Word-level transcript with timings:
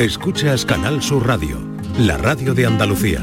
Escuchas 0.00 0.64
Canal 0.64 1.02
Sur 1.02 1.26
Radio, 1.26 1.58
la 1.98 2.16
radio 2.16 2.54
de 2.54 2.64
Andalucía. 2.64 3.20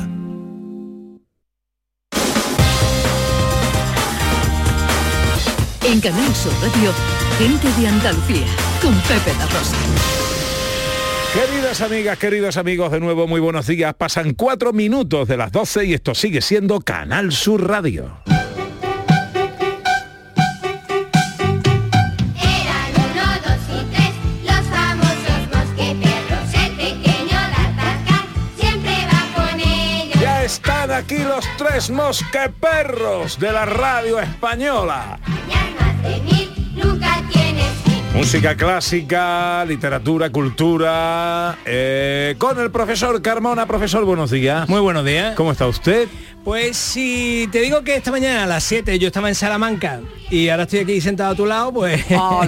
En 5.84 6.00
Canal 6.00 6.36
Sur 6.36 6.54
Radio, 6.62 6.94
gente 7.40 7.82
de 7.82 7.88
Andalucía, 7.88 8.46
con 8.80 8.94
Pepe 8.94 9.36
La 9.40 9.48
Rosa. 9.48 9.76
Queridas 11.34 11.82
amigas, 11.82 12.20
queridos 12.20 12.58
amigos, 12.58 12.92
de 12.92 13.00
nuevo 13.00 13.26
muy 13.26 13.40
buenos 13.40 13.66
días. 13.66 13.96
Pasan 13.96 14.36
cuatro 14.36 14.72
minutos 14.72 15.28
de 15.28 15.38
las 15.38 15.52
12 15.52 15.86
y 15.86 15.94
esto 15.96 16.14
sigue 16.14 16.42
siendo 16.42 16.80
Canal 16.82 17.32
Sur 17.32 17.68
Radio. 17.68 18.22
Los 31.38 31.46
tres 31.56 31.92
mosqueperros 31.92 33.38
de 33.38 33.52
la 33.52 33.64
radio 33.64 34.20
española. 34.20 35.20
Música 38.16 38.56
clásica, 38.58 39.64
literatura, 39.66 40.32
cultura. 40.32 41.56
eh, 41.64 42.34
con 42.40 42.60
el 42.60 42.72
profesor 42.72 43.22
Carmona. 43.22 43.68
Profesor, 43.68 44.04
buenos 44.04 44.32
días. 44.32 44.68
Muy 44.68 44.80
buenos 44.80 45.06
días. 45.06 45.36
¿Cómo 45.36 45.52
está 45.52 45.68
usted? 45.68 46.08
Pues 46.48 46.78
si 46.78 47.50
te 47.52 47.60
digo 47.60 47.82
que 47.84 47.98
esta 47.98 48.10
mañana 48.10 48.46
a 48.46 48.48
las 48.48 48.64
7 48.64 48.98
yo 49.00 49.08
estaba 49.08 49.28
en 49.28 49.36
Salamanca 49.36 50.00
y 50.30 50.48
ahora 50.48 50.64
estoy 50.64 50.80
aquí 50.80 51.02
sentado 51.02 51.34
a 51.34 51.36
tu 51.36 51.46
lado, 51.46 51.74
pues 51.74 52.06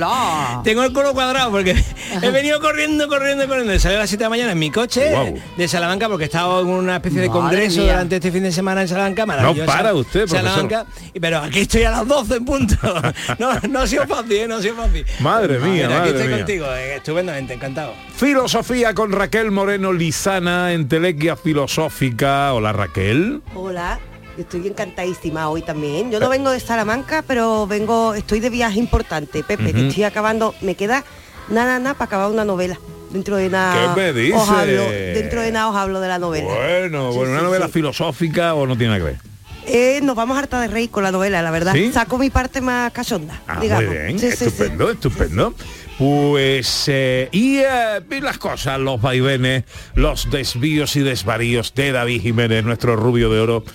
tengo 0.63 0.84
el 0.85 0.94
culo 0.94 1.12
cuadrado 1.13 1.52
porque 1.52 1.75
he 2.22 2.30
venido 2.30 2.62
corriendo, 2.62 3.09
corriendo, 3.09 3.45
corriendo. 3.45 3.77
Salí 3.77 3.95
a 3.95 3.99
las 3.99 4.09
7 4.09 4.20
de 4.20 4.25
la 4.25 4.30
mañana 4.30 4.52
en 4.53 4.59
mi 4.59 4.72
coche 4.72 5.44
de 5.58 5.67
Salamanca 5.67 6.08
porque 6.08 6.23
he 6.23 6.27
estado 6.27 6.62
en 6.62 6.67
una 6.67 6.95
especie 6.95 7.20
de 7.20 7.27
Madre 7.27 7.41
congreso 7.41 7.81
mía. 7.81 7.91
durante 7.91 8.16
este 8.16 8.31
fin 8.31 8.44
de 8.44 8.53
semana 8.53 8.83
en 8.83 8.88
Salamanca. 8.88 9.25
maravillosa. 9.25 9.66
para 9.66 9.94
usted, 9.94 10.22
profesor. 10.30 10.50
Salamanca. 10.50 10.86
Pero 11.19 11.39
aquí 11.39 11.59
estoy 11.59 11.84
a 11.84 11.91
las 11.91 12.08
12 12.08 12.36
en 12.38 12.45
punto. 12.45 12.75
No, 13.38 13.53
no 13.67 13.80
ha 13.80 13.88
sido 13.88 14.08
fácil, 14.08 14.31
¿eh? 14.31 14.47
no 14.47 14.56
ha 14.56 14.61
sido 14.61 14.75
fácil. 14.75 15.06
Madre 15.19 15.59
mía, 15.59 15.72
Mira, 15.73 15.86
aquí 15.88 15.95
madre 15.97 16.09
estoy 16.11 16.28
mía. 16.28 16.38
contigo, 16.38 16.66
eh, 16.73 16.95
estupendamente, 16.95 17.53
encantado. 17.53 17.94
Filosofía 18.23 18.94
con 18.94 19.14
Raquel 19.14 19.50
Moreno 19.50 19.94
Lizana, 19.94 20.73
entelequia 20.73 21.38
filosófica. 21.38 22.53
Hola 22.53 22.73
Raquel. 22.73 23.42
Hola, 23.56 23.98
estoy 24.38 24.67
encantadísima 24.67 25.48
hoy 25.48 25.62
también. 25.62 26.12
Yo 26.12 26.20
no 26.20 26.28
vengo 26.28 26.50
de 26.52 26.59
Salamanca, 26.59 27.23
pero 27.25 27.66
vengo, 27.66 28.14
estoy 28.16 28.42
de 28.42 28.50
viaje 28.50 28.78
importante, 28.78 29.42
Pepe, 29.42 29.72
que 29.72 29.80
Ujú. 29.80 29.88
estoy 29.88 30.03
acabando, 30.03 30.53
me 30.59 30.75
queda 30.75 31.06
nada, 31.47 31.80
nada 31.80 31.94
para 31.94 32.08
acabar 32.08 32.30
una 32.30 32.44
novela. 32.44 32.78
Dentro 33.09 33.38
de 33.38 33.47
nada. 33.50 33.95
¿Qué 33.95 34.02
me 34.02 34.12
dice? 34.12 34.36
Os 34.36 34.50
hablo, 34.50 34.84
dentro 34.92 35.42
de 35.42 35.52
nada 35.53 35.70
os 35.70 35.78
hablo 35.78 36.02
de 36.02 36.08
la 36.09 36.20
novela. 36.20 36.53
Bueno, 36.53 37.12
Sí, 37.14 37.17
bueno, 37.20 37.31
una 37.31 37.40
sí, 37.40 37.45
novela 37.45 37.66
sí. 37.67 37.72
filosófica 37.72 38.53
o 38.53 38.67
no 38.67 38.78
tiene 38.78 38.97
nada 38.97 39.00
que 39.00 39.12
ver. 39.14 39.30
Eh, 39.72 40.00
nos 40.02 40.16
vamos 40.16 40.36
a 40.36 40.40
hartar 40.40 40.62
de 40.62 40.67
reír 40.67 40.90
con 40.90 41.03
la 41.03 41.12
novela, 41.12 41.42
la 41.42 41.52
verdad. 41.52 41.73
Saco 41.94 42.17
mi 42.17 42.30
parte 42.31 42.59
más 42.59 42.92
cachonda, 42.92 43.40
Ah, 43.47 43.59
digamos. 43.62 43.86
muy 43.86 43.97
bien, 43.97 44.20
estupendo, 44.20 44.90
estupendo. 44.90 45.53
Pues, 46.00 46.86
eh, 46.88 47.28
y, 47.33 47.58
eh, 47.58 48.02
y 48.09 48.22
las 48.22 48.38
cosas, 48.38 48.80
los 48.80 49.02
vaivenes, 49.02 49.66
los 49.95 50.31
desvíos 50.31 50.95
y 50.95 51.02
desvaríos 51.02 51.73
de 51.75 51.91
David 51.91 52.22
Jiménez, 52.22 52.64
nuestro 52.64 52.95
rubio 52.95 53.30
de 53.30 53.41
oro. 53.41 53.66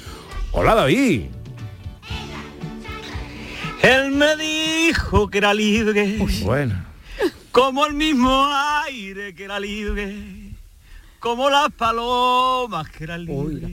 Hola 0.53 0.75
David. 0.75 1.25
Él 3.83 4.11
me 4.12 4.36
dijo 4.36 5.28
que 5.28 5.36
era 5.36 5.53
libre, 5.53 6.16
Bueno. 6.44 6.83
como 7.53 7.84
el 7.84 7.92
mismo 7.92 8.48
aire 8.86 9.34
que 9.34 9.44
era 9.44 9.61
libre, 9.61 10.16
como 11.20 11.50
las 11.50 11.70
palomas 11.72 12.88
que 12.88 13.05
eran 13.05 13.27
libres. 13.27 13.70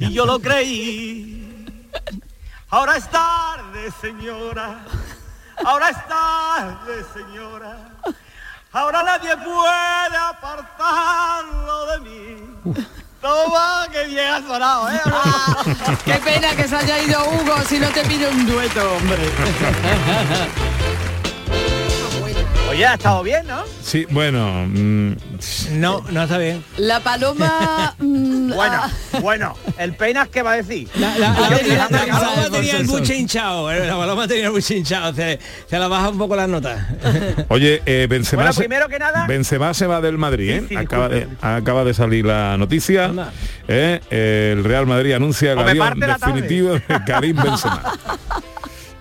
Y 0.00 0.12
yo 0.12 0.26
lo 0.26 0.40
creí. 0.40 1.46
Ahora 2.70 2.96
es 2.96 3.08
tarde, 3.08 3.88
señora. 4.00 4.84
Ahora 5.64 5.90
es 5.90 6.08
tarde, 6.08 7.04
señora. 7.12 7.76
Ahora 8.72 9.02
nadie 9.02 9.36
puede 9.36 10.16
apartarlo 10.16 11.86
de 11.86 12.00
mí. 12.00 12.86
Toma, 13.20 13.86
que 13.92 14.04
bien 14.06 14.26
ha 14.26 14.40
sonado, 14.40 14.90
¿eh? 14.90 15.00
Qué 16.04 16.14
pena 16.14 16.56
que 16.56 16.66
se 16.66 16.76
haya 16.76 16.98
ido 17.02 17.24
Hugo 17.24 17.54
si 17.68 17.78
no 17.78 17.88
te 17.90 18.02
pide 18.04 18.28
un 18.28 18.46
dueto, 18.46 18.94
hombre. 18.94 19.30
Oye, 22.72 22.86
ha 22.86 22.94
estado 22.94 23.22
bien, 23.22 23.46
¿no? 23.46 23.62
Sí, 23.82 24.06
bueno, 24.10 24.64
mm, 24.66 25.12
No, 25.72 26.02
no 26.10 26.22
está 26.22 26.38
bien. 26.38 26.64
La 26.78 27.00
paloma... 27.00 27.94
mm, 27.98 28.52
Bueno, 28.54 28.74
ah, 28.82 28.90
bueno, 29.20 29.54
el 29.78 29.94
peinas 29.94 30.28
qué 30.28 30.40
va 30.42 30.52
a 30.52 30.56
decir. 30.56 30.88
La, 30.98 31.10
la- 31.18 31.32
la- 31.32 31.84
Ah, 31.84 31.88
la- 31.90 32.06
paloma 32.18 32.50
tenía 32.50 32.76
el 32.78 32.86
buche 32.86 33.14
hinchado, 33.16 33.70
eh, 33.70 33.86
la 33.86 33.96
paloma 33.96 34.26
tenía 34.26 34.46
el 34.46 34.52
buche 34.52 34.76
hinchado, 34.78 35.14
se, 35.14 35.38
se 35.68 35.78
la 35.78 35.86
baja 35.88 36.08
un 36.08 36.18
poco 36.18 36.34
las 36.34 36.48
notas. 36.48 36.80
oye, 37.48 37.82
eh, 37.84 38.06
Benzema, 38.08 38.42
Bueno, 38.44 38.52
se- 38.54 38.60
primero 38.60 38.88
que 38.88 38.98
nada- 38.98 39.26
Benzema 39.26 39.74
se 39.74 39.86
va 39.86 40.00
del 40.00 40.16
Madrid, 40.16 40.50
¿eh? 40.50 40.60
Sí, 40.62 40.66
sí, 40.70 40.76
acaba, 40.76 41.08
de, 41.10 41.28
acaba 41.42 41.84
de 41.84 41.92
salir 41.92 42.24
la 42.24 42.56
noticia. 42.56 43.12
¿eh? 43.68 44.00
El 44.08 44.64
Real 44.64 44.86
Madrid 44.86 45.12
anuncia 45.12 45.52
el 45.52 45.58
O 45.58 45.64
definitivo 45.64 46.72
de 46.74 46.82
Karim 47.06 47.36
Benzema. 47.36 47.82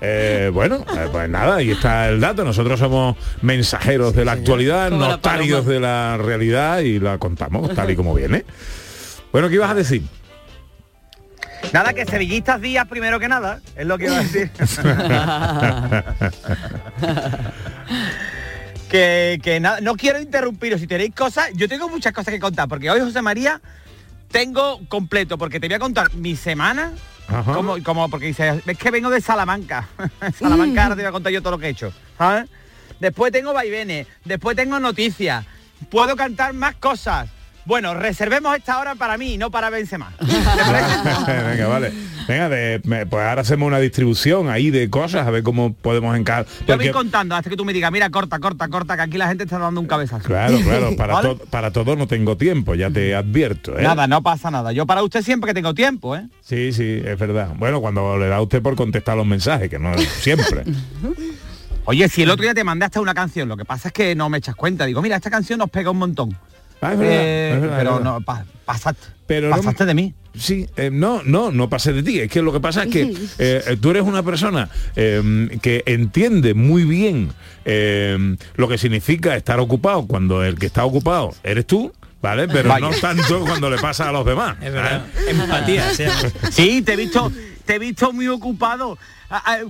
Eh, 0.03 0.49
bueno, 0.51 0.83
eh, 0.97 1.07
pues 1.11 1.29
nada, 1.29 1.57
ahí 1.57 1.69
está 1.69 2.09
el 2.09 2.19
dato. 2.19 2.43
Nosotros 2.43 2.79
somos 2.79 3.15
mensajeros 3.43 4.15
de 4.15 4.25
la 4.25 4.31
actualidad, 4.31 4.89
Como 4.89 5.07
notarios 5.07 5.67
de 5.67 5.79
la 5.79 6.17
realidad 6.17 6.79
y 6.79 6.99
la 6.99 7.19
contamos 7.19 7.71
tal 7.75 7.91
y 7.91 7.95
como 7.95 8.15
viene. 8.15 8.43
Bueno, 9.31 9.47
¿qué 9.47 9.55
ibas 9.55 9.69
a 9.69 9.75
decir? 9.75 10.01
Nada, 11.71 11.93
que 11.93 12.05
sevillistas 12.05 12.59
días 12.59 12.87
primero 12.87 13.19
que 13.19 13.27
nada, 13.27 13.61
es 13.75 13.85
lo 13.85 13.99
que 13.99 14.05
iba 14.05 14.17
a 14.17 14.23
decir. 14.23 14.49
que 18.89 19.39
que 19.43 19.59
nada, 19.59 19.81
no 19.81 19.95
quiero 19.95 20.19
interrumpiros, 20.19 20.81
si 20.81 20.87
tenéis 20.87 21.13
cosas, 21.13 21.51
yo 21.53 21.69
tengo 21.69 21.87
muchas 21.87 22.11
cosas 22.11 22.33
que 22.33 22.39
contar, 22.39 22.67
porque 22.67 22.89
hoy 22.89 23.01
José 23.01 23.21
María 23.21 23.61
tengo 24.31 24.79
completo, 24.87 25.37
porque 25.37 25.59
te 25.59 25.67
voy 25.67 25.75
a 25.75 25.79
contar 25.79 26.13
mi 26.15 26.35
semana, 26.35 26.93
Ajá. 27.27 27.53
como, 27.53 27.81
como 27.83 28.09
porque 28.09 28.27
dice, 28.27 28.61
es 28.65 28.77
que 28.77 28.91
vengo 28.91 29.09
de 29.09 29.21
Salamanca. 29.21 29.87
Salamanca 30.39 30.83
ahora 30.83 30.95
te 30.95 31.01
voy 31.01 31.09
a 31.09 31.11
contar 31.11 31.31
yo 31.31 31.41
todo 31.41 31.51
lo 31.51 31.59
que 31.59 31.67
he 31.67 31.69
hecho. 31.69 31.93
¿sabes? 32.17 32.49
Después 32.99 33.31
tengo 33.31 33.51
vaivenes, 33.53 34.07
después 34.25 34.55
tengo 34.55 34.79
noticias, 34.79 35.45
puedo 35.89 36.15
cantar 36.15 36.53
más 36.53 36.75
cosas. 36.75 37.29
Bueno, 37.65 37.93
reservemos 37.93 38.55
esta 38.55 38.79
hora 38.79 38.95
para 38.95 39.17
mí, 39.17 39.37
no 39.37 39.51
para 39.51 39.69
Benzema. 39.69 40.11
¿Te 40.19 40.25
parece? 40.25 41.47
Venga, 41.49 41.67
vale. 41.67 41.93
Venga, 42.27 42.49
de- 42.49 42.81
me- 42.83 43.05
pues 43.05 43.23
ahora 43.23 43.41
hacemos 43.41 43.67
una 43.67 43.79
distribución 43.79 44.49
ahí 44.49 44.69
de 44.69 44.89
cosas, 44.89 45.27
a 45.27 45.31
ver 45.31 45.43
cómo 45.43 45.73
podemos 45.73 46.15
encar... 46.17 46.45
Yo 46.67 46.77
voy 46.77 46.89
contando 46.91 47.35
hasta 47.35 47.49
que 47.49 47.55
tú 47.57 47.65
me 47.65 47.73
digas, 47.73 47.91
mira, 47.91 48.09
corta, 48.09 48.39
corta, 48.39 48.67
corta, 48.67 48.95
que 48.95 49.01
aquí 49.03 49.17
la 49.17 49.27
gente 49.27 49.43
está 49.45 49.57
dando 49.57 49.79
un 49.81 49.87
cabezazo. 49.87 50.23
Claro, 50.27 50.57
claro, 50.63 50.95
para, 50.97 51.13
¿Vale? 51.13 51.29
to- 51.35 51.45
para 51.49 51.71
todo 51.71 51.95
no 51.95 52.07
tengo 52.07 52.37
tiempo, 52.37 52.75
ya 52.75 52.89
te 52.89 53.15
advierto. 53.15 53.77
¿eh? 53.77 53.83
Nada, 53.83 54.07
no 54.07 54.21
pasa 54.21 54.51
nada. 54.51 54.71
Yo 54.71 54.85
para 54.85 55.03
usted 55.03 55.21
siempre 55.21 55.49
que 55.49 55.53
tengo 55.53 55.73
tiempo, 55.73 56.15
¿eh? 56.15 56.27
Sí, 56.41 56.71
sí, 56.73 57.01
es 57.03 57.17
verdad. 57.17 57.53
Bueno, 57.57 57.81
cuando 57.81 58.17
le 58.17 58.27
da 58.27 58.37
a 58.37 58.41
usted 58.41 58.61
por 58.61 58.75
contestar 58.75 59.17
los 59.17 59.25
mensajes, 59.25 59.69
que 59.69 59.79
no 59.79 59.97
siempre. 59.97 60.63
Oye, 61.85 62.07
si 62.09 62.21
el 62.21 62.29
otro 62.29 62.43
día 62.43 62.53
te 62.53 62.63
mandé 62.63 62.85
hasta 62.85 63.01
una 63.01 63.13
canción, 63.13 63.49
lo 63.49 63.57
que 63.57 63.65
pasa 63.65 63.87
es 63.89 63.93
que 63.93 64.15
no 64.15 64.29
me 64.29 64.37
echas 64.37 64.55
cuenta. 64.55 64.85
Digo, 64.85 65.01
mira, 65.01 65.15
esta 65.15 65.31
canción 65.31 65.57
nos 65.59 65.69
pega 65.69 65.89
un 65.89 65.97
montón. 65.97 66.37
Ah, 66.81 66.93
es 66.93 66.99
verdad, 66.99 67.15
Eh, 67.15 67.51
es 67.55 67.61
verdad, 67.61 67.77
pero 67.77 67.89
es 67.91 67.95
verdad. 67.97 68.13
no, 68.13 68.21
pa- 68.21 68.45
pasaste. 68.65 69.07
Pero 69.27 69.49
no- 69.49 69.55
pasaste 69.57 69.85
de 69.85 69.93
mí. 69.93 70.13
Sí, 70.37 70.65
eh, 70.77 70.89
no, 70.91 71.21
no, 71.25 71.51
no 71.51 71.69
pase 71.69 71.91
de 71.93 72.03
ti. 72.03 72.19
Es 72.19 72.29
que 72.31 72.41
lo 72.41 72.51
que 72.53 72.59
pasa 72.61 72.83
es 72.83 72.89
que 72.89 73.13
eh, 73.39 73.77
tú 73.81 73.91
eres 73.91 74.03
una 74.03 74.23
persona 74.23 74.69
eh, 74.95 75.49
que 75.61 75.83
entiende 75.85 76.53
muy 76.53 76.85
bien 76.85 77.29
eh, 77.65 78.35
lo 78.55 78.67
que 78.67 78.77
significa 78.77 79.35
estar 79.35 79.59
ocupado 79.59 80.07
cuando 80.07 80.43
el 80.43 80.57
que 80.57 80.65
está 80.67 80.85
ocupado 80.85 81.33
eres 81.43 81.67
tú, 81.67 81.91
¿vale? 82.21 82.47
Pero 82.47 82.69
Vaya. 82.69 82.87
no 82.89 82.95
tanto 82.95 83.41
cuando 83.41 83.69
le 83.69 83.77
pasa 83.77 84.09
a 84.09 84.11
los 84.11 84.25
demás. 84.25 84.55
Es 84.61 84.71
verdad. 84.71 85.05
Empatía. 85.27 85.89
Sí, 86.49 86.81
te 86.81 86.93
he 86.93 86.95
visto, 86.95 87.29
te 87.61 87.75
he 87.75 87.79
visto 87.79 88.11
muy 88.13 88.27
ocupado 88.27 88.97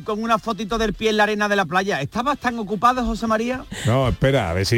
con 0.04 0.24
una 0.24 0.40
fotito 0.40 0.78
del 0.78 0.94
pie 0.94 1.10
en 1.12 1.18
la 1.18 1.24
arena 1.24 1.48
de 1.48 1.56
la 1.56 1.66
playa. 1.66 2.02
¿Estabas 2.02 2.38
tan 2.40 2.58
ocupado, 2.60 3.06
José 3.06 3.28
María? 3.28 3.64
No, 3.86 4.08
espera, 4.10 4.50
a 4.50 4.54
ver 4.54 4.66
si 4.66 4.76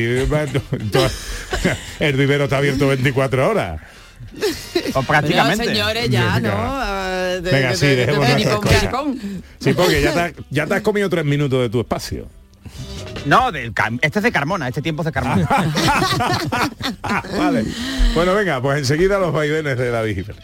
el 1.99 2.15
vivero 2.17 2.43
está 2.45 2.57
abierto 2.57 2.87
24 2.87 3.49
horas. 3.49 3.81
Pues 4.37 4.71
Pero, 4.73 5.03
prácticamente. 5.03 5.65
señores, 5.65 6.09
ya, 6.09 6.39
¿no? 6.39 6.49
Ah, 6.55 7.37
de- 7.41 7.51
Venga, 7.51 7.69
de- 7.69 7.75
sí, 7.77 7.85
de-. 7.87 8.05
Sí, 9.59 9.73
porque 9.73 10.01
ya 10.01 10.13
te, 10.13 10.19
has- 10.19 10.33
ya 10.49 10.65
te 10.65 10.73
has 10.75 10.81
comido 10.81 11.07
tres 11.09 11.23
minutos 11.25 11.61
de 11.61 11.69
tu 11.69 11.79
espacio. 11.81 12.27
No, 13.25 13.51
del 13.51 13.73
este 14.01 14.19
es 14.19 14.23
de 14.23 14.31
Carmona, 14.31 14.67
este 14.67 14.81
tiempo 14.81 15.01
es 15.03 15.05
de 15.05 15.11
Carmona. 15.11 15.47
vale. 17.37 17.63
Bueno, 18.15 18.33
venga, 18.33 18.61
pues 18.61 18.79
enseguida 18.79 19.19
los 19.19 19.31
vaivenes 19.31 19.77
de 19.77 19.89
David 19.91 20.15
Jiménez. 20.15 20.43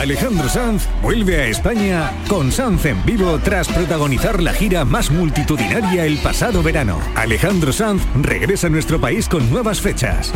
Alejandro 0.00 0.48
Sanz 0.48 0.88
vuelve 1.02 1.42
a 1.42 1.46
España 1.48 2.10
con 2.26 2.50
Sanz 2.50 2.86
en 2.86 3.04
vivo 3.04 3.38
tras 3.44 3.68
protagonizar 3.68 4.42
la 4.42 4.54
gira 4.54 4.86
más 4.86 5.10
multitudinaria 5.10 6.06
el 6.06 6.16
pasado 6.16 6.62
verano. 6.62 6.98
Alejandro 7.14 7.70
Sanz 7.70 8.02
regresa 8.14 8.68
a 8.68 8.70
nuestro 8.70 8.98
país 8.98 9.28
con 9.28 9.50
nuevas 9.50 9.82
fechas. 9.82 10.32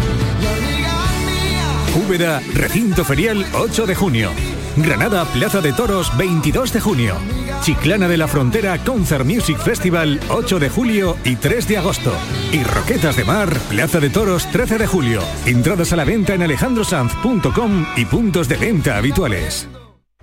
Úbeda, 2.07 2.43
recinto 2.53 3.07
ferial 3.07 3.47
8 3.55 3.87
de 3.87 3.95
junio. 3.95 4.31
Granada, 4.77 5.25
Plaza 5.25 5.63
de 5.63 5.73
Toros 5.73 6.15
22 6.19 6.71
de 6.75 6.81
junio. 6.81 7.17
Chiclana 7.65 8.09
de 8.09 8.19
la 8.19 8.29
Frontera 8.29 8.77
Concert 8.77 9.25
Music 9.25 9.57
Festival 9.57 10.21
8 10.29 10.59
de 10.59 10.69
julio 10.69 11.17
y 11.25 11.37
3 11.37 11.67
de 11.67 11.79
agosto. 11.79 12.13
Y 12.53 12.63
Roquetas 12.63 13.17
de 13.17 13.25
Mar, 13.25 13.49
Plaza 13.71 14.01
de 14.01 14.11
Toros 14.11 14.47
13 14.53 14.77
de 14.77 14.87
julio. 14.87 15.23
Entradas 15.47 15.91
a 15.95 15.97
la 15.97 16.05
venta 16.05 16.35
en 16.35 16.43
alejandrosanz.com 16.43 17.87
y 17.97 18.05
puntos 18.05 18.49
de 18.49 18.57
venta 18.59 18.99
habituales. 18.99 19.67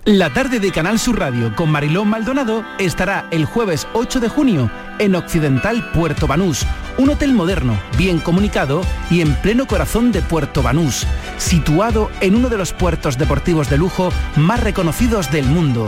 La 0.04 0.32
tarde 0.32 0.60
de 0.60 0.70
Canal 0.70 1.00
Sur 1.00 1.18
Radio 1.18 1.54
con 1.56 1.70
Marilón 1.70 2.08
Maldonado 2.08 2.64
estará 2.78 3.28
el 3.32 3.44
jueves 3.44 3.88
8 3.92 4.20
de 4.20 4.28
junio 4.28 4.70
en 5.00 5.16
Occidental 5.16 5.90
Puerto 5.92 6.28
Banús, 6.28 6.64
un 6.98 7.10
hotel 7.10 7.32
moderno, 7.32 7.78
bien 7.96 8.18
comunicado 8.18 8.82
y 9.10 9.20
en 9.20 9.34
pleno 9.36 9.66
corazón 9.66 10.12
de 10.12 10.22
Puerto 10.22 10.62
Banús, 10.62 11.06
situado 11.38 12.10
en 12.20 12.34
uno 12.34 12.48
de 12.48 12.58
los 12.58 12.72
puertos 12.72 13.18
deportivos 13.18 13.68
de 13.70 13.78
lujo 13.78 14.12
más 14.36 14.60
reconocidos 14.60 15.30
del 15.30 15.46
mundo. 15.46 15.86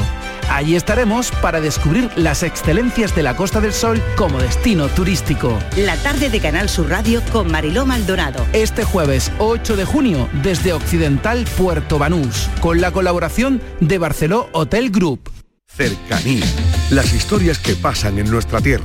Allí 0.50 0.76
estaremos 0.76 1.30
para 1.42 1.60
descubrir 1.60 2.10
las 2.16 2.42
excelencias 2.42 3.14
de 3.14 3.22
la 3.22 3.36
Costa 3.36 3.60
del 3.60 3.72
Sol 3.72 4.02
como 4.16 4.38
destino 4.38 4.88
turístico. 4.88 5.58
La 5.76 5.96
tarde 5.96 6.28
de 6.28 6.40
Canal 6.40 6.68
Sur 6.68 6.90
Radio 6.90 7.22
con 7.32 7.50
Mariló 7.50 7.86
Maldonado. 7.86 8.46
Este 8.52 8.84
jueves 8.84 9.32
8 9.38 9.76
de 9.76 9.84
junio 9.84 10.28
desde 10.42 10.72
Occidental 10.72 11.44
Puerto 11.56 11.98
Banús, 11.98 12.48
con 12.60 12.80
la 12.80 12.92
colaboración 12.92 13.60
de 13.80 13.98
Barceló 13.98 14.48
Hotel 14.52 14.90
Group. 14.90 15.30
Cercanía. 15.66 16.44
Las 16.90 17.12
historias 17.12 17.58
que 17.58 17.74
pasan 17.74 18.18
en 18.18 18.30
nuestra 18.30 18.60
tierra. 18.60 18.84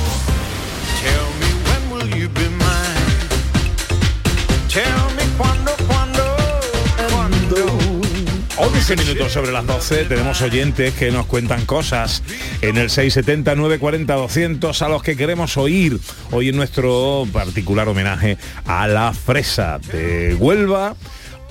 11 8.63 8.95
minutos 8.95 9.31
sobre 9.31 9.51
las 9.51 9.65
12 9.65 10.05
tenemos 10.05 10.39
oyentes 10.43 10.93
que 10.93 11.09
nos 11.09 11.25
cuentan 11.25 11.65
cosas 11.65 12.21
en 12.61 12.77
el 12.77 12.91
670 12.91 13.55
940 13.55 14.13
200 14.13 14.81
a 14.83 14.87
los 14.87 15.01
que 15.01 15.17
queremos 15.17 15.57
oír 15.57 15.99
hoy 16.29 16.49
en 16.49 16.57
nuestro 16.57 17.27
particular 17.33 17.89
homenaje 17.89 18.37
a 18.65 18.87
la 18.87 19.13
fresa 19.13 19.79
de 19.91 20.35
Huelva 20.35 20.95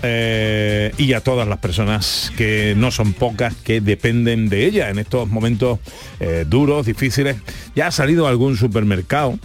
eh, 0.04 0.92
y 0.98 1.14
a 1.14 1.20
todas 1.20 1.48
las 1.48 1.58
personas 1.58 2.32
que 2.36 2.74
no 2.76 2.92
son 2.92 3.12
pocas 3.12 3.56
que 3.56 3.80
dependen 3.80 4.48
de 4.48 4.66
ella 4.66 4.88
en 4.88 5.00
estos 5.00 5.28
momentos 5.28 5.80
eh, 6.20 6.44
duros, 6.46 6.86
difíciles. 6.86 7.38
Ya 7.74 7.88
ha 7.88 7.90
salido 7.90 8.28
algún 8.28 8.56
supermercado 8.56 9.36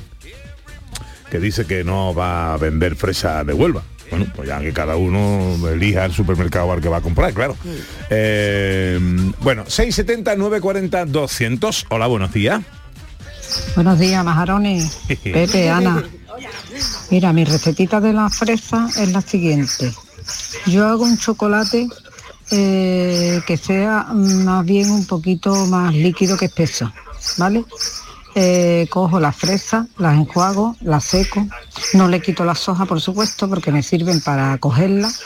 que 1.32 1.40
dice 1.40 1.66
que 1.66 1.84
no 1.84 2.14
va 2.14 2.54
a 2.54 2.58
vender 2.58 2.96
fresa 2.96 3.44
de 3.44 3.54
Huelva. 3.54 3.84
Bueno, 4.10 4.26
pues 4.36 4.48
ya 4.48 4.60
que 4.60 4.72
cada 4.72 4.96
uno 4.96 5.56
elija 5.68 6.06
el 6.06 6.14
supermercado 6.14 6.72
al 6.72 6.82
que 6.82 6.90
va 6.90 6.98
a 6.98 7.02
comprar, 7.02 7.34
claro. 7.34 7.58
Eh, 8.10 9.00
bueno, 9.42 9.64
670 9.68 10.36
940 10.36 11.06
200. 11.06 11.88
Hola, 11.90 12.08
buenos 12.08 12.34
días. 12.34 12.62
Buenos 13.76 14.00
días, 14.00 14.24
majarones. 14.24 14.98
Pepe, 15.24 15.70
Ana. 15.70 16.04
Mira, 17.10 17.34
mi 17.34 17.46
recetita 17.46 18.00
de 18.02 18.14
la 18.14 18.30
fresa 18.30 18.88
es 18.98 19.12
la 19.12 19.22
siguiente. 19.22 19.94
Yo 20.66 20.88
hago 20.88 21.04
un 21.04 21.18
chocolate 21.18 21.88
eh, 22.52 23.42
que 23.46 23.58
sea 23.58 24.08
más 24.14 24.66
bien 24.66 24.90
un 24.92 25.06
poquito 25.06 25.54
más 25.68 25.94
líquido 25.94 26.38
que 26.38 26.46
espeso, 26.46 26.92
¿vale? 27.38 27.64
Eh, 28.38 28.88
cojo 28.90 29.22
las 29.22 29.34
fresas, 29.34 29.88
las 29.98 30.14
enjuago, 30.16 30.76
las 30.82 31.06
seco, 31.06 31.48
no 31.94 32.10
le 32.10 32.22
quito 32.22 32.44
las 32.44 32.68
hojas 32.68 32.86
por 32.86 33.00
supuesto 33.00 33.48
porque 33.48 33.72
me 33.72 33.82
sirven 33.82 34.20
para 34.20 34.58
cogerlas 34.58 35.22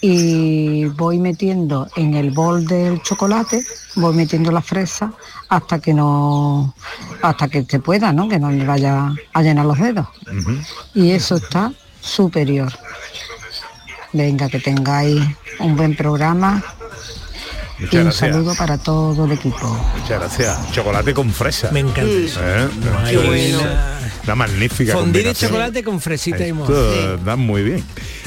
y 0.00 0.86
voy 0.86 1.18
metiendo 1.18 1.88
en 1.96 2.14
el 2.14 2.30
bol 2.30 2.66
del 2.66 3.02
chocolate, 3.02 3.66
voy 3.96 4.14
metiendo 4.14 4.50
la 4.50 4.62
fresa 4.62 5.12
hasta 5.48 5.78
que 5.78 5.92
no, 5.92 6.74
hasta 7.20 7.48
que 7.48 7.64
se 7.64 7.80
pueda, 7.80 8.12
¿no? 8.14 8.28
Que 8.28 8.38
no 8.38 8.50
le 8.50 8.64
vaya 8.64 9.14
a 9.32 9.42
llenar 9.42 9.66
los 9.66 9.78
dedos. 9.78 10.06
Y 10.94 11.10
eso 11.10 11.36
está 11.36 11.70
superior. 12.00 12.72
Venga, 14.14 14.48
que 14.48 14.60
tengáis 14.60 15.22
un 15.58 15.76
buen 15.76 15.96
programa 15.96 16.62
Muchas 17.78 17.92
y 17.92 17.96
un 17.96 18.04
gracias. 18.04 18.16
saludo 18.32 18.54
para 18.54 18.78
todo 18.78 19.24
el 19.24 19.32
equipo. 19.32 19.66
Muchas 20.00 20.20
gracias. 20.20 20.72
Chocolate 20.72 21.12
con 21.14 21.30
fresa. 21.32 21.70
Me 21.72 21.80
encanta 21.80 22.02
eso. 22.12 22.40
¿Eh? 22.42 22.68
Qué 23.10 23.16
bueno. 23.18 23.58
Una 24.24 24.34
magnífica 24.36 24.92
Fondí 24.94 25.22
de 25.22 25.34
chocolate 25.34 25.82
con 25.84 26.00
fresita 26.00 26.46
y 26.46 26.52
moho. 26.52 26.72
da 27.24 27.36
muy 27.36 27.62
bien. 27.62 27.84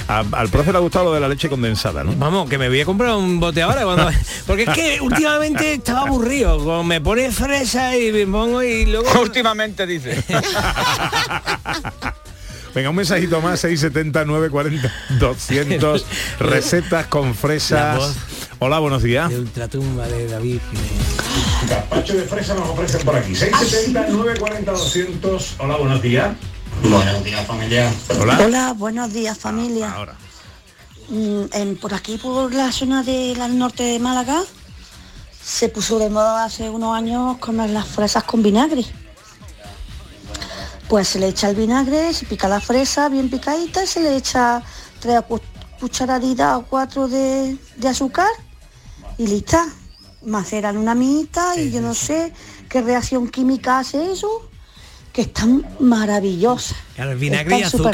A- 0.07 0.23
al 0.33 0.47
profe 0.49 0.71
le 0.71 0.77
ha 0.77 0.81
gustado 0.81 1.05
lo 1.05 1.13
de 1.13 1.19
la 1.19 1.27
leche 1.27 1.49
condensada, 1.49 2.03
¿no? 2.03 2.13
Vamos, 2.15 2.47
que 2.49 2.57
me 2.57 2.69
voy 2.69 2.79
a 2.81 2.85
comprar 2.85 3.15
un 3.15 3.39
bote 3.39 3.61
ahora 3.61 3.83
cuando... 3.83 4.09
Porque 4.45 4.63
es 4.63 4.69
que 4.69 4.99
últimamente 5.01 5.73
estaba 5.73 6.01
aburrido. 6.01 6.57
Como 6.59 6.83
me 6.83 7.01
pone 7.01 7.31
fresa 7.31 7.97
y 7.97 8.11
me 8.11 8.25
pongo 8.27 8.61
y 8.63 8.85
luego... 8.85 9.07
Últimamente 9.21 9.85
dice. 9.87 10.23
Venga, 12.77 12.91
un 12.91 12.95
mensajito 12.95 13.41
más, 13.41 13.59
670 13.61 14.23
940 14.25 14.93
200 15.17 16.05
recetas 16.37 17.07
con 17.07 17.33
fresas. 17.33 18.15
Hola, 18.59 18.77
buenos 18.77 19.01
días. 19.01 19.31
De 19.31 19.39
ultratumba 19.39 20.07
de 20.07 20.27
David. 20.27 20.59
Gazpacho 21.67 22.13
de 22.13 22.21
fresa 22.25 22.53
nos 22.53 22.69
ofrecen 22.69 23.01
por 23.03 23.15
aquí. 23.15 23.33
670 23.35 24.09
940 24.09 24.71
200. 24.73 25.55
Hola, 25.57 25.77
buenos 25.77 26.01
días. 26.03 26.35
Buenos 26.83 27.23
días 27.23 27.47
familia. 27.47 27.91
Hola. 28.21 28.39
Hola, 28.45 28.73
buenos 28.77 29.11
días 29.11 29.35
familia. 29.39 29.91
Ahora. 29.93 30.13
Mm, 31.09 31.45
en- 31.53 31.77
por 31.77 31.95
aquí, 31.95 32.17
por 32.17 32.53
la 32.53 32.71
zona 32.71 33.01
del 33.01 33.57
norte 33.57 33.81
de 33.81 33.97
Málaga, 33.97 34.43
se 35.43 35.69
puso 35.69 35.97
de 35.97 36.11
moda 36.11 36.45
hace 36.45 36.69
unos 36.69 36.95
años 36.95 37.39
comer 37.39 37.71
las 37.71 37.87
fresas 37.87 38.23
con 38.23 38.43
vinagre. 38.43 38.85
Pues 40.89 41.09
se 41.09 41.19
le 41.19 41.27
echa 41.27 41.49
el 41.49 41.55
vinagre, 41.55 42.13
se 42.13 42.25
pica 42.25 42.47
la 42.47 42.61
fresa 42.61 43.09
bien 43.09 43.29
picadita 43.29 43.83
y 43.83 43.87
se 43.87 43.99
le 44.01 44.15
echa 44.15 44.61
tres 44.99 45.21
cu- 45.27 45.41
cucharaditas 45.79 46.55
o 46.57 46.63
cuatro 46.63 47.07
de, 47.07 47.57
de 47.75 47.87
azúcar 47.87 48.29
y 49.17 49.27
lista. 49.27 49.67
Maceran 50.25 50.77
una 50.77 50.95
mitad 50.95 51.55
y 51.57 51.71
yo 51.71 51.79
no 51.81 51.93
sé 51.93 52.33
qué 52.69 52.81
reacción 52.81 53.29
química 53.29 53.79
hace 53.79 54.11
eso, 54.11 54.49
que 55.13 55.21
están 55.21 55.65
maravillosas. 55.79 56.75
El 56.97 57.15
vinagre 57.17 57.59
y 57.59 57.63
azúcar. 57.63 57.93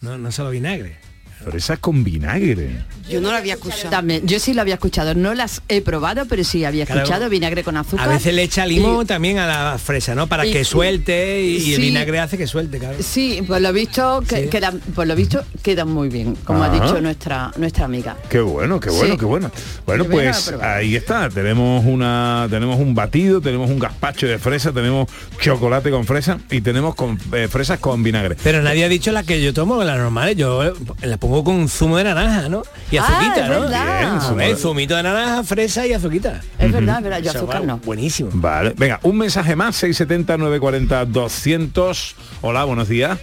No, 0.00 0.18
no 0.18 0.30
solo 0.32 0.50
vinagre. 0.50 0.98
Fresas 1.44 1.78
con 1.80 2.04
vinagre. 2.04 2.84
Yo 3.08 3.20
no 3.20 3.30
lo 3.30 3.36
había 3.36 3.54
escuchado. 3.54 3.90
También, 3.90 4.26
yo 4.26 4.38
sí 4.38 4.54
lo 4.54 4.60
había 4.62 4.74
escuchado. 4.74 5.14
No 5.14 5.34
las 5.34 5.62
he 5.68 5.80
probado, 5.80 6.24
pero 6.28 6.44
sí 6.44 6.64
había 6.64 6.86
Claro. 6.86 7.02
escuchado 7.02 7.28
vinagre 7.28 7.62
con 7.64 7.76
azúcar. 7.76 8.08
A 8.08 8.12
veces 8.12 8.34
le 8.34 8.42
echa 8.42 8.64
limón 8.66 9.02
Y- 9.02 9.06
también 9.06 9.38
a 9.38 9.46
la 9.46 9.78
fresa, 9.78 10.14
¿no? 10.14 10.26
Para 10.26 10.46
y- 10.46 10.52
que 10.52 10.64
suelte 10.64 11.42
y, 11.42 11.56
y 11.58 11.70
el 11.74 11.76
Sí. 11.76 11.82
vinagre 11.82 12.20
hace 12.20 12.38
que 12.38 12.46
suelte, 12.46 12.78
claro. 12.78 12.96
Sí, 13.02 13.42
por 13.46 13.60
lo 13.60 13.72
visto 13.72 14.22
que- 14.28 14.44
Sí. 14.44 14.48
quedan, 14.48 14.78
por 14.94 15.06
lo 15.06 15.14
visto 15.16 15.44
quedan 15.62 15.88
muy 15.90 16.08
bien, 16.08 16.36
como 16.44 16.62
ha 16.62 16.68
dicho 16.70 17.00
nuestra 17.00 17.52
nuestra 17.56 17.84
amiga. 17.84 18.16
Qué 18.28 18.40
bueno, 18.40 18.78
qué 18.80 18.90
bueno, 18.90 19.14
Sí. 19.14 19.18
qué 19.18 19.24
bueno. 19.24 19.50
Bueno, 19.86 20.04
pues 20.04 20.52
ahí 20.62 20.96
está. 20.96 21.28
Tenemos 21.28 21.84
una, 21.84 22.46
tenemos 22.50 22.78
un 22.78 22.94
batido, 22.94 23.40
tenemos 23.40 23.68
un 23.70 23.78
gazpacho 23.78 24.26
de 24.26 24.38
fresa, 24.38 24.72
tenemos 24.72 25.08
chocolate 25.40 25.90
con 25.90 26.04
fresa 26.06 26.38
y 26.50 26.60
tenemos 26.60 26.94
con, 26.94 27.18
eh, 27.32 27.48
fresas 27.50 27.78
con 27.78 28.02
vinagre. 28.02 28.36
Pero 28.42 28.62
nadie 28.62 28.84
ha 28.84 28.88
dicho 28.88 29.10
la 29.12 29.22
que 29.22 29.42
yo 29.42 29.52
tomo, 29.52 29.82
las 29.84 29.98
normales. 29.98 30.36
Yo 30.36 30.62
eh, 30.64 30.72
pongo 31.18 31.32
pongo 31.32 31.44
con 31.44 31.68
zumo 31.68 31.96
de 31.96 32.04
naranja, 32.04 32.48
¿no? 32.50 32.62
Y 32.92 32.98
Ah, 32.98 33.04
azuquita, 33.06 33.42
es 33.44 33.48
¿no? 33.50 33.60
verdad. 33.62 33.98
Bien, 34.00 34.20
zumo 34.20 34.36
de- 34.36 34.56
zumito 34.56 34.94
de 34.96 35.02
naranja, 35.02 35.42
fresa 35.44 35.86
y 35.86 35.94
azuquita. 35.94 36.40
Es 36.58 36.70
verdad, 36.70 36.98
es 36.98 37.02
verdad, 37.04 37.18
yo 37.22 37.30
azúcar 37.30 37.62
va 37.62 37.66
no. 37.66 37.78
Buenísimo. 37.78 38.28
Vale, 38.34 38.74
venga, 38.76 39.00
un 39.02 39.16
mensaje 39.16 39.56
más, 39.56 39.76
670 39.76 40.36
940 40.36 41.04
200. 41.06 42.14
Hola, 42.42 42.64
buenos 42.64 42.88
días. 42.88 43.18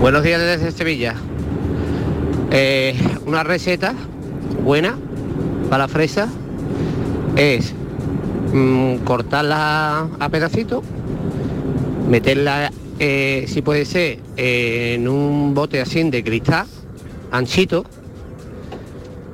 Buenos 0.00 0.22
días 0.22 0.40
desde 0.40 0.70
Sevilla. 0.70 1.14
Eh, 2.52 2.96
una 3.26 3.42
receta 3.42 3.94
buena 4.62 4.96
para 5.68 5.84
la 5.84 5.88
fresa 5.88 6.28
es 7.36 7.74
mm, 8.52 8.98
cortarla 8.98 10.06
a 10.20 10.28
pedacitos, 10.28 10.84
meterla, 12.08 12.70
eh, 13.00 13.44
si 13.48 13.60
puede 13.60 13.84
ser, 13.84 14.20
eh, 14.36 14.94
en 14.96 15.08
un 15.08 15.52
bote 15.52 15.80
así 15.80 16.08
de 16.08 16.22
cristal, 16.22 16.66
anchito, 17.30 17.84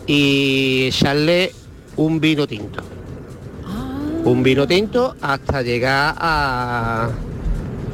y 0.07 0.87
echarle 0.89 1.53
un 1.97 2.21
vino 2.21 2.47
tinto. 2.47 2.83
Un 4.25 4.43
vino 4.43 4.67
tinto 4.67 5.15
hasta 5.21 5.63
llegar 5.63 6.15
a, 6.19 7.09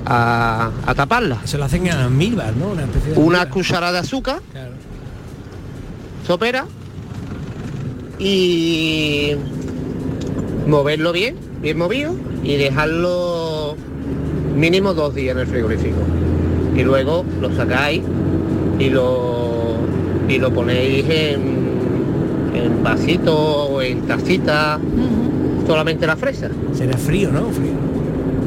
a, 0.07 0.71
a 0.87 0.95
taparla. 0.95 1.39
Se 1.45 1.59
lo 1.59 1.65
hacen 1.65 1.87
en 1.87 1.93
almíbar, 1.95 2.55
¿no? 2.57 2.71
Una 2.71 2.83
especie 2.85 3.13
de 3.13 3.19
Una 3.19 3.49
cucharada 3.51 3.93
de 3.93 3.99
azúcar, 3.99 4.41
Claro. 4.53 4.73
sopera 6.27 6.67
y 8.19 9.33
moverlo 10.67 11.13
bien, 11.13 11.37
bien 11.61 11.79
movido 11.79 12.15
y 12.45 12.57
dejarlo 12.57 13.77
mínimo 14.57 14.95
dos 14.95 15.15
días 15.15 15.35
en 15.35 15.41
el 15.41 15.47
frigorífico. 15.47 15.99
Y 16.77 16.83
luego 16.83 17.25
lo 17.41 17.55
sacáis 17.57 18.03
y 18.79 18.91
lo, 18.91 19.40
y 20.31 20.39
lo 20.39 20.53
ponéis 20.53 21.05
en, 21.09 21.41
en 22.55 22.83
vasito 22.83 23.37
o 23.37 23.83
en 23.83 24.03
tacita, 24.03 24.79
solamente 25.67 26.07
la 26.07 26.17
fresa. 26.17 26.49
Será 26.73 26.97
frío, 26.97 27.31
¿no? 27.33 27.51
Frío. 27.51 27.73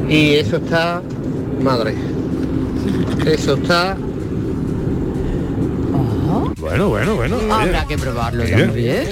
Y 0.08 0.34
eso 0.34 0.56
está, 0.56 1.02
madre, 1.62 1.94
eso 3.26 3.54
está 3.54 3.96
Bueno, 6.58 6.88
bueno, 6.88 7.14
bueno. 7.14 7.36
Habrá 7.50 7.80
oye. 7.80 7.88
que 7.88 7.98
probarlo 7.98 8.44
también. 8.44 9.04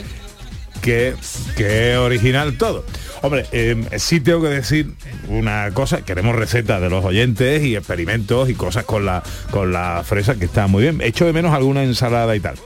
Qué, 0.81 1.15
qué 1.57 1.97
original 1.99 2.57
todo. 2.57 2.85
Hombre, 3.21 3.47
eh, 3.53 3.87
sí 3.99 4.21
tengo 4.21 4.43
que 4.43 4.49
decir 4.49 4.95
una 5.29 5.71
cosa, 5.73 6.03
queremos 6.05 6.35
recetas 6.37 6.81
de 6.81 6.91
los 6.91 7.05
oyentes 7.05 7.63
y 7.63 7.77
experimentos 7.77 8.51
y 8.51 8.55
cosas 8.55 8.85
con 8.85 9.05
la 9.07 9.23
con 9.51 9.73
la 9.73 10.03
fresa 10.05 10.35
que 10.35 10.45
está 10.47 10.67
muy 10.67 10.83
bien. 10.83 11.01
Echo 11.01 11.25
de 11.27 11.33
menos 11.33 11.55
alguna 11.55 11.83
ensalada 11.85 12.35
y 12.37 12.41
tal. 12.41 12.57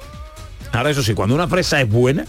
Ahora 0.72 0.90
eso 0.90 1.02
sí, 1.02 1.14
cuando 1.14 1.34
una 1.34 1.48
fresa 1.48 1.80
es 1.80 1.88
buena, 1.88 2.24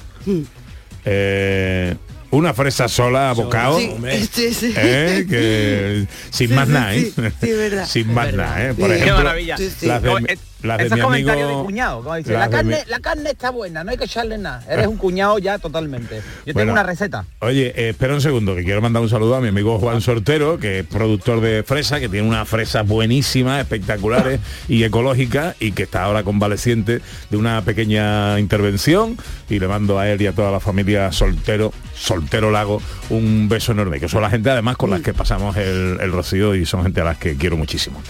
eh, 1.05 1.95
una 2.31 2.53
fresa 2.53 2.87
sola, 2.87 3.33
bocado, 3.33 3.79
Sí, 3.79 3.91
sí, 4.31 4.53
sí. 4.53 4.73
eh, 4.75 5.25
que 5.29 6.07
sin 6.29 6.49
Sí, 6.49 6.53
más 6.55 6.67
sí, 6.67 6.73
nada, 6.73 6.95
¿eh? 6.95 7.01
sí, 7.03 7.13
sí, 7.41 7.49
es 7.49 7.57
verdad. 7.57 7.85
sin 7.87 8.13
más 8.13 8.33
nada, 8.33 8.65
¿eh? 8.69 8.73
Por 8.73 8.89
Sí. 8.89 8.95
Qué 8.95 9.01
ejemplo, 9.01 9.23
maravilla. 9.23 9.57
Sí, 9.57 9.71
sí. 9.79 9.85
las 9.87 10.01
de, 10.01 10.09
No, 10.09 10.19
mi- 10.19 10.25
eh, 10.27 10.37
las 10.63 10.77
de 10.79 10.85
Ese 10.87 10.95
mi 10.95 11.01
comentario 11.01 11.45
amigo- 11.45 11.59
de 11.59 11.65
cuñado, 11.65 12.03
como 12.03 12.15
dice, 12.15 12.33
la 12.33 12.47
mi- 12.47 12.51
carne, 12.51 12.83
la 12.87 12.99
carne 12.99 13.29
está 13.29 13.49
buena, 13.51 13.83
no 13.83 13.91
hay 13.91 13.97
que 13.97 14.05
echarle 14.05 14.37
nada. 14.37 14.63
Eres 14.69 14.87
un 14.87 14.97
cuñado 14.97 15.37
ya 15.39 15.59
totalmente. 15.59 16.21
Yo 16.45 16.53
tengo 16.53 16.71
una 16.71 16.83
receta. 16.83 17.25
Oye, 17.39 17.67
eh, 17.75 17.89
espera 17.89 18.13
un 18.13 18.21
segundo, 18.21 18.55
que 18.55 18.63
quiero 18.63 18.81
mandar 18.81 19.01
un 19.03 19.09
saludo 19.09 19.35
a 19.35 19.41
mi 19.41 19.49
amigo 19.49 19.77
Juan 19.79 20.01
Sortero, 20.01 20.57
que 20.59 20.79
es 20.79 20.85
productor 20.85 21.41
de 21.41 21.63
fresa, 21.63 21.99
que 21.99 22.09
tiene 22.09 22.27
unas 22.27 22.47
fresas 22.47 22.87
buenísimas, 22.87 23.61
espectaculares 23.61 24.39
y 24.67 24.83
ecológicas, 24.83 25.55
y 25.59 25.71
que 25.73 25.83
está 25.83 26.03
ahora 26.03 26.23
convaleciente 26.23 27.01
de 27.29 27.37
una 27.37 27.61
pequeña 27.61 28.39
intervención. 28.39 29.17
Y 29.49 29.59
le 29.59 29.67
mando 29.67 29.97
a 29.99 30.09
él 30.09 30.21
y 30.21 30.27
a 30.27 30.33
toda 30.33 30.51
la 30.51 30.59
familia 30.59 31.11
soltero, 31.11 31.71
soltero 31.95 32.51
lago, 32.51 32.81
un 33.09 33.47
beso 33.47 33.71
enorme, 33.71 33.99
que 33.99 34.09
son 34.09 34.21
la 34.21 34.29
gente 34.29 34.49
además 34.49 34.75
con 34.77 34.89
las 34.89 35.01
que 35.01 35.13
pasamos 35.13 35.55
el, 35.57 35.97
el 36.01 36.11
rocío 36.11 36.55
y 36.55 36.65
son 36.65 36.83
gente 36.83 37.01
a 37.01 37.05
las 37.05 37.17
que 37.17 37.35
quiero 37.37 37.55
muchísimo. 37.57 38.01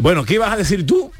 Bueno, 0.00 0.24
¿qué 0.24 0.34
ibas 0.34 0.52
a 0.52 0.56
decir 0.56 0.86
tú? 0.86 1.10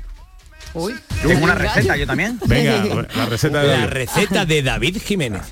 Uy. 0.77 0.95
Tengo 1.23 1.45
una 1.45 1.55
receta 1.55 1.97
yo 1.97 2.07
también. 2.07 2.39
Venga, 2.47 3.07
la 3.17 3.27
receta 3.27 3.61
de 3.63 3.67
La 3.69 3.73
David. 3.81 3.87
receta 3.93 4.45
de 4.45 4.63
David 4.63 4.99
Jiménez. 5.05 5.43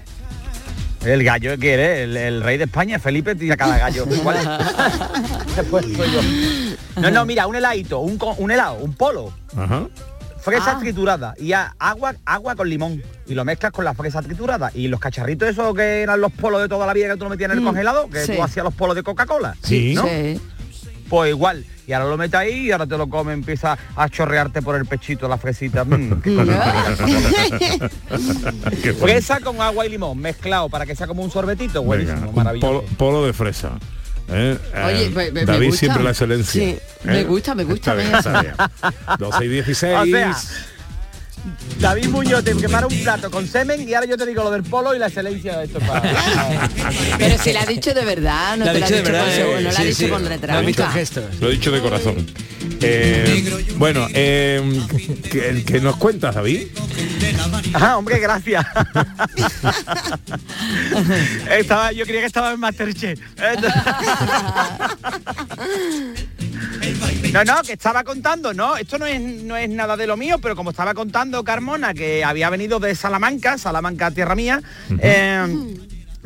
El 1.04 1.23
gallo 1.23 1.59
que 1.59 1.75
eres, 1.75 1.99
el, 2.00 2.16
el 2.16 2.43
rey 2.43 2.57
de 2.57 2.64
España, 2.64 2.99
Felipe, 2.99 3.35
tira 3.35 3.57
cada 3.59 3.76
gallo. 3.78 4.07
igual. 4.11 4.38
Después 5.57 5.85
soy 5.97 6.11
yo. 6.12 7.00
No, 7.00 7.11
no, 7.11 7.26
mira, 7.26 7.47
un 7.47 7.57
heladito, 7.57 8.00
un, 8.00 8.50
helado, 8.50 8.76
un 8.76 8.95
polo, 8.95 9.33
Ajá. 9.57 9.87
fresa 10.40 10.76
Ah. 10.76 10.78
triturada 10.81 11.35
y 11.38 11.52
a- 11.52 11.75
agua, 11.78 12.14
agua 12.25 12.54
con 12.57 12.69
limón. 12.71 13.02
Y 13.26 13.35
lo 13.35 13.45
mezclas 13.45 13.73
con 13.73 13.85
la 13.85 13.93
fresa 13.95 14.23
triturada. 14.23 14.71
Y 14.75 14.88
los 14.88 14.99
cacharritos 15.00 15.49
esos 15.49 15.75
que 15.75 16.02
eran 16.02 16.21
los 16.23 16.33
polos 16.33 16.62
de 16.62 16.69
toda 16.69 16.87
la 16.87 16.93
vida 16.95 17.09
que 17.09 17.16
tú 17.19 17.25
lo 17.25 17.31
metías 17.31 17.50
en 17.50 17.59
el 17.59 17.62
Mm, 17.62 17.66
congelado, 17.66 18.09
que 18.09 18.21
sí. 18.25 18.33
tú 18.37 18.43
hacías 18.43 18.64
los 18.64 18.75
polos 18.75 18.97
de 18.97 19.02
Coca-Cola. 19.02 19.57
Sí. 19.62 19.95
¿no? 19.95 20.04
Sí. 20.04 20.40
Pues 21.08 21.30
igual. 21.30 21.64
Y 21.87 21.92
ahora 21.92 22.08
lo 22.08 22.16
metes 22.16 22.34
ahí 22.40 22.68
y 22.68 22.73
ahora 22.73 22.87
te 22.87 22.96
lo 22.96 23.06
comes, 23.08 23.34
empieza 23.34 23.76
a 23.94 24.08
chorrearte 24.08 24.62
por 24.62 24.75
el 24.76 24.87
pechito 24.87 25.28
la 25.28 25.37
fresita. 25.37 25.84
Mm. 25.84 26.23
Fresa 29.00 29.40
con 29.40 29.61
agua 29.61 29.87
y 29.87 29.90
limón 29.90 30.18
mezclado 30.18 30.68
para 30.68 30.87
que 30.87 30.94
sea 30.96 31.06
como 31.06 31.23
un 31.23 31.30
sorbetito. 31.30 31.82
Buenísimo, 31.82 32.16
Venga, 32.16 32.28
un 32.30 32.34
maravilloso. 32.37 32.73
polo, 32.73 32.84
polo 32.96 33.26
de 33.26 33.32
fresa. 33.32 33.73
¿eh? 34.28 34.58
Oye, 34.87 35.06
Eh, 35.06 35.11
me- 35.11 35.25
me- 35.26 35.32
me 35.32 35.44
David 35.44 35.66
gusta. 35.66 35.80
siempre 35.80 36.02
la 36.02 36.11
excelencia. 36.11 36.61
Sí, 36.62 36.78
me 37.04 37.20
¿eh? 37.20 37.25
gusta, 37.25 37.54
me 37.54 37.64
gusta, 37.64 37.92
Está 37.92 37.94
bien, 37.94 38.12
me- 38.12 38.18
está 38.18 38.40
bien. 38.40 38.54
12 39.18 39.44
y 39.44 39.49
16. 39.49 39.94
O 39.99 40.04
sea, 40.06 40.37
David 41.79 42.09
Muñoz 42.09 42.45
te 42.45 42.55
prepara 42.55 42.87
un 42.87 43.03
plato 43.03 43.31
con 43.31 43.47
semen 43.47 43.87
y 43.87 43.95
ahora 43.95 44.07
yo 44.07 44.17
te 44.17 44.27
digo 44.27 44.43
lo 44.43 44.51
del 44.51 44.63
polo 44.63 44.95
y 44.95 44.99
la 44.99 45.09
excelencia 45.09 45.59
de 45.59 45.67
esto. 45.67 45.79
Para, 45.81 46.03
Pero 47.19 47.43
si 47.43 47.53
la 47.53 47.63
ha 47.63 47.67
dicho 47.67 47.93
de 47.93 48.05
verdad, 48.05 48.57
no 48.57 48.65
La 48.65 48.71
ha 48.71 48.75
te 48.75 48.81
la 48.81 48.87
ha 48.87 48.89
dicho 48.89 48.97
de 48.97 49.03
dicho 49.03 49.13
verdad, 49.13 49.25
con, 49.25 49.33
eh, 49.33 49.55
no 49.55 49.61
la 49.61 49.71
ha 49.71 49.83
sí, 49.83 49.85
dicho 49.85 49.99
sí. 49.99 50.83
con 50.83 50.93
gestos. 50.93 51.25
Lo 51.41 51.49
he 51.49 51.53
dicho 51.53 51.71
de 51.71 51.81
corazón. 51.81 52.27
Eh, 52.81 53.65
bueno, 53.77 54.07
eh, 54.15 54.81
¿qué, 55.31 55.63
qué 55.67 55.81
nos 55.81 55.97
cuentas, 55.97 56.35
David? 56.35 56.69
Ah, 57.75 57.97
hombre, 57.97 58.19
gracias. 58.21 58.65
estaba, 61.59 61.93
yo 61.93 62.05
creía 62.05 62.21
que 62.21 62.27
estaba 62.27 62.53
en 62.53 62.61
Masterchef. 62.61 63.19
No, 67.33 67.44
no, 67.44 67.62
que 67.62 67.73
estaba 67.73 68.04
contando, 68.04 68.54
no, 68.54 68.76
esto 68.76 68.99
no 68.99 69.06
es, 69.06 69.21
no 69.21 69.56
es 69.56 69.68
nada 69.68 69.97
de 69.97 70.06
lo 70.06 70.16
mío, 70.16 70.38
pero 70.38 70.54
como 70.54 70.71
estaba 70.71 70.94
contando 70.94 71.42
Carmona, 71.42 71.92
que 71.92 72.23
había 72.25 72.49
venido 72.49 72.78
de 72.78 72.94
Salamanca, 72.94 73.59
Salamanca, 73.59 74.11
tierra 74.12 74.37
mía, 74.37 74.62
eh, 75.00 75.44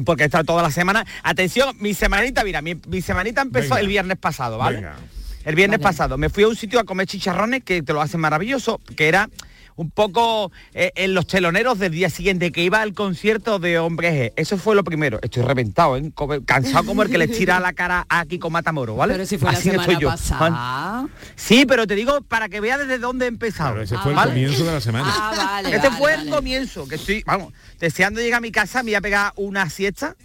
porque 0.05 0.25
está 0.25 0.45
toda 0.45 0.63
la 0.63 0.71
semana. 0.71 1.07
Atención, 1.23 1.77
mi 1.81 1.95
semanita, 1.95 2.45
mira, 2.45 2.61
mi, 2.61 2.75
mi 2.75 3.01
semanita 3.01 3.41
empezó 3.41 3.71
Venga. 3.71 3.81
el 3.81 3.89
viernes 3.89 4.19
pasado, 4.19 4.59
¿vale? 4.59 4.77
Venga. 4.77 4.97
El 5.45 5.55
viernes 5.55 5.79
pasado 5.79 6.19
me 6.19 6.29
fui 6.29 6.45
a 6.45 6.49
un 6.49 6.57
sitio 6.57 6.79
a 6.79 6.85
comer 6.85 7.07
chicharrones 7.07 7.65
que 7.65 7.81
te 7.81 7.95
lo 7.95 8.03
hacen 8.03 8.21
maravilloso, 8.21 8.81
que 8.97 9.09
era 9.09 9.31
un 9.79 9.91
poco 9.93 10.51
eh, 10.75 10.91
en 10.97 11.15
los 11.15 11.29
teloneros 11.29 11.79
del 11.79 11.93
día 11.93 12.11
siguiente, 12.11 12.51
que 12.51 12.65
iba 12.65 12.83
al 12.83 12.95
concierto 12.95 13.61
de 13.61 13.79
Hombres 13.79 14.13
G. 14.13 14.33
Eso 14.35 14.59
fue 14.59 14.75
lo 14.75 14.83
primero. 14.83 15.21
Estoy 15.23 15.45
reventado, 15.45 15.97
¿eh? 15.97 16.13
Cansado 16.45 16.85
como 16.85 17.05
el 17.05 17.11
que 17.11 17.17
le 17.17 17.29
tira 17.29 17.61
la 17.61 17.73
cara 17.73 18.05
a 18.09 18.27
Kiko 18.27 18.51
Matamoro, 18.51 18.97
¿vale? 18.97 19.15
Pero 19.15 19.25
si 19.25 19.39
fue 19.39 19.51
Así 19.51 19.69
la 19.69 19.77
estoy 19.77 19.95
semana 19.95 20.01
yo. 20.01 20.09
pasada. 20.09 21.09
Sí, 21.37 21.65
pero 21.65 21.87
te 21.87 21.95
digo 21.95 22.21
para 22.23 22.49
que 22.49 22.61
veas 22.61 22.81
desde 22.81 22.99
dónde 22.99 23.27
he 23.27 23.29
empezado. 23.29 23.71
Claro, 23.71 23.83
ese 23.85 23.97
fue 23.99 24.11
el 24.11 24.17
¿vale? 24.17 24.33
comienzo 24.33 24.65
de 24.65 24.73
la 24.73 24.81
semana. 24.81 25.13
Ah, 25.17 25.33
vale. 25.37 25.77
Este 25.77 25.89
vale, 25.89 25.99
fue 26.01 26.11
vale. 26.11 26.23
el 26.25 26.35
comienzo, 26.35 26.89
que 26.89 26.97
estoy, 26.97 27.23
vamos, 27.25 27.53
deseando 27.79 28.21
llegar 28.21 28.39
a 28.39 28.41
mi 28.41 28.51
casa, 28.51 28.83
me 28.83 28.91
voy 28.91 28.97
a 28.97 29.01
pegar 29.01 29.33
una 29.37 29.71
siesta, 29.71 30.17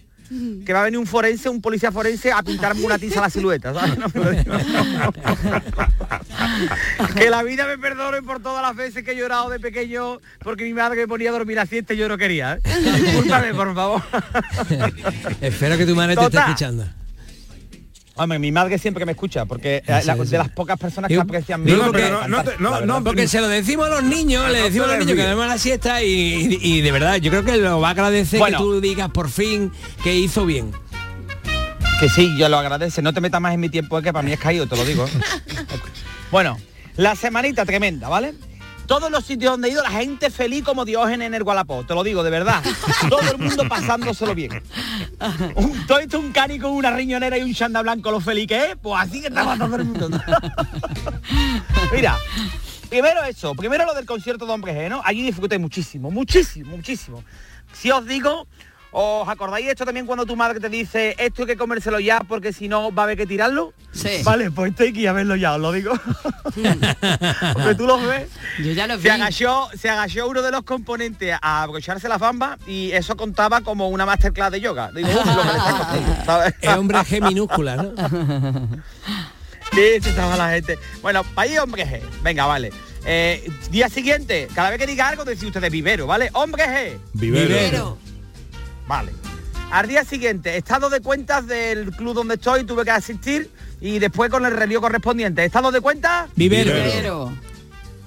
que 0.66 0.74
va 0.74 0.82
a 0.82 0.84
venir 0.84 1.00
un 1.00 1.08
forense, 1.08 1.50
un 1.50 1.62
policía 1.62 1.92
forense 1.92 2.32
a 2.32 2.42
pintarme 2.42 2.84
una 2.86 2.98
tiza 2.98 3.20
a 3.20 3.24
la 3.24 3.30
silueta, 3.30 3.74
que 7.16 7.30
la 7.30 7.44
vida 7.44 7.68
me 7.68 7.78
perdone 7.78 8.22
por 8.22 8.42
todas 8.42 8.62
las 8.62 8.76
veces 8.76 9.04
que 9.04 9.12
he 9.12 9.16
llorado 9.16 9.50
de 9.50 9.60
pequeño 9.60 10.20
porque 10.40 10.64
mi 10.64 10.74
madre 10.74 11.02
me 11.02 11.08
ponía 11.08 11.30
a 11.30 11.34
dormir 11.34 11.60
a 11.60 11.66
siesta 11.66 11.94
y 11.94 11.98
yo 11.98 12.08
no 12.08 12.18
quería. 12.18 12.56
¿eh? 12.56 12.62
Discúlpame, 13.02 13.54
por 13.54 13.76
favor. 13.76 14.02
Espero 15.42 15.78
que 15.78 15.86
tu 15.86 15.96
madre 15.96 16.16
te 16.16 16.24
esté 16.24 16.38
escuchando. 16.38 16.86
Hombre, 18.16 18.38
mi 18.38 18.52
madre 18.52 18.78
siempre 18.78 19.06
me 19.08 19.14
escucha, 19.14 19.46
porque 19.46 19.82
Sí, 19.86 19.92
es 19.92 20.06
la- 20.06 20.14
sí, 20.16 20.22
sí. 20.26 20.30
de 20.32 20.38
las 20.38 20.50
pocas 20.50 20.78
personas 20.78 21.10
que 21.10 21.20
aprecian 21.20 21.64
mi 21.64 21.72
porque- 21.74 22.12
no 22.28 22.44
te- 22.44 22.58
no, 22.60 22.70
no, 22.70 22.72
verdad. 22.82 23.02
Porque 23.04 23.28
se 23.28 23.42
lo 23.42 23.48
decimos 23.48 23.88
a 23.88 23.90
los 23.90 24.04
niños, 24.04 24.48
le 24.52 24.60
no 24.60 24.64
decimos 24.66 24.88
a 24.88 24.98
los 24.98 25.06
niños 25.06 25.18
que 25.24 25.28
demos 25.30 25.48
la 25.48 25.58
siesta 25.58 26.04
y, 26.04 26.82
de 26.82 26.92
verdad, 26.92 27.16
yo 27.16 27.32
creo 27.32 27.44
que 27.44 27.58
lo 27.58 27.80
va 27.82 27.88
a 27.88 27.92
agradecer 27.92 28.38
Bueno. 28.40 28.60
que 28.60 28.64
tú 28.64 28.82
digas 28.82 29.10
por 29.10 29.30
fin 29.30 29.72
que 30.04 30.16
hizo 30.16 30.46
bien. 30.46 30.72
Que 32.00 32.08
sí, 32.10 32.30
yo 32.38 32.50
lo 32.50 32.58
agradece. 32.60 33.02
No 33.02 33.14
te 33.14 33.22
metas 33.22 33.42
más 33.42 33.54
en 33.56 33.60
mi 33.62 33.70
tiempo, 33.70 34.00
que 34.02 34.14
para 34.14 34.24
mí 34.24 34.32
es 34.32 34.40
caído, 34.40 34.68
te 34.68 34.76
lo 34.76 34.86
digo. 34.86 35.08
bueno, 36.32 36.58
la 36.98 37.16
semanita 37.16 37.66
tremenda, 37.66 38.10
¿vale? 38.10 38.34
Todos 38.88 39.10
los 39.10 39.24
sitios 39.24 39.52
donde 39.52 39.70
he 39.70 39.72
ido, 39.72 39.82
la 39.82 39.92
gente 39.92 40.30
feliz 40.30 40.64
como 40.64 40.86
Diógenes 40.86 41.28
en 41.28 41.34
el 41.34 41.44
Gualapó, 41.44 41.84
te 41.86 41.94
lo 41.94 42.04
digo, 42.04 42.24
de 42.24 42.30
verdad. 42.30 42.62
Todo 43.10 43.32
el 43.32 43.38
mundo 43.38 43.68
pasándoselo 43.68 44.36
bien. 44.36 44.62
Todo 45.88 46.00
esto 46.00 46.20
un 46.20 46.32
cani 46.32 46.60
con 46.60 46.72
una 46.72 46.92
riñonera 46.92 47.38
y 47.38 47.44
un 47.44 47.54
chanda 47.54 47.82
blanco, 47.82 48.12
lo 48.12 48.20
feliz 48.20 48.48
que 48.48 48.72
es, 48.72 48.76
pues 48.82 49.02
así 49.02 49.22
que 49.22 49.28
estaba 49.28 49.58
todo 49.58 49.76
el 49.76 49.86
mundo. 49.86 50.10
Mira, 51.94 52.18
primero 52.90 53.24
eso, 53.24 53.56
primero 53.56 53.86
lo 53.86 53.94
del 53.94 54.06
concierto 54.06 54.46
de 54.46 54.52
Hombre 54.52 54.74
G, 54.74 54.90
¿no? 54.90 55.02
Allí 55.04 55.22
disfruté 55.22 55.58
muchísimo, 55.58 56.12
muchísimo, 56.12 56.76
muchísimo. 56.76 57.24
Si 57.72 57.90
os 57.90 58.06
digo, 58.06 58.48
¿os 58.94 59.28
acordáis 59.28 59.68
esto 59.68 59.86
también 59.86 60.06
cuando 60.06 60.26
tu 60.26 60.36
madre 60.36 60.60
te 60.60 60.70
dice 60.70 61.16
esto 61.18 61.42
hay 61.44 61.48
que 61.48 61.58
comérselo 61.58 62.00
ya 62.00 62.22
porque 62.22 62.54
si 62.54 62.68
no 62.68 62.94
va 62.94 63.04
a 63.04 63.06
haber 63.06 63.18
que 63.18 63.26
tirarlo? 63.26 63.74
Sí. 63.92 64.22
Vale, 64.24 64.52
pues 64.52 64.72
esto 64.72 64.84
hay 64.84 64.94
que 64.94 65.02
ir 65.02 65.10
a 65.10 65.14
verlo 65.14 65.36
ya, 65.36 65.56
os 65.56 65.60
lo 65.62 65.72
digo. 65.72 65.94
porque 67.54 67.76
tú 67.76 67.86
lo 67.88 68.00
ves. 68.00 68.30
Yo 68.60 68.72
ya 68.72 68.88
lo 68.88 68.98
vi. 68.98 69.04
Se 69.04 69.12
agachó, 69.12 69.70
se 69.78 69.90
agachó 69.90 70.28
uno 70.28 70.42
de 70.42 70.52
los 70.52 70.64
componentes 70.64 71.36
a 71.42 71.64
abrocharse 71.64 72.08
la 72.08 72.18
bamba 72.18 72.58
y 72.68 72.92
eso 72.92 73.16
contaba 73.18 73.62
como 73.62 73.90
una 73.90 74.06
masterclass 74.06 74.52
de 74.52 74.62
yoga. 74.62 74.92
Digo, 74.92 75.10
"Uf, 75.10 75.26
lo 75.26 75.42
que 75.42 75.48
le 75.48 75.58
está 75.58 75.78
costando", 75.78 76.26
¿sabes? 76.26 76.54
Es 76.62 76.70
hombre 76.76 76.98
G 77.00 77.22
minúscula, 77.28 77.76
¿no? 77.76 77.92
Sí, 79.74 79.82
sí, 80.04 80.10
estaba 80.10 80.38
la 80.38 80.50
gente. 80.52 80.78
Bueno, 81.02 81.24
país 81.24 81.58
hombre 81.58 81.84
G. 81.88 82.00
Venga, 82.22 82.46
vale. 82.46 82.72
Eh, 83.06 83.50
día 83.72 83.90
siguiente, 83.90 84.48
cada 84.54 84.70
vez 84.70 84.78
que 84.78 84.86
diga 84.86 85.08
algo, 85.08 85.26
decís 85.26 85.46
ustedes 85.46 85.72
vivero, 85.72 86.06
¿vale? 86.06 86.30
Hombre 86.34 86.64
G. 86.66 87.00
Vivero. 87.14 87.98
Vale. 88.88 89.12
Al 89.72 89.88
día 89.88 90.04
siguiente, 90.06 90.56
estado 90.58 90.90
de 90.90 91.02
cuentas 91.02 91.48
del 91.48 91.92
club 91.92 92.14
donde 92.14 92.36
estoy, 92.36 92.64
tuve 92.64 92.84
que 92.86 92.92
asistir 92.92 93.50
y 93.82 93.98
después 94.00 94.30
con 94.30 94.46
el 94.46 94.52
relevo 94.56 94.82
correspondiente. 94.82 95.44
¿Estado 95.44 95.72
de 95.72 95.82
cuentas? 95.82 96.30
Vivero. 96.36 96.72
Pero, 96.72 97.34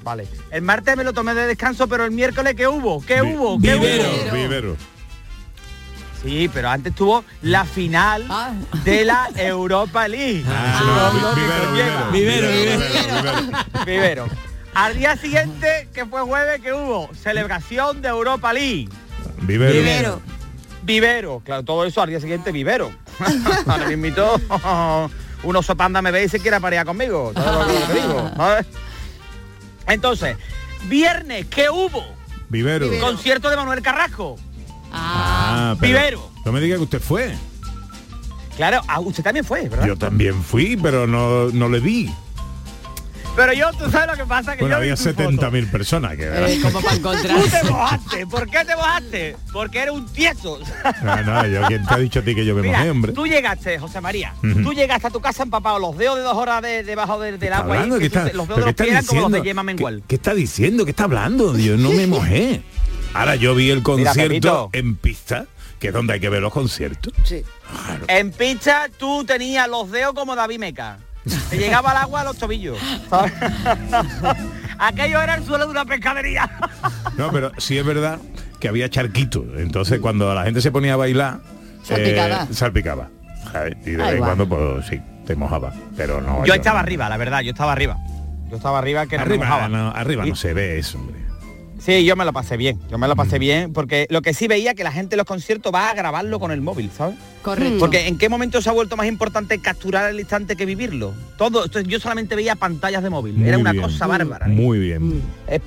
Vale. 0.04 0.28
El 0.52 0.62
martes 0.62 0.96
me 0.96 1.02
lo 1.02 1.12
tomé 1.12 1.34
de 1.34 1.46
descanso, 1.48 1.88
pero 1.88 2.04
el 2.04 2.12
miércoles, 2.12 2.54
¿qué 2.54 2.68
hubo? 2.68 3.04
¿Qué 3.04 3.20
hubo? 3.22 3.60
¿Qué 3.60 3.74
Vivero. 3.74 4.04
hubo? 4.28 4.32
Vivero. 4.32 4.76
Sí, 6.22 6.48
pero 6.52 6.68
antes 6.70 6.94
tuvo 6.94 7.24
la 7.42 7.64
final 7.64 8.24
Ah. 8.30 8.52
de 8.84 9.04
la 9.04 9.28
Europa 9.34 10.06
League. 10.06 10.44
Ah, 10.48 11.32
vivero. 11.34 12.12
Vivero, 12.12 12.48
vivero. 12.48 12.80
vivero. 12.80 13.84
Vivero. 13.84 14.26
Al 14.74 14.96
día 14.96 15.16
siguiente, 15.16 15.88
que 15.92 16.06
fue 16.06 16.20
jueves, 16.22 16.60
que 16.60 16.72
hubo 16.72 17.10
celebración 17.20 18.00
de 18.00 18.08
Europa 18.08 18.52
League. 18.52 18.88
Vivero. 19.42 20.20
Vivero. 20.86 21.42
Claro, 21.44 21.64
todo 21.64 21.84
eso 21.84 22.00
al 22.00 22.08
día 22.08 22.20
siguiente 22.20 22.52
vivero. 22.52 22.92
Ahora 23.66 23.86
me 23.88 23.94
invitó 23.94 24.40
un 25.42 25.56
oso 25.56 25.76
panda 25.76 26.00
me 26.00 26.12
ve 26.12 26.24
y 26.24 26.28
se 26.28 26.38
quiere 26.38 26.60
parear 26.60 26.86
conmigo. 26.86 27.32
Todo 27.34 27.64
lo 27.64 27.86
que 27.86 27.92
digo, 27.92 28.30
¿sabes? 28.36 28.66
Entonces, 29.88 30.36
viernes, 30.88 31.46
¿qué 31.46 31.68
hubo? 31.68 32.04
Vivero. 32.48 32.88
Concierto 33.00 33.50
de 33.50 33.56
Manuel 33.56 33.82
Carrasco. 33.82 34.36
Ah, 34.92 35.74
pero 35.80 35.98
Vivero. 35.98 36.30
No 36.44 36.52
me 36.52 36.60
diga 36.60 36.76
que 36.76 36.82
usted 36.82 37.00
fue. 37.00 37.34
Claro, 38.56 38.80
ah, 38.86 39.00
usted 39.00 39.24
también 39.24 39.44
fue, 39.44 39.68
¿verdad? 39.68 39.86
Yo 39.86 39.96
también 39.96 40.40
fui, 40.40 40.76
pero 40.76 41.06
no, 41.06 41.48
no 41.48 41.68
le 41.68 41.80
vi. 41.80 42.14
Pero 43.36 43.52
yo, 43.52 43.70
tú 43.74 43.90
sabes 43.90 44.06
lo 44.08 44.14
que 44.14 44.24
pasa, 44.28 44.56
que 44.56 44.62
Bueno, 44.62 44.76
yo 44.76 44.78
había 44.78 44.96
tu 44.96 45.02
foto. 45.04 45.22
70.000 45.50 45.70
personas 45.70 46.16
que 46.16 46.24
eh, 46.24 46.58
como 46.62 46.80
para 46.80 46.96
Tú 46.96 47.02
te 47.02 47.18
encontrarse. 47.28 47.64
mojaste. 47.70 48.26
¿Por 48.26 48.48
qué 48.50 48.64
te 48.64 48.74
mojaste? 48.76 49.36
Porque 49.52 49.78
eres 49.80 49.94
un 49.94 50.06
tieso. 50.06 50.58
No, 51.04 51.22
no, 51.22 51.46
yo 51.46 51.62
quién 51.68 51.84
te 51.86 51.94
ha 51.94 51.98
dicho 51.98 52.20
a 52.20 52.22
ti 52.22 52.34
que 52.34 52.44
yo 52.46 52.54
me 52.54 52.62
Mira, 52.62 52.78
mojé, 52.78 52.90
hombre. 52.90 53.12
tú 53.12 53.26
llegaste, 53.26 53.78
José 53.78 54.00
María. 54.00 54.32
Ujú. 54.42 54.62
Tú 54.62 54.72
llegaste 54.72 55.08
a 55.08 55.10
tu 55.10 55.20
casa 55.20 55.42
empapado, 55.42 55.78
los 55.78 55.96
dedos 55.98 56.16
de 56.16 56.22
dos 56.22 56.34
horas 56.36 56.62
de- 56.62 56.82
debajo 56.82 57.20
de- 57.20 57.32
del 57.32 57.42
¿Está 57.42 57.58
agua. 57.58 57.74
ahí, 57.74 57.82
hablando? 57.82 57.96
que 57.96 58.00
¿Qué 58.00 58.06
está- 58.06 58.30
tú- 58.30 58.36
los 58.38 58.48
dedos 58.48 58.48
de 58.48 58.54
qué 58.54 58.60
los 58.64 58.70
está 58.70 58.84
pies 58.84 58.92
eran 58.94 59.06
como 59.06 59.20
los 59.20 59.30
de 59.32 59.38
diciendo? 59.38 59.44
Yema 59.50 59.62
¿Qué- 59.62 59.66
Mengual. 59.66 60.02
¿Qué, 60.08 60.14
está 60.14 60.34
diciendo? 60.34 60.84
¿Qué 60.86 60.90
está 60.92 61.04
hablando? 61.04 61.58
Yo 61.58 61.76
no 61.76 61.90
me 61.90 62.06
mojé. 62.06 62.62
Ahora 63.12 63.36
yo 63.36 63.54
vi 63.54 63.70
el 63.70 63.82
concierto 63.82 64.70
en 64.72 64.96
pista, 64.96 65.46
que 65.78 65.88
es 65.88 65.92
donde 65.92 66.14
hay 66.14 66.20
que 66.20 66.28
ver 66.30 66.40
los 66.42 66.52
conciertos. 66.52 67.12
Sí. 67.24 67.42
En 68.08 68.30
pista 68.32 68.88
tú 68.98 69.24
tenías 69.24 69.68
los 69.68 69.90
dedos 69.90 70.14
como 70.14 70.34
David 70.36 70.58
Meca. 70.58 70.98
Te 71.50 71.58
llegaba 71.58 71.90
el 71.92 71.96
agua 71.98 72.20
a 72.20 72.24
los 72.24 72.36
tobillos. 72.36 72.78
Aquello 74.78 75.20
era 75.20 75.34
el 75.36 75.44
suelo 75.44 75.64
de 75.64 75.70
una 75.70 75.84
pescadería. 75.84 76.50
No, 77.16 77.30
pero 77.32 77.50
sí 77.58 77.78
es 77.78 77.84
verdad 77.84 78.18
que 78.60 78.68
había 78.68 78.88
charquitos. 78.90 79.44
Entonces 79.56 80.00
cuando 80.00 80.32
la 80.34 80.44
gente 80.44 80.60
se 80.60 80.70
ponía 80.70 80.94
a 80.94 80.96
bailar, 80.96 81.40
Salpicaba. 81.82 82.42
eh, 82.44 82.46
salpicaba. 82.54 83.08
Y 83.86 83.90
de 83.92 83.96
vez 83.96 84.12
en 84.14 84.18
cuando, 84.18 84.48
pues 84.48 84.86
sí, 84.86 85.00
te 85.26 85.34
mojaba. 85.36 85.72
Pero 85.96 86.20
no. 86.20 86.44
Yo 86.44 86.54
estaba 86.54 86.80
arriba, 86.80 87.08
la 87.08 87.16
verdad, 87.16 87.40
yo 87.40 87.50
estaba 87.52 87.72
arriba. 87.72 87.96
Yo 88.50 88.56
estaba 88.56 88.78
arriba 88.78 89.06
que 89.06 89.16
no 89.18 89.24
me 89.24 89.30
Arriba, 89.34 89.46
mojaba. 89.46 89.68
no, 89.68 89.90
arriba 89.90 90.26
Y- 90.26 90.30
no 90.30 90.36
se 90.36 90.52
ve 90.54 90.78
eso, 90.78 90.98
hombre. 90.98 91.16
Sí, 91.78 92.04
yo 92.04 92.16
me 92.16 92.24
lo 92.24 92.32
pasé 92.32 92.56
bien, 92.56 92.80
yo 92.90 92.98
me 92.98 93.06
lo 93.06 93.14
Mm. 93.14 93.18
pasé 93.18 93.38
bien, 93.38 93.72
porque 93.72 94.06
lo 94.10 94.22
que 94.22 94.32
sí 94.34 94.48
veía 94.48 94.74
que 94.74 94.82
la 94.82 94.92
gente 94.92 95.14
en 95.14 95.18
los 95.18 95.26
conciertos 95.26 95.72
va 95.74 95.90
a 95.90 95.94
grabarlo 95.94 96.40
con 96.40 96.50
el 96.50 96.60
móvil, 96.60 96.90
¿sabes? 96.96 97.16
Correcto. 97.42 97.78
Porque 97.78 98.06
en 98.08 98.18
qué 98.18 98.28
momento 98.28 98.60
se 98.62 98.68
ha 98.68 98.72
vuelto 98.72 98.96
más 98.96 99.06
importante 99.06 99.58
capturar 99.60 100.10
el 100.10 100.18
instante 100.18 100.56
que 100.56 100.64
vivirlo. 100.66 101.12
Todo, 101.38 101.66
esto, 101.66 101.80
yo 101.80 102.00
solamente 102.00 102.34
veía 102.34 102.56
pantallas 102.56 103.02
de 103.02 103.10
móvil, 103.10 103.40
era 103.44 103.58
una 103.58 103.72
bien. 103.72 103.84
cosa 103.84 104.06
bárbara. 104.06 104.48
Muy 104.48 104.78
bien. 104.78 105.22
Eh, 105.48 105.60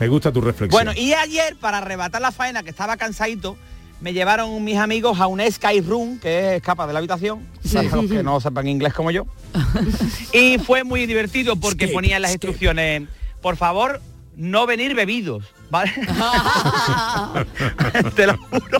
Me 0.00 0.08
gusta 0.08 0.32
tu 0.32 0.40
reflexión. 0.40 0.70
Bueno, 0.84 0.98
y 0.98 1.12
ayer, 1.12 1.54
para 1.60 1.78
arrebatar 1.78 2.20
la 2.22 2.32
faena, 2.32 2.62
que 2.64 2.70
estaba 2.70 2.96
cansadito, 2.96 3.56
me 4.00 4.12
llevaron 4.12 4.64
mis 4.64 4.78
amigos 4.78 5.20
a 5.20 5.28
un 5.28 5.40
Sky 5.48 5.80
Room, 5.80 6.18
que 6.18 6.38
es 6.48 6.52
escapa 6.56 6.88
de 6.88 6.92
la 6.92 6.98
habitación, 6.98 7.46
para 7.72 7.88
los 7.88 8.10
que 8.10 8.22
no 8.24 8.40
sepan 8.40 8.66
inglés 8.66 8.94
como 8.94 9.12
yo. 9.12 9.26
y 10.32 10.58
fue 10.58 10.82
muy 10.82 11.06
divertido 11.06 11.54
porque 11.56 11.84
Escape, 11.84 11.92
ponían 11.94 12.22
las 12.22 12.32
instrucciones, 12.32 13.02
por 13.40 13.56
favor, 13.56 14.00
no 14.36 14.66
venir 14.66 14.94
bebidos, 14.94 15.44
¿vale? 15.70 15.92
Te 18.16 18.26
lo 18.26 18.36
juro. 18.38 18.78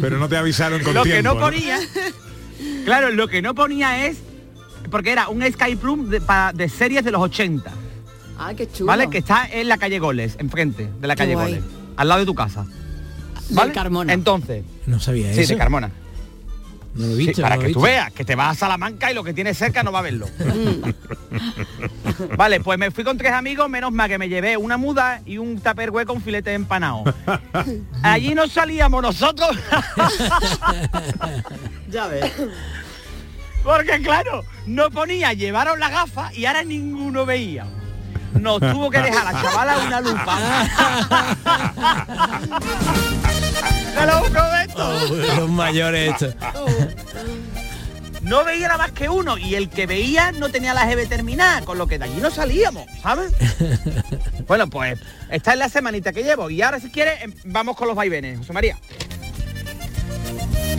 Pero 0.00 0.18
no 0.18 0.28
te 0.28 0.36
avisaron 0.36 0.82
con 0.82 0.94
lo 0.94 1.02
tiempo. 1.02 1.16
que 1.16 1.22
no 1.22 1.34
¿no? 1.34 1.40
ponía, 1.40 1.78
claro, 2.84 3.10
lo 3.10 3.28
que 3.28 3.42
no 3.42 3.54
ponía 3.54 4.06
es, 4.06 4.18
porque 4.90 5.12
era 5.12 5.28
un 5.28 5.42
Sky 5.42 5.74
Room 5.76 6.10
de, 6.10 6.20
para- 6.20 6.52
de 6.52 6.68
series 6.68 7.04
de 7.04 7.10
los 7.10 7.20
80. 7.22 7.70
Ah, 8.38 8.54
qué 8.54 8.70
chulo. 8.70 8.86
¿Vale? 8.86 9.08
Que 9.10 9.18
está 9.18 9.46
en 9.50 9.68
la 9.68 9.78
calle 9.78 9.98
Goles, 9.98 10.36
enfrente 10.38 10.88
de 11.00 11.06
la 11.08 11.16
calle. 11.16 11.34
Goles, 11.34 11.62
al 11.96 12.08
lado 12.08 12.20
de 12.20 12.26
tu 12.26 12.34
casa. 12.34 12.66
¿Vale? 13.50 13.72
Carmona. 13.72 14.12
Entonces, 14.12 14.64
No 14.86 15.00
sabía 15.00 15.32
sí, 15.34 15.40
eso. 15.40 15.54
de 15.54 15.58
Carmona. 15.58 15.90
No 16.94 17.06
lo 17.06 17.12
he 17.12 17.16
Sí, 17.16 17.26
visto. 17.26 17.42
para 17.42 17.54
no 17.56 17.62
lo 17.62 17.66
que 17.66 17.70
he 17.70 17.74
tú 17.74 17.80
visto. 17.80 17.92
veas, 17.92 18.12
que 18.12 18.24
te 18.24 18.34
vas 18.34 18.50
a 18.50 18.54
Salamanca 18.60 19.10
y 19.10 19.14
lo 19.14 19.22
que 19.24 19.32
tienes 19.32 19.56
cerca 19.56 19.82
no 19.82 19.92
va 19.92 20.00
a 20.00 20.02
verlo. 20.02 20.28
vale, 22.36 22.60
pues 22.60 22.78
me 22.78 22.90
fui 22.90 23.04
con 23.04 23.16
tres 23.16 23.32
amigos, 23.32 23.68
menos 23.70 23.92
mal 23.92 24.08
que 24.08 24.18
me 24.18 24.28
llevé 24.28 24.56
una 24.56 24.76
muda 24.76 25.22
y 25.24 25.38
un 25.38 25.60
tupperware 25.60 26.06
con 26.06 26.20
filete 26.20 26.52
empanado. 26.52 27.04
Allí 28.02 28.34
no 28.34 28.48
salíamos 28.48 29.02
nosotros. 29.02 29.56
Ya 31.90 32.06
ves. 32.06 32.30
Porque 33.64 34.00
claro, 34.00 34.44
no 34.66 34.90
ponía, 34.90 35.32
llevaron 35.32 35.80
la 35.80 35.90
gafa 35.90 36.32
y 36.32 36.44
ahora 36.46 36.62
ninguno 36.62 37.26
veía. 37.26 37.66
Nos 38.34 38.60
tuvo 38.60 38.90
que 38.90 38.98
dejar 39.00 39.24
la 39.32 39.42
chavala 39.42 39.78
una 39.78 40.00
lupa. 40.00 40.38
¡Te 43.94 44.06
lo 44.06 44.22
prometo! 44.24 44.74
Oh, 44.76 45.14
los 45.40 45.48
mayores 45.50 46.10
estos. 46.12 46.34
No 48.22 48.44
veía 48.44 48.66
nada 48.68 48.78
más 48.78 48.92
que 48.92 49.08
uno 49.08 49.38
y 49.38 49.54
el 49.54 49.70
que 49.70 49.86
veía 49.86 50.30
no 50.32 50.50
tenía 50.50 50.74
la 50.74 50.84
GB 50.86 51.08
terminada, 51.08 51.62
con 51.62 51.78
lo 51.78 51.86
que 51.86 51.98
de 51.98 52.04
allí 52.04 52.20
no 52.20 52.30
salíamos, 52.30 52.84
¿sabes? 53.02 53.32
bueno, 54.46 54.68
pues 54.68 54.98
esta 55.30 55.52
es 55.54 55.58
la 55.58 55.68
semanita 55.70 56.12
que 56.12 56.22
llevo 56.22 56.50
y 56.50 56.60
ahora 56.62 56.78
si 56.80 56.90
quieres 56.90 57.22
em, 57.22 57.32
vamos 57.46 57.76
con 57.76 57.88
los 57.88 57.96
vaivenes, 57.96 58.38
José 58.38 58.52
María. 58.52 58.76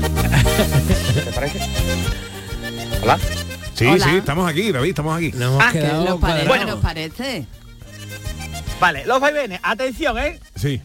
¿Te 1.13 1.31
parece? 1.33 1.59
Hola. 3.01 3.19
Sí, 3.73 3.85
Hola. 3.87 4.05
sí, 4.05 4.17
estamos 4.17 4.49
aquí, 4.49 4.71
David, 4.71 4.89
estamos 4.89 5.17
aquí. 5.17 5.31
Nos 5.31 5.41
hemos 5.53 5.63
Ah, 5.63 5.71
que 5.71 5.79
quedado 5.79 6.05
¿Nos 6.05 6.19
parece? 6.19 6.47
cuadrados. 6.47 6.75
¿Nos 6.75 6.83
parece? 6.83 7.45
Vale, 8.79 9.05
los 9.05 9.19
vaivenes, 9.19 9.59
atención, 9.63 10.17
¿eh? 10.19 10.39
Sí, 10.55 10.81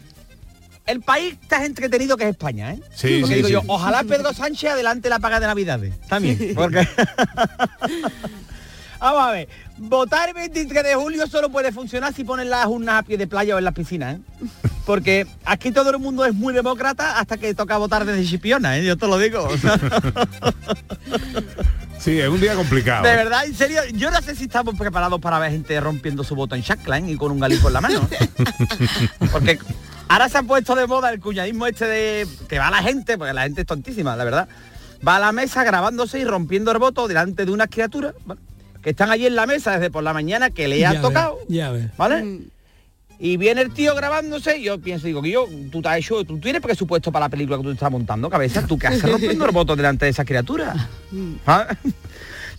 El 0.87 1.01
país 1.01 1.37
tan 1.47 1.63
entretenido 1.63 2.17
que 2.17 2.23
es 2.23 2.29
España, 2.31 2.71
¿eh? 2.71 2.79
sí, 2.95 3.19
Porque 3.21 3.35
sí. 3.35 3.43
digo 3.43 3.47
sí. 3.47 3.53
yo, 3.53 3.61
ojalá 3.67 4.03
Pedro 4.03 4.33
Sánchez 4.33 4.71
adelante 4.71 5.09
la 5.09 5.19
paga 5.19 5.39
de 5.39 5.47
Navidades. 5.47 5.93
También. 6.07 6.53
Porque. 6.55 6.87
Vamos 8.99 9.21
a 9.21 9.31
ver. 9.31 9.47
Votar 9.77 10.29
el 10.29 10.35
23 10.35 10.83
de 10.83 10.95
julio 10.95 11.27
solo 11.27 11.49
puede 11.49 11.71
funcionar 11.71 12.13
si 12.13 12.23
ponen 12.23 12.49
las 12.49 12.65
urnas 12.65 12.99
a 12.99 13.03
pie 13.03 13.17
de 13.17 13.27
playa 13.27 13.53
o 13.55 13.59
en 13.59 13.65
las 13.65 13.73
piscinas, 13.73 14.17
¿eh? 14.17 14.21
Porque 14.85 15.27
aquí 15.45 15.71
todo 15.71 15.91
el 15.91 15.99
mundo 15.99 16.25
es 16.25 16.33
muy 16.33 16.53
demócrata 16.53 17.19
hasta 17.19 17.37
que 17.37 17.53
toca 17.53 17.77
votar 17.77 18.05
desde 18.05 18.25
Chipiona, 18.25 18.77
¿eh? 18.77 18.85
Yo 18.85 18.97
te 18.97 19.07
lo 19.07 19.19
digo. 19.19 19.47
Sí, 21.99 22.19
es 22.19 22.29
un 22.29 22.39
día 22.39 22.55
complicado. 22.55 23.03
De 23.03 23.15
verdad, 23.15 23.45
en 23.45 23.55
serio, 23.55 23.81
yo 23.93 24.11
no 24.11 24.21
sé 24.21 24.35
si 24.35 24.43
estamos 24.43 24.77
preparados 24.77 25.19
para 25.19 25.39
ver 25.39 25.51
gente 25.51 25.77
rompiendo 25.81 26.23
su 26.23 26.35
voto 26.35 26.55
en 26.55 26.61
Shackline 26.61 27.09
y 27.09 27.17
con 27.17 27.31
un 27.31 27.39
galipo 27.39 27.67
en 27.67 27.73
la 27.73 27.81
mano. 27.81 28.07
Porque 29.31 29.59
ahora 30.07 30.29
se 30.29 30.37
ha 30.37 30.43
puesto 30.43 30.75
de 30.75 30.87
moda 30.87 31.11
el 31.11 31.19
cuñadismo 31.19 31.67
este 31.67 31.85
de 31.85 32.27
que 32.47 32.59
va 32.59 32.69
la 32.71 32.81
gente, 32.83 33.17
porque 33.17 33.33
la 33.33 33.43
gente 33.43 33.61
es 33.61 33.67
tontísima, 33.67 34.15
la 34.15 34.23
verdad. 34.23 34.47
Va 35.07 35.17
a 35.17 35.19
la 35.19 35.31
mesa 35.31 35.63
grabándose 35.63 36.19
y 36.19 36.25
rompiendo 36.25 36.71
el 36.71 36.79
voto 36.79 37.07
delante 37.07 37.45
de 37.45 37.51
unas 37.51 37.67
criaturas 37.67 38.13
¿vale? 38.25 38.41
que 38.81 38.89
están 38.91 39.11
allí 39.11 39.25
en 39.27 39.35
la 39.35 39.45
mesa 39.45 39.73
desde 39.73 39.91
por 39.91 40.03
la 40.03 40.13
mañana 40.13 40.49
que 40.49 40.67
le 40.67 40.79
Ya 40.79 40.89
han 40.89 40.93
ves, 40.95 41.01
tocado, 41.03 41.37
Ya 41.47 41.71
ves. 41.71 41.95
¿vale? 41.97 42.39
Y 43.19 43.37
viene 43.37 43.61
el 43.61 43.73
tío 43.73 43.95
grabándose 43.95 44.57
y 44.59 44.63
yo 44.63 44.79
pienso, 44.79 45.07
digo, 45.07 45.21
que 45.23 45.31
yo, 45.31 45.47
tú 45.71 45.81
te 45.81 45.89
has 45.89 45.97
hecho, 45.97 46.23
tú 46.23 46.39
tienes 46.39 46.61
presupuesto 46.61 47.11
para 47.11 47.25
la 47.25 47.29
película 47.29 47.57
que 47.57 47.63
tú 47.63 47.71
estás 47.71 47.89
montando, 47.91 48.29
cabeza, 48.29 48.65
tú 48.67 48.77
que 48.77 48.87
haces 48.87 49.01
rompiendo 49.11 49.45
el 49.45 49.51
voto 49.51 49.75
delante 49.75 50.05
de 50.05 50.11
esas 50.11 50.25
criaturas. 50.25 50.75
¿Ah? 51.45 51.67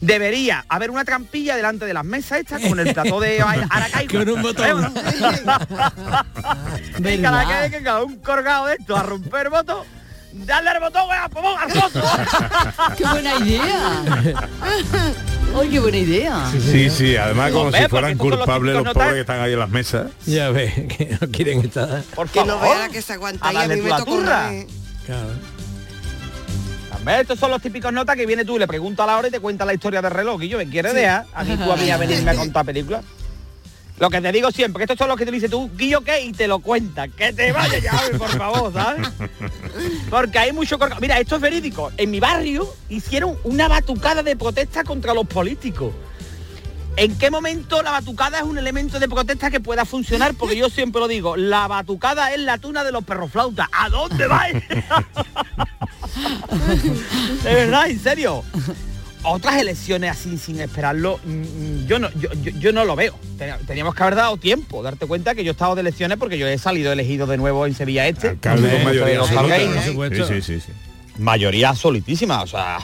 debería 0.01 0.65
haber 0.69 0.91
una 0.91 1.05
trampilla 1.05 1.57
delante 1.57 1.85
de 1.85 1.95
las 1.95 2.05
mesas 2.05 2.39
estas, 2.41 2.61
como 2.63 2.75
en 2.79 2.87
el 2.89 2.95
plató 2.95 3.21
de 3.21 3.41
Aracaico. 3.71 4.19
Con 4.19 4.29
un 4.31 4.43
botón. 4.43 4.95
y 6.99 7.19
cada 7.23 7.45
vez 7.45 7.71
que 7.71 7.77
venga 7.79 8.03
un 8.03 8.17
colgado 8.19 8.67
de 8.67 8.75
esto 8.75 8.97
a 8.97 9.03
romper 9.03 9.51
botón, 9.51 9.85
dale 10.33 10.71
al 10.71 10.81
botón, 10.81 11.09
pomón, 11.33 11.57
al 11.59 11.69
botón. 11.81 12.03
¡Qué 12.97 13.05
buena 13.05 13.35
idea! 13.37 14.03
¡Ay, 15.59 15.69
qué 15.71 15.81
buena 15.81 15.97
idea! 15.97 16.53
Sí, 16.53 16.91
sí, 16.91 17.17
además 17.17 17.53
como 17.53 17.73
si 17.73 17.89
fueran 17.89 18.17
porque 18.17 18.37
culpables 18.37 18.75
los 18.77 18.95
pobres 18.95 19.15
que 19.15 19.21
están 19.21 19.41
ahí 19.41 19.53
en 19.55 19.59
las 19.59 19.71
mesas. 19.71 20.11
Ya 20.27 20.51
ves, 20.51 20.75
que 20.75 21.17
no 21.21 21.29
quieren 21.29 21.61
estar. 21.61 22.03
Por 22.15 22.29
Que 22.29 22.45
no 22.45 22.61
vea 22.61 22.89
que 22.91 23.03
se 23.03 23.15
aguanta 23.15 23.49
a 23.49 23.53
y 23.53 23.57
a 23.57 23.69
mí 23.69 23.81
me 23.81 23.91
tocó 23.91 24.05
turra. 24.05 24.49
una 24.49 24.51
vez. 24.51 24.67
Claro. 25.07 25.58
Estos 27.09 27.39
son 27.39 27.51
los 27.51 27.63
típicos 27.63 27.93
notas 27.93 28.17
que 28.17 28.27
viene 28.27 28.45
tú, 28.45 28.57
y 28.57 28.59
le 28.59 28.67
pregunta 28.67 29.05
a 29.05 29.07
la 29.07 29.17
hora 29.19 29.29
y 29.29 29.31
te 29.31 29.41
cuenta 29.41 29.65
la 29.65 29.75
historia 29.75 30.03
del 30.03 30.11
reloj. 30.11 30.43
Y 30.43 30.49
yo 30.49 30.59
me 30.59 30.69
quiere 30.69 30.93
dejar 30.93 31.27
a 31.33 31.45
mí 31.45 31.57
tú 31.57 31.71
a 31.73 31.77
mí 31.77 31.91
a 31.91 31.97
venirme 31.97 32.31
a 32.31 32.35
contar 32.35 32.65
películas. 32.67 33.05
Lo 33.99 34.11
que 34.11 34.21
te 34.21 34.31
digo 34.31 34.53
siempre, 34.53 34.79
que 34.79 34.85
estos 34.85 34.97
son 34.99 35.09
los 35.09 35.17
que 35.17 35.25
te 35.25 35.33
dice 35.33 35.49
tú, 35.49 35.69
Guillo, 35.77 36.03
¿qué? 36.03 36.21
Y 36.21 36.33
te 36.33 36.47
lo 36.47 36.61
cuenta. 36.61 37.09
Que 37.09 37.33
te 37.33 37.51
vaya 37.51 37.79
ya, 37.81 38.01
por 38.17 38.29
favor, 38.29 38.73
¿sabes? 38.73 39.09
Porque 40.09 40.39
hay 40.39 40.53
mucho... 40.53 40.79
corca- 40.79 40.99
Mira, 41.01 41.19
esto 41.19 41.35
es 41.37 41.41
verídico. 41.43 41.91
En 41.97 42.11
mi 42.13 42.21
barrio 42.21 42.73
hicieron 42.89 43.37
una 43.43 43.67
batucada 43.67 44.23
de 44.23 44.37
protesta 44.37 44.85
contra 44.85 45.15
los 45.15 45.27
políticos. 45.27 45.93
¿En 46.99 47.17
qué 47.17 47.31
momento 47.31 47.81
la 47.83 47.93
batucada 47.93 48.39
es 48.39 48.45
un 48.45 48.59
elemento 48.59 48.99
de 48.99 49.09
protesta 49.09 49.51
que 49.51 49.61
pueda 49.61 49.85
funcionar? 49.85 50.35
Porque 50.35 50.57
yo 50.57 50.69
siempre 50.69 51.01
lo 51.01 51.07
digo, 51.09 51.37
la 51.37 51.69
batucada 51.69 52.33
es 52.35 52.41
la 52.41 52.59
tuna 52.59 52.83
de 52.83 52.91
los 52.93 53.05
perroflautas. 53.05 53.69
¿A 53.73 53.89
dónde 53.89 54.27
vais? 54.27 54.55
de 57.45 57.55
verdad, 57.55 57.89
en 57.89 58.01
serio. 58.01 58.43
Otras 59.25 59.57
elecciones 59.61 60.13
así 60.13 60.39
sin 60.39 60.61
esperarlo, 60.61 61.19
mm, 61.25 61.31
mm, 61.31 61.87
yo 61.87 61.99
no, 61.99 62.09
yo, 62.13 62.31
yo- 62.35 62.53
yo 62.53 62.73
no 62.73 62.85
lo 62.85 62.95
veo. 62.95 63.19
Ten- 63.37 63.55
Teníamos 63.67 63.95
que 63.95 64.03
haber 64.05 64.15
dado 64.15 64.37
tiempo, 64.37 64.81
darte 64.83 65.07
cuenta 65.07 65.35
que 65.35 65.43
yo 65.45 65.51
he 65.51 65.53
estado 65.53 65.75
de 65.75 65.81
elecciones 65.81 66.19
porque 66.19 66.39
yo 66.39 66.47
he 66.47 66.57
salido 66.57 66.93
elegido 66.93 67.27
de 67.27 67.37
nuevo 67.37 67.67
en 67.67 67.75
Sevilla 67.75 68.07
Este. 68.07 68.29
Alcalde 68.29 68.71
con 68.71 68.85
mayoría 68.85 69.19
absoluta. 69.21 69.57
¿eh? 69.59 70.25
sí, 70.29 70.43
sí, 70.43 70.61
sí. 70.61 70.73
Mayoría 71.19 71.71
absolutísima, 71.71 72.43
o 72.43 72.47
sea, 72.47 72.79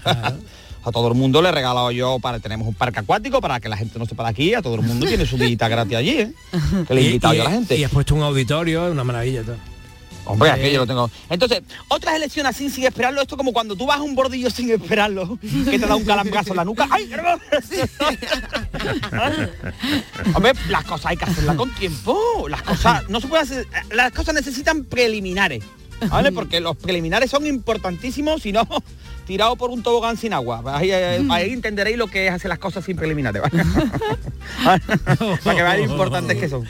a 0.85 0.93
todo 0.93 1.09
el 1.09 1.15
mundo 1.15 1.41
le 1.43 1.49
he 1.49 1.53
regalado 1.53 1.91
yo 1.91 2.19
para 2.21 2.39
tenemos 2.41 2.69
un 2.69 2.75
parque 2.75 3.01
acuático 3.01 3.41
para 3.41 3.59
que 3.61 3.69
la 3.69 3.77
gente 3.77 3.99
no 3.99 4.07
sepa 4.07 4.25
de 4.25 4.31
aquí, 4.31 4.55
a 4.55 4.63
todo 4.63 4.75
el 4.77 4.83
mundo 4.83 5.07
tiene 5.07 5.27
su 5.27 5.37
visita 5.39 5.69
gratis 5.69 5.97
allí, 5.97 6.11
¿eh? 6.11 6.33
que 6.89 6.95
le 6.95 7.01
he 7.01 7.05
invitado 7.07 7.35
y- 7.35 7.37
yo 7.39 7.43
a 7.43 7.47
la 7.47 7.51
gente. 7.53 7.77
Y 7.77 7.85
has 7.85 7.91
puesto 7.91 8.15
un 8.15 8.23
auditorio, 8.23 8.91
una 8.91 9.05
maravilla 9.05 9.43
todo. 9.43 9.57
Hombre, 10.27 10.49
Eh, 10.49 10.53
aquello 10.53 10.79
lo 10.81 10.87
tengo. 10.87 11.11
Entonces, 11.29 11.61
otras 11.89 12.15
elecciones 12.17 12.57
así 12.57 12.71
sin 12.71 12.85
esperarlo, 12.85 13.21
esto 13.21 13.37
como 13.37 13.53
cuando 13.53 13.77
tú 13.77 13.85
vas 13.85 13.99
a 13.99 14.03
un 14.03 14.15
bordillo 14.15 14.49
sin 14.49 14.71
esperarlo, 14.71 15.39
que 15.71 15.79
te 15.79 15.87
da 15.87 15.97
un 15.97 16.05
calambrazo 16.07 16.53
en 16.53 16.57
la 16.57 16.65
nuca. 16.65 16.89
¡Ay! 16.91 17.11
Hombre, 20.35 20.53
las 20.69 20.85
cosas 20.85 21.07
hay 21.07 21.17
que 21.17 21.25
hacerlas 21.25 21.57
con 21.57 21.71
tiempo. 21.75 22.47
Las 22.49 22.63
cosas 22.63 23.09
no 23.09 23.21
se 23.21 23.27
puede 23.29 23.43
hacer. 23.43 23.67
Las 23.93 24.13
cosas 24.13 24.35
necesitan 24.35 24.85
preliminares. 24.85 25.63
¿Vale? 26.09 26.33
Porque 26.33 26.61
los 26.61 26.77
preliminares 26.77 27.31
son 27.31 27.47
importantísimos, 27.47 28.43
si 28.43 28.53
no, 28.53 28.67
tirado 29.27 29.57
por 29.57 29.71
un 29.71 29.83
tobogán 29.83 30.17
sin 30.17 30.33
agua. 30.33 30.63
Ahí, 30.77 30.91
ahí- 30.93 31.27
ahí 31.31 31.53
entenderéis 31.53 31.97
lo 31.97 32.07
que 32.09 32.27
es 32.27 32.33
hacer 32.33 32.49
las 32.49 32.59
cosas 32.59 32.85
sin 32.85 32.97
preliminares. 32.97 33.43
¿vale? 33.43 33.65
Para 35.45 35.57
que 35.57 35.63
veáis 35.63 35.89
importantes 35.91 36.37
que 36.39 36.49
son. 36.49 36.67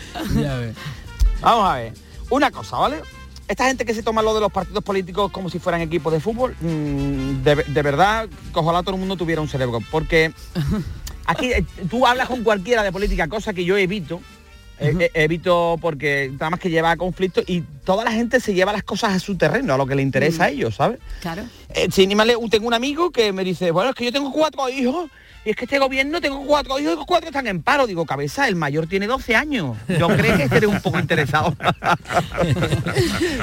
Vamos 1.41 1.69
a 1.71 1.75
ver. 1.77 1.93
Una 2.31 2.51
cosa, 2.51 2.77
¿vale? 2.77 3.01
Esta 3.47 3.67
gente 3.67 3.85
que 3.85 3.93
se 3.93 4.03
toma 4.03 4.23
lo 4.23 4.35
de 4.35 4.41
los 4.41 4.51
partidos 4.51 4.83
políticos 4.83 5.31
como 5.31 5.51
si 5.51 5.59
fueran 5.59 5.83
equipos 5.83 6.13
de 6.13 6.19
fútbol, 6.21 6.57
mm, 6.61 7.43
de, 7.43 7.57
de 7.67 7.83
verdad, 7.83 8.27
que 8.29 8.59
ojalá 8.59 8.83
todo 8.83 8.95
el 8.95 9.01
mundo 9.01 9.17
tuviera 9.17 9.43
un 9.43 9.49
cerebro. 9.49 9.81
Porque 9.91 10.33
aquí 11.27 11.53
eh, 11.53 11.65
tú 11.91 12.07
hablas 12.07 12.29
con 12.29 12.43
cualquiera 12.43 12.83
de 12.83 12.91
política, 12.93 13.29
cosa 13.29 13.53
que 13.53 13.65
yo 13.65 13.77
evito. 13.77 14.21
Eh, 14.81 14.97
eh, 15.01 15.11
evito 15.15 15.77
porque 15.81 16.31
nada 16.33 16.51
más 16.51 16.61
que 16.61 16.71
lleva 16.71 16.91
a 16.91 16.97
conflictos 16.97 17.45
y 17.47 17.63
toda 17.85 18.05
la 18.05 18.13
gente 18.13 18.41
se 18.41 18.55
lleva 18.55 18.73
las 18.73 18.83
cosas 18.83 19.15
a 19.15 19.19
su 19.19 19.37
terreno, 19.37 19.75
a 19.75 19.77
lo 19.79 19.87
que 19.87 19.95
le 19.95 20.03
interesa 20.03 20.45
a 20.45 20.49
ellos, 20.51 20.75
¿sabes? 20.77 20.99
Claro. 21.21 21.43
Eh, 21.75 21.89
sin 21.93 22.09
ni 22.09 22.15
más 22.15 22.27
le- 22.27 22.37
tengo 22.51 22.67
un 22.67 22.75
amigo 22.75 23.11
que 23.11 23.33
me 23.33 23.45
dice, 23.45 23.71
bueno, 23.71 23.91
es 23.91 23.97
que 23.97 24.05
yo 24.05 24.13
tengo 24.13 24.33
cuatro 24.33 24.69
hijos 24.69 25.11
y 25.45 25.51
es 25.51 25.57
que 25.57 25.67
este 25.67 25.79
gobierno 25.79 26.21
tengo 26.23 26.43
cuatro 26.47 26.79
hijos 26.79 26.97
y 27.01 27.05
cuatro 27.07 27.29
están 27.29 27.47
en 27.47 27.63
paro. 27.63 27.87
Digo, 27.87 28.07
cabeza, 28.07 28.49
el 28.49 28.57
mayor 28.57 28.87
tiene 28.87 29.07
12 29.07 29.37
años. 29.37 29.77
Yo 29.89 30.09
creo 30.17 30.37
que 30.39 30.45
eres 30.45 30.65
un 30.71 30.81
poco 30.81 30.99
interesado. 30.99 31.55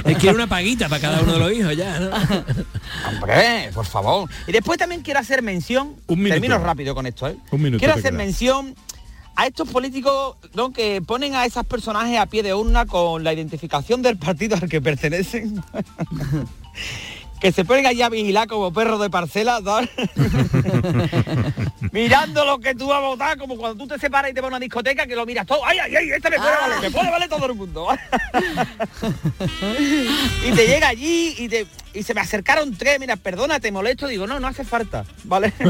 Es 0.05 0.17
que 0.17 0.29
una 0.29 0.47
paguita 0.47 0.89
para 0.89 1.01
cada 1.01 1.21
uno 1.21 1.33
de 1.33 1.39
los 1.39 1.51
hijos 1.53 1.77
ya, 1.77 1.99
¿no? 1.99 2.09
Hombre, 3.09 3.69
por 3.73 3.85
favor. 3.85 4.29
Y 4.47 4.51
después 4.51 4.77
también 4.79 5.01
quiero 5.01 5.19
hacer 5.19 5.41
mención, 5.41 5.95
minuto. 6.07 6.29
termino 6.33 6.57
rápido 6.57 6.95
con 6.95 7.05
esto, 7.05 7.27
¿eh? 7.27 7.35
Un 7.51 7.61
minuto 7.61 7.79
quiero 7.79 7.93
hacer 7.93 8.11
queda. 8.11 8.17
mención 8.17 8.75
a 9.35 9.47
estos 9.47 9.69
políticos 9.69 10.37
¿no? 10.53 10.71
que 10.71 11.01
ponen 11.01 11.35
a 11.35 11.45
esos 11.45 11.65
personajes 11.65 12.19
a 12.19 12.25
pie 12.25 12.43
de 12.43 12.53
urna 12.53 12.85
con 12.85 13.23
la 13.23 13.33
identificación 13.33 14.01
del 14.01 14.17
partido 14.17 14.57
al 14.61 14.69
que 14.69 14.81
pertenecen. 14.81 15.63
que 17.41 17.51
se 17.51 17.65
ponen 17.65 17.87
allá 17.87 18.05
a 18.05 18.09
vigilar 18.09 18.47
como 18.47 18.71
perros 18.71 19.01
de 19.01 19.09
parcela, 19.09 19.59
mirando 21.91 22.45
lo 22.45 22.59
que 22.59 22.75
tú 22.75 22.87
vas 22.87 22.99
a 22.99 23.01
votar, 23.01 23.37
como 23.39 23.57
cuando 23.57 23.83
tú 23.83 23.87
te 23.87 23.99
separas 23.99 24.29
y 24.29 24.33
te 24.35 24.41
vas 24.41 24.49
a 24.49 24.51
una 24.51 24.59
discoteca 24.59 25.07
que 25.07 25.15
lo 25.15 25.25
miras 25.25 25.47
todo, 25.47 25.65
ay, 25.65 25.79
ay, 25.79 25.95
ay, 25.95 26.11
este 26.11 26.29
me 26.29 26.37
puede 26.37 26.55
valer, 26.55 26.79
me 26.81 26.91
puede 26.91 27.09
valer 27.09 27.29
todo 27.29 27.47
el 27.47 27.55
mundo. 27.55 27.87
y 30.47 30.51
te 30.51 30.67
llega 30.67 30.89
allí 30.89 31.33
y 31.39 31.49
te 31.49 31.65
y 31.93 32.03
se 32.03 32.13
me 32.13 32.21
acercaron 32.21 32.75
tres, 32.75 32.99
mira, 32.99 33.15
perdona, 33.17 33.59
te 33.59 33.71
molesto, 33.71 34.07
digo, 34.07 34.25
no, 34.25 34.39
no 34.39 34.47
hace 34.47 34.63
falta, 34.63 35.03
¿vale? 35.23 35.51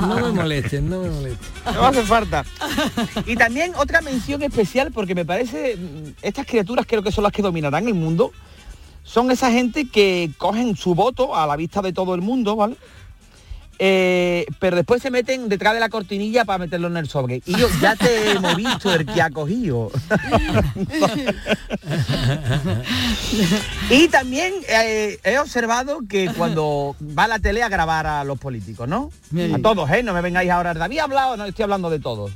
No 0.00 0.16
me 0.20 0.32
molesten, 0.32 0.88
no 0.88 1.00
me 1.00 1.10
molesten. 1.10 1.48
no 1.74 1.86
hace 1.86 2.02
falta. 2.02 2.44
Y 3.26 3.36
también 3.36 3.72
otra 3.76 4.00
mención 4.00 4.42
especial, 4.42 4.90
porque 4.92 5.14
me 5.14 5.24
parece, 5.24 5.76
mm, 5.76 6.14
estas 6.22 6.46
criaturas 6.46 6.86
creo 6.88 7.02
que 7.02 7.12
son 7.12 7.24
las 7.24 7.32
que 7.32 7.42
dominarán 7.42 7.86
el 7.86 7.94
mundo, 7.94 8.32
son 9.06 9.30
esa 9.30 9.52
gente 9.52 9.88
que 9.88 10.30
cogen 10.36 10.76
su 10.76 10.94
voto 10.94 11.36
a 11.36 11.46
la 11.46 11.56
vista 11.56 11.80
de 11.80 11.92
todo 11.92 12.14
el 12.14 12.20
mundo, 12.20 12.56
¿vale? 12.56 12.76
Eh, 13.78 14.46
pero 14.58 14.74
después 14.74 15.02
se 15.02 15.10
meten 15.10 15.50
detrás 15.50 15.74
de 15.74 15.80
la 15.80 15.90
cortinilla 15.90 16.44
para 16.44 16.58
meterlo 16.58 16.88
en 16.88 16.96
el 16.96 17.08
sobre. 17.08 17.42
Y 17.46 17.56
yo 17.56 17.68
ya 17.80 17.94
te 17.94 18.32
hemos 18.32 18.56
visto 18.56 18.92
el 18.92 19.06
que 19.06 19.22
ha 19.22 19.30
cogido. 19.30 19.90
y 23.90 24.08
también 24.08 24.54
eh, 24.68 25.18
he 25.22 25.38
observado 25.38 26.00
que 26.08 26.30
cuando 26.36 26.96
va 27.16 27.24
a 27.24 27.28
la 27.28 27.38
tele 27.38 27.62
a 27.62 27.68
grabar 27.68 28.06
a 28.06 28.24
los 28.24 28.38
políticos, 28.38 28.88
¿no? 28.88 29.10
A 29.54 29.58
todos, 29.58 29.88
¿eh? 29.90 30.02
No 30.02 30.14
me 30.14 30.22
vengáis 30.22 30.50
ahora, 30.50 30.74
David 30.74 30.98
ha 30.98 31.04
hablado, 31.04 31.36
no 31.36 31.44
estoy 31.44 31.62
hablando 31.62 31.90
de 31.90 32.00
todos. 32.00 32.32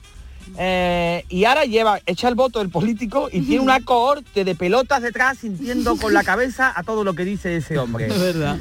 Eh, 0.58 1.24
y 1.28 1.44
ahora 1.44 1.64
lleva, 1.64 2.00
echa 2.06 2.28
el 2.28 2.34
voto 2.34 2.60
el 2.60 2.68
político 2.70 3.28
y 3.32 3.40
tiene 3.42 3.60
una 3.62 3.80
cohorte 3.80 4.44
de 4.44 4.54
pelotas 4.54 5.02
detrás 5.02 5.38
sintiendo 5.38 5.96
con 5.96 6.12
la 6.12 6.24
cabeza 6.24 6.72
a 6.74 6.82
todo 6.82 7.04
lo 7.04 7.14
que 7.14 7.24
dice 7.24 7.56
ese 7.56 7.78
hombre. 7.78 8.06
Es 8.08 8.18
verdad. 8.18 8.58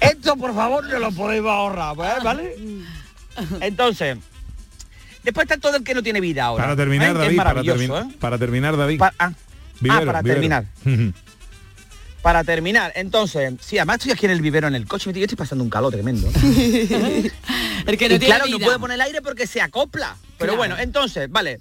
Esto, 0.00 0.36
por 0.36 0.54
favor, 0.54 0.86
no 0.86 0.98
lo 0.98 1.10
podemos 1.12 1.50
ahorrar, 1.50 1.96
¿vale? 1.96 2.22
¿vale? 2.22 2.56
Entonces, 3.60 4.16
después 5.22 5.44
está 5.44 5.56
todo 5.58 5.76
el 5.76 5.84
que 5.84 5.94
no 5.94 6.02
tiene 6.02 6.20
vida 6.20 6.44
ahora. 6.44 6.64
Para 6.64 6.76
terminar, 6.76 7.16
¿eh? 7.16 7.18
David, 7.18 7.36
para, 7.36 7.50
maravilloso, 7.50 7.78
terminar 7.78 8.06
¿eh? 8.12 8.16
para 8.20 8.38
terminar, 8.38 8.76
David. 8.76 8.98
Pa- 8.98 9.14
ah, 9.18 9.32
Vivero, 9.80 10.06
para 10.06 10.22
vivero. 10.22 10.40
terminar. 10.40 10.64
Para 12.22 12.42
terminar, 12.42 12.90
entonces, 12.96 13.52
sí, 13.60 13.76
además 13.76 13.96
estoy 13.96 14.12
aquí 14.12 14.24
en 14.24 14.32
el 14.32 14.40
vivero 14.40 14.66
en 14.66 14.74
el 14.74 14.86
coche, 14.86 15.12
me 15.12 15.20
estoy 15.20 15.36
pasando 15.36 15.62
un 15.62 15.68
calor 15.68 15.92
tremendo. 15.92 16.26
El 17.86 17.98
que 17.98 18.08
no 18.08 18.14
y 18.14 18.18
tiene 18.18 18.34
claro, 18.36 18.50
no 18.50 18.58
puede 18.58 18.78
poner 18.78 18.94
el 18.96 19.00
aire 19.02 19.22
porque 19.22 19.46
se 19.46 19.60
acopla. 19.60 20.16
Pero 20.38 20.52
Claro. 20.52 20.56
bueno, 20.56 20.76
entonces, 20.78 21.30
vale. 21.30 21.60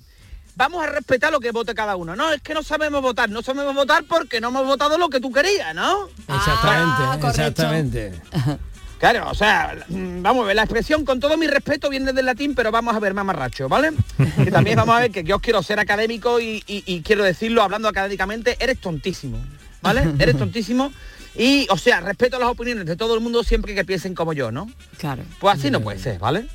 Vamos 0.56 0.84
a 0.84 0.88
respetar 0.88 1.32
lo 1.32 1.40
que 1.40 1.50
vote 1.52 1.74
cada 1.74 1.96
uno. 1.96 2.16
No, 2.16 2.32
es 2.32 2.42
que 2.42 2.54
no 2.54 2.62
sabemos 2.62 3.02
votar. 3.02 3.28
No 3.30 3.42
sabemos 3.42 3.74
votar 3.74 4.04
porque 4.08 4.40
no 4.40 4.50
hemos 4.50 4.66
votado 4.68 4.98
lo 5.00 5.10
que 5.10 5.20
tú 5.20 5.32
querías, 5.32 5.74
¿no? 5.74 6.08
Exactamente, 6.28 7.28
exactamente. 7.28 8.14
Claro, 9.00 9.30
o 9.30 9.36
sea, 9.36 9.76
mm, 9.90 10.22
vamos 10.22 10.46
a 10.46 10.48
ver, 10.48 10.56
la 10.56 10.62
expresión 10.64 11.04
con 11.04 11.20
todo 11.20 11.36
mi 11.36 11.46
respeto 11.46 11.90
viene 11.90 12.14
del 12.14 12.26
latín, 12.26 12.56
pero 12.56 12.72
vamos 12.72 12.96
a 12.96 13.00
ver 13.02 13.14
mamarracho, 13.14 13.68
¿vale? 13.68 13.92
Que 14.46 14.50
también 14.50 14.78
vamos 14.78 14.96
a 14.96 15.02
ver 15.02 15.12
que 15.12 15.26
yo 15.26 15.40
quiero 15.40 15.62
ser 15.62 15.78
académico 15.78 16.40
y, 16.40 16.64
y- 16.68 16.84
y 16.86 17.02
quiero 17.02 17.26
decirlo 17.26 17.64
hablando 17.64 17.90
académicamente, 17.90 18.56
eres 18.62 18.80
tontísimo, 18.80 19.40
¿vale? 19.82 20.08
Eres 20.20 20.38
tontísimo. 20.38 20.94
Y, 21.36 21.68
o 21.70 21.78
sea, 21.78 22.00
respeto 22.00 22.38
las 22.40 22.50
opiniones 22.50 22.86
de 22.86 22.96
todo 22.96 23.16
el 23.16 23.22
mundo 23.22 23.44
siempre 23.44 23.74
que 23.74 23.86
piensen 23.86 24.14
como 24.14 24.34
yo, 24.34 24.52
¿no? 24.52 24.70
Claro. 24.98 25.24
Pues 25.40 25.58
así 25.58 25.72
no 25.72 25.82
puede 25.82 26.00
ser, 26.00 26.20
¿vale? 26.20 26.46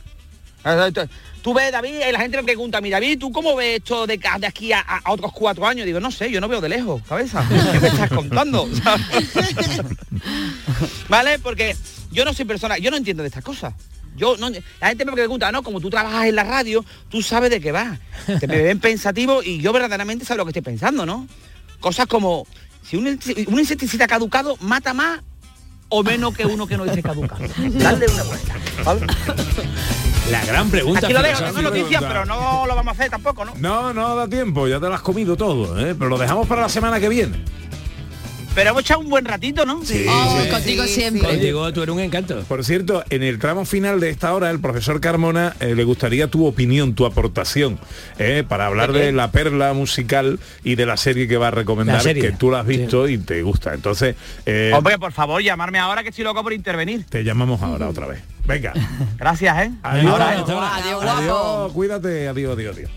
Tú 1.42 1.54
ves, 1.54 1.72
David, 1.72 1.94
y 2.08 2.12
la 2.12 2.20
gente 2.20 2.36
me 2.36 2.44
pregunta, 2.44 2.80
mira, 2.80 3.00
David, 3.00 3.18
¿tú 3.18 3.32
cómo 3.32 3.56
ves 3.56 3.78
esto 3.78 4.06
de, 4.06 4.18
de 4.18 4.46
aquí 4.46 4.72
a, 4.72 4.80
a 4.80 5.12
otros 5.12 5.32
cuatro 5.32 5.66
años? 5.66 5.86
Digo, 5.86 6.00
no 6.00 6.10
sé, 6.10 6.30
yo 6.30 6.40
no 6.40 6.48
veo 6.48 6.60
de 6.60 6.68
lejos, 6.68 7.02
cabeza. 7.08 7.46
¿Qué 7.72 7.80
me 7.80 7.88
estás 7.88 8.10
contando? 8.10 8.68
¿Vale? 11.08 11.38
Porque 11.38 11.76
yo 12.10 12.24
no 12.24 12.34
soy 12.34 12.44
persona, 12.44 12.78
yo 12.78 12.90
no 12.90 12.96
entiendo 12.96 13.22
de 13.22 13.28
estas 13.28 13.44
cosas. 13.44 13.74
Yo 14.16 14.36
no, 14.36 14.50
la 14.50 14.88
gente 14.88 15.04
me 15.04 15.12
pregunta, 15.12 15.52
no, 15.52 15.62
como 15.62 15.80
tú 15.80 15.90
trabajas 15.90 16.26
en 16.26 16.34
la 16.34 16.42
radio, 16.42 16.84
tú 17.08 17.22
sabes 17.22 17.50
de 17.50 17.60
qué 17.60 17.70
va. 17.70 17.98
Te 18.40 18.48
me 18.48 18.60
ven 18.60 18.80
pensativo 18.80 19.42
y 19.42 19.60
yo 19.60 19.72
verdaderamente 19.72 20.24
sé 20.24 20.34
lo 20.34 20.44
que 20.44 20.50
estoy 20.50 20.62
pensando, 20.62 21.06
¿no? 21.06 21.28
Cosas 21.78 22.08
como, 22.08 22.44
si 22.82 22.96
un, 22.96 23.06
un 23.06 23.58
insecticida 23.58 24.06
caducado 24.06 24.56
mata 24.60 24.94
más 24.94 25.20
o 25.88 26.02
menos 26.02 26.34
que 26.36 26.44
uno 26.44 26.66
que 26.66 26.76
no 26.76 26.84
dice 26.84 27.02
caducado. 27.02 27.42
Dale 27.56 28.06
una 28.06 28.22
vuelta. 28.24 28.54
¿vale? 28.84 29.06
La 30.30 30.44
gran 30.44 30.70
pregunta. 30.70 31.06
Aquí 31.06 31.12
lo 31.12 31.22
dejo, 31.22 31.42
tengo 31.44 31.62
noticias, 31.62 32.02
pero 32.02 32.26
no 32.26 32.66
lo 32.66 32.74
vamos 32.74 32.88
a 32.88 32.90
hacer 32.92 33.10
tampoco, 33.10 33.44
¿no? 33.44 33.54
No, 33.56 33.94
no 33.94 34.14
da 34.14 34.28
tiempo, 34.28 34.68
ya 34.68 34.78
te 34.78 34.86
lo 34.86 34.94
has 34.94 35.00
comido 35.00 35.36
todo, 35.36 35.78
¿eh? 35.80 35.94
pero 35.94 36.10
lo 36.10 36.18
dejamos 36.18 36.46
para 36.46 36.62
la 36.62 36.68
semana 36.68 37.00
que 37.00 37.08
viene. 37.08 37.42
Pero 38.58 38.70
hemos 38.70 38.82
echado 38.82 38.98
un 38.98 39.08
buen 39.08 39.24
ratito, 39.24 39.64
¿no? 39.64 39.84
Sí, 39.84 40.04
Oh, 40.08 40.40
sí. 40.42 40.48
contigo 40.50 40.82
siempre. 40.84 41.28
Contigo 41.28 41.72
tú 41.72 41.80
eres 41.84 41.94
un 41.94 42.00
encanto. 42.00 42.40
Por 42.48 42.64
cierto, 42.64 43.04
en 43.08 43.22
el 43.22 43.38
tramo 43.38 43.64
final 43.64 44.00
de 44.00 44.10
esta 44.10 44.34
hora, 44.34 44.50
el 44.50 44.58
profesor 44.58 45.00
Carmona 45.00 45.54
eh, 45.60 45.76
le 45.76 45.84
gustaría 45.84 46.26
tu 46.26 46.44
opinión, 46.44 46.94
tu 46.94 47.06
aportación, 47.06 47.78
eh, 48.18 48.42
para 48.48 48.66
hablar 48.66 48.90
¿De 48.90 49.12
la 49.12 49.30
perla 49.30 49.74
musical 49.74 50.40
y 50.64 50.74
de 50.74 50.86
la 50.86 50.96
serie 50.96 51.28
que 51.28 51.36
va 51.36 51.48
a 51.48 51.50
recomendar, 51.52 52.02
que 52.02 52.32
tú 52.32 52.50
la 52.50 52.58
has 52.60 52.66
visto 52.66 53.08
y 53.08 53.18
te 53.18 53.42
gusta. 53.42 53.74
Entonces, 53.74 54.16
eh, 54.44 54.72
Hombre, 54.74 54.98
por 54.98 55.12
favor, 55.12 55.40
llamarme 55.40 55.78
ahora 55.78 56.02
que 56.02 56.08
estoy 56.08 56.24
loco 56.24 56.42
por 56.42 56.52
intervenir. 56.52 57.04
te 57.08 57.22
llamamos 57.22 57.62
ahora 57.62 57.88
otra 57.88 58.06
vez. 58.08 58.22
Venga. 58.44 58.72
Gracias, 59.18 59.56
¿eh? 59.66 59.70
Adiós. 59.84 60.10
Ahora. 60.12 60.30
Adiós, 60.32 61.00
guapo. 61.04 61.10
Adiós, 61.20 61.72
cuídate, 61.74 62.26
adiós, 62.26 62.54
adiós, 62.56 62.76
adiós. 62.76 62.90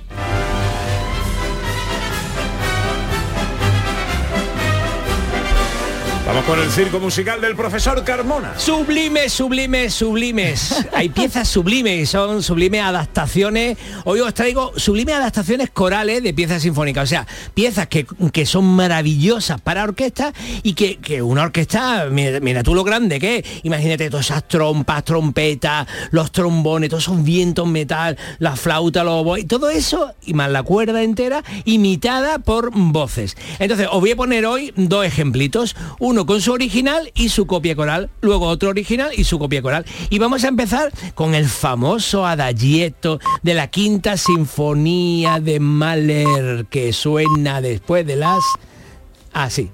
Vamos 6.32 6.46
con 6.46 6.62
el 6.62 6.72
circo 6.72 6.98
musical 6.98 7.41
del 7.41 7.58
profesor 7.58 8.06
Carmona. 8.06 8.58
Sublimes, 8.58 9.34
sublimes, 9.34 9.94
sublimes. 10.02 10.88
Hay 10.94 11.10
piezas 11.10 11.46
sublimes 11.46 12.00
y 12.00 12.06
son 12.06 12.41
sublimes 12.41 12.84
adaptaciones. 12.84 13.78
Hoy 14.06 14.22
os 14.22 14.34
traigo 14.34 14.72
sublimes 14.78 15.15
adaptaciones 15.15 15.72
corales 15.72 16.24
de 16.24 16.34
piezas 16.34 16.62
sinfónicas. 16.62 17.04
O 17.04 17.08
sea, 17.08 17.28
piezas 17.54 17.88
que, 17.88 18.06
que 18.32 18.46
son 18.46 18.63
maravillosas 18.63 19.60
para 19.60 19.84
orquesta 19.84 20.32
y 20.63 20.74
que, 20.74 21.00
que 21.00 21.22
una 21.22 21.41
orquesta, 21.41 22.08
mira, 22.10 22.39
mira 22.39 22.63
tú 22.63 22.76
lo 22.76 22.86
grande 22.86 23.20
que 23.20 23.39
es. 23.39 23.46
Imagínate 23.63 24.10
todas 24.10 24.28
esas 24.28 24.48
trompas, 24.48 25.04
trompetas, 25.04 25.86
los 26.12 26.32
trombones, 26.32 26.91
todos 26.91 27.04
esos 27.04 27.22
vientos 27.26 27.67
metal, 27.67 28.17
la 28.39 28.56
flauta, 28.56 29.04
los 29.04 29.15
oboes, 29.15 29.46
todo 29.50 29.70
eso 29.70 30.13
y 30.26 30.34
más 30.34 30.50
la 30.50 30.63
cuerda 30.63 31.04
entera 31.04 31.44
imitada 31.65 32.39
por 32.39 32.72
voces. 32.74 33.36
Entonces, 33.60 33.89
os 33.91 34.00
voy 34.00 34.12
a 34.12 34.15
poner 34.15 34.46
hoy 34.46 34.72
dos 34.78 35.06
ejemplitos. 35.06 35.76
Uno 36.00 36.20
con 36.25 36.41
su 36.41 36.51
original 36.51 37.12
y 37.13 37.29
su 37.29 37.45
copia 37.47 37.75
coral, 37.75 38.10
luego 38.21 38.47
otro 38.47 38.69
original 38.69 39.12
y 39.15 39.23
su 39.23 39.39
copia 39.39 39.62
coral. 39.62 39.86
Y 40.10 40.19
vamos 40.19 40.43
a 40.43 40.47
empezar 40.47 40.91
con 41.15 41.36
el 41.36 41.47
famoso 41.47 42.25
adagietto 42.25 43.19
de 43.41 43.53
la 43.53 43.67
quinta 43.67 44.17
sinfonía 44.17 45.39
de 45.39 45.60
Mahler 45.60 46.65
que 46.69 46.93
suena 46.93 47.62
después 47.62 48.05
de 48.05 48.15
las... 48.15 48.39
Así. 49.34 49.71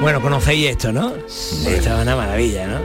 Bueno, 0.00 0.22
conocéis 0.22 0.70
esto, 0.70 0.92
¿no? 0.92 1.12
Esto 1.14 1.68
es 1.68 1.86
una 1.86 2.16
maravilla, 2.16 2.66
¿no? 2.66 2.78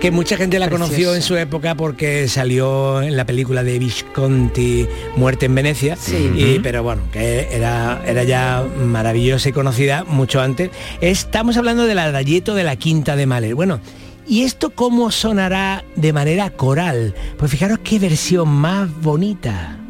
Que 0.00 0.10
mucha 0.10 0.38
gente 0.38 0.58
la 0.58 0.70
conoció 0.70 1.14
en 1.14 1.20
su 1.20 1.36
época 1.36 1.74
porque 1.74 2.26
salió 2.26 3.02
en 3.02 3.18
la 3.18 3.26
película 3.26 3.62
de 3.62 3.78
Visconti, 3.78 4.86
Muerte 5.14 5.44
en 5.44 5.54
Venecia, 5.54 5.98
y, 6.34 6.58
pero 6.60 6.82
bueno, 6.82 7.02
que 7.12 7.48
era, 7.52 8.02
era 8.06 8.24
ya 8.24 8.64
maravillosa 8.82 9.50
y 9.50 9.52
conocida 9.52 10.04
mucho 10.04 10.40
antes. 10.40 10.70
Estamos 11.02 11.58
hablando 11.58 11.84
del 11.84 11.98
adagietto 11.98 12.54
de 12.54 12.64
la 12.64 12.76
quinta 12.76 13.14
de 13.14 13.26
Mahler. 13.26 13.54
Bueno, 13.54 13.80
¿y 14.26 14.44
esto 14.44 14.70
cómo 14.70 15.10
sonará 15.10 15.84
de 15.96 16.14
manera 16.14 16.48
coral? 16.48 17.14
Pues 17.36 17.50
fijaros 17.50 17.80
qué 17.84 17.98
versión 17.98 18.48
más 18.48 18.88
bonita. 19.02 19.83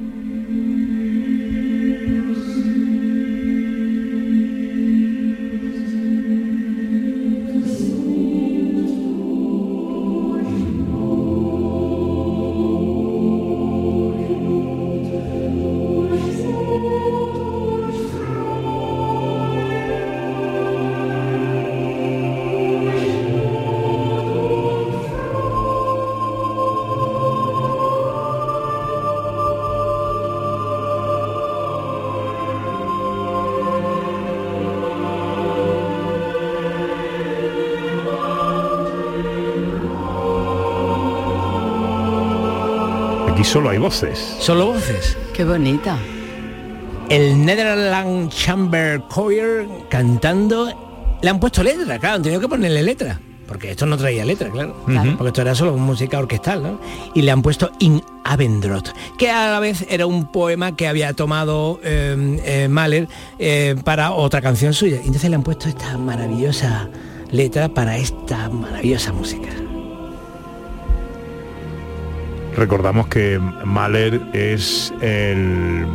Solo 43.54 43.70
hay 43.70 43.78
voces. 43.78 44.36
Solo 44.40 44.66
voces. 44.66 45.16
Qué 45.32 45.44
bonita. 45.44 45.96
el 47.08 47.46
Netherland 47.46 48.28
Chamber 48.30 49.00
Choir 49.08 49.68
cantando. 49.88 51.18
Le 51.22 51.30
han 51.30 51.38
puesto 51.38 51.62
letra, 51.62 52.00
claro, 52.00 52.16
han 52.16 52.22
tenido 52.24 52.40
que 52.40 52.48
ponerle 52.48 52.82
letra. 52.82 53.20
Porque 53.46 53.70
esto 53.70 53.86
no 53.86 53.96
traía 53.96 54.24
letra, 54.24 54.50
claro. 54.50 54.74
Porque 54.84 55.28
esto 55.28 55.42
era 55.42 55.54
solo 55.54 55.76
música 55.76 56.18
orquestal, 56.18 56.64
¿no? 56.64 56.80
Y 57.14 57.22
le 57.22 57.30
han 57.30 57.42
puesto 57.42 57.70
In 57.78 58.02
Abendroth, 58.24 58.88
que 59.18 59.30
a 59.30 59.52
la 59.52 59.60
vez 59.60 59.86
era 59.88 60.06
un 60.06 60.32
poema 60.32 60.74
que 60.74 60.88
había 60.88 61.12
tomado 61.12 61.78
eh, 61.84 62.40
eh, 62.44 62.66
Mahler 62.68 63.06
eh, 63.38 63.76
para 63.84 64.10
otra 64.14 64.42
canción 64.42 64.74
suya. 64.74 64.96
Y 64.96 65.06
entonces 65.06 65.30
le 65.30 65.36
han 65.36 65.44
puesto 65.44 65.68
esta 65.68 65.96
maravillosa 65.96 66.88
letra 67.30 67.68
para 67.68 67.98
esta 67.98 68.48
maravillosa 68.48 69.12
música. 69.12 69.50
Recordamos 72.56 73.08
que 73.08 73.40
Mahler 73.64 74.20
es 74.32 74.92
el, 75.00 75.86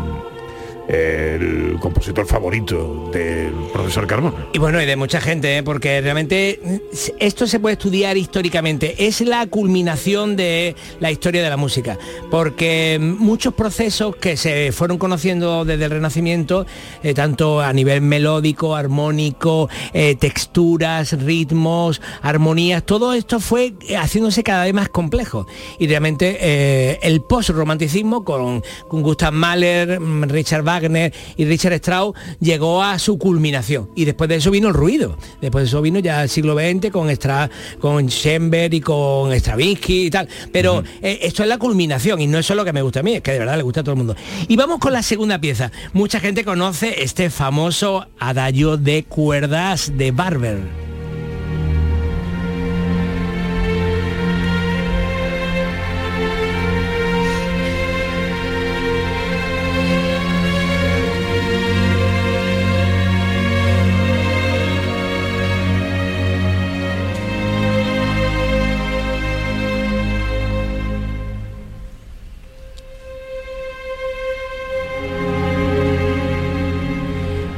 el 0.90 1.78
compositor 1.80 2.26
favorito 2.26 3.10
del 3.14 3.54
profesor 3.72 4.08
Carmona. 4.08 4.48
Y 4.54 4.60
bueno, 4.60 4.82
y 4.82 4.88
de 4.88 4.96
mucha 4.96 5.22
gente, 5.22 5.58
¿eh? 5.58 5.64
porque 5.64 6.02
realmente 6.02 6.60
mm, 6.64 6.76
esto 7.20 7.46
se 7.46 7.60
puede 7.60 7.74
estudiar 7.74 8.18
históricamente. 8.18 8.96
Es 9.06 9.22
la 9.22 9.46
culminación 9.48 10.36
de 10.36 10.76
la 11.00 11.12
historia 11.12 11.44
de 11.44 11.50
la 11.50 11.58
música, 11.58 11.98
porque 12.32 12.98
muchos 13.00 13.54
procesos 13.54 14.16
que 14.16 14.36
se 14.36 14.72
fueron 14.72 14.98
conociendo 14.98 15.64
desde 15.64 15.86
el 15.86 15.92
Renacimiento, 15.92 16.66
eh, 17.04 17.14
tanto 17.14 17.62
a 17.62 17.72
nivel 17.72 18.02
melódico, 18.02 18.76
armónico, 18.76 19.70
eh, 19.94 20.16
texturas, 20.16 21.14
ritmos, 21.24 22.02
armonías, 22.22 22.84
todo 22.84 23.14
esto 23.14 23.40
fue 23.40 23.74
eh, 23.88 23.96
haciéndose 23.96 24.44
cada 24.44 24.64
vez 24.66 24.74
más 24.74 24.90
complejo. 24.90 25.46
Y 25.78 25.88
realmente 25.88 26.38
eh, 26.40 27.00
el 27.04 27.22
post-romanticismo 27.22 28.24
con, 28.24 28.64
con 28.88 29.02
Gustav 29.04 29.34
Mahler, 29.34 30.00
mm, 30.00 30.24
Richard 30.24 30.64
Wagner 30.80 31.14
y 31.38 31.46
Richard 31.46 31.74
Strauss 31.74 32.16
llegó 32.40 32.84
a 32.84 33.00
su 33.00 33.18
culminación. 33.18 33.90
Y 33.96 34.06
después 34.06 34.30
de 34.30 34.38
eso 34.38 34.52
vino 34.52 34.70
el 34.70 34.74
ruido. 34.74 35.18
Después 35.42 35.64
de 35.64 35.68
eso 35.68 35.82
vino 35.82 36.00
ya 36.00 36.24
el 36.24 36.30
siglo 36.30 36.56
XX 36.56 36.92
con, 36.92 37.10
Stra 37.16 37.50
con 37.80 38.08
Schoenberg 38.08 38.74
y 38.74 38.82
con 38.82 39.32
Stravinsky 39.34 40.06
y 40.06 40.10
tal. 40.10 40.28
Pero 40.52 40.84
eh, 41.02 41.20
esto 41.22 41.44
es 41.44 41.50
la 41.50 41.58
culminación 41.58 42.22
y 42.22 42.28
no 42.28 42.40
es 42.40 42.50
lo 42.50 42.66
que 42.66 42.74
me 42.74 42.82
gusta 42.82 43.02
a 43.02 43.04
mí, 43.04 43.16
es 43.16 43.22
que 43.22 43.32
de 43.32 43.40
verdad 43.40 43.58
le 43.58 43.64
gusta 43.64 43.82
a 43.82 43.84
todo 43.84 43.94
el 43.94 43.98
mundo. 43.98 44.16
Y 44.48 44.56
vamos 44.56 44.80
con 44.80 44.94
la 44.94 45.04
segunda 45.04 45.40
pieza. 45.40 45.72
Mucha 45.94 46.20
gente 46.20 46.44
conoce 46.44 47.04
este 47.04 47.30
famoso 47.30 48.08
adagio 48.20 48.78
de 48.78 49.04
cuerdas 49.04 49.92
de 49.96 50.12
Barber. 50.12 50.89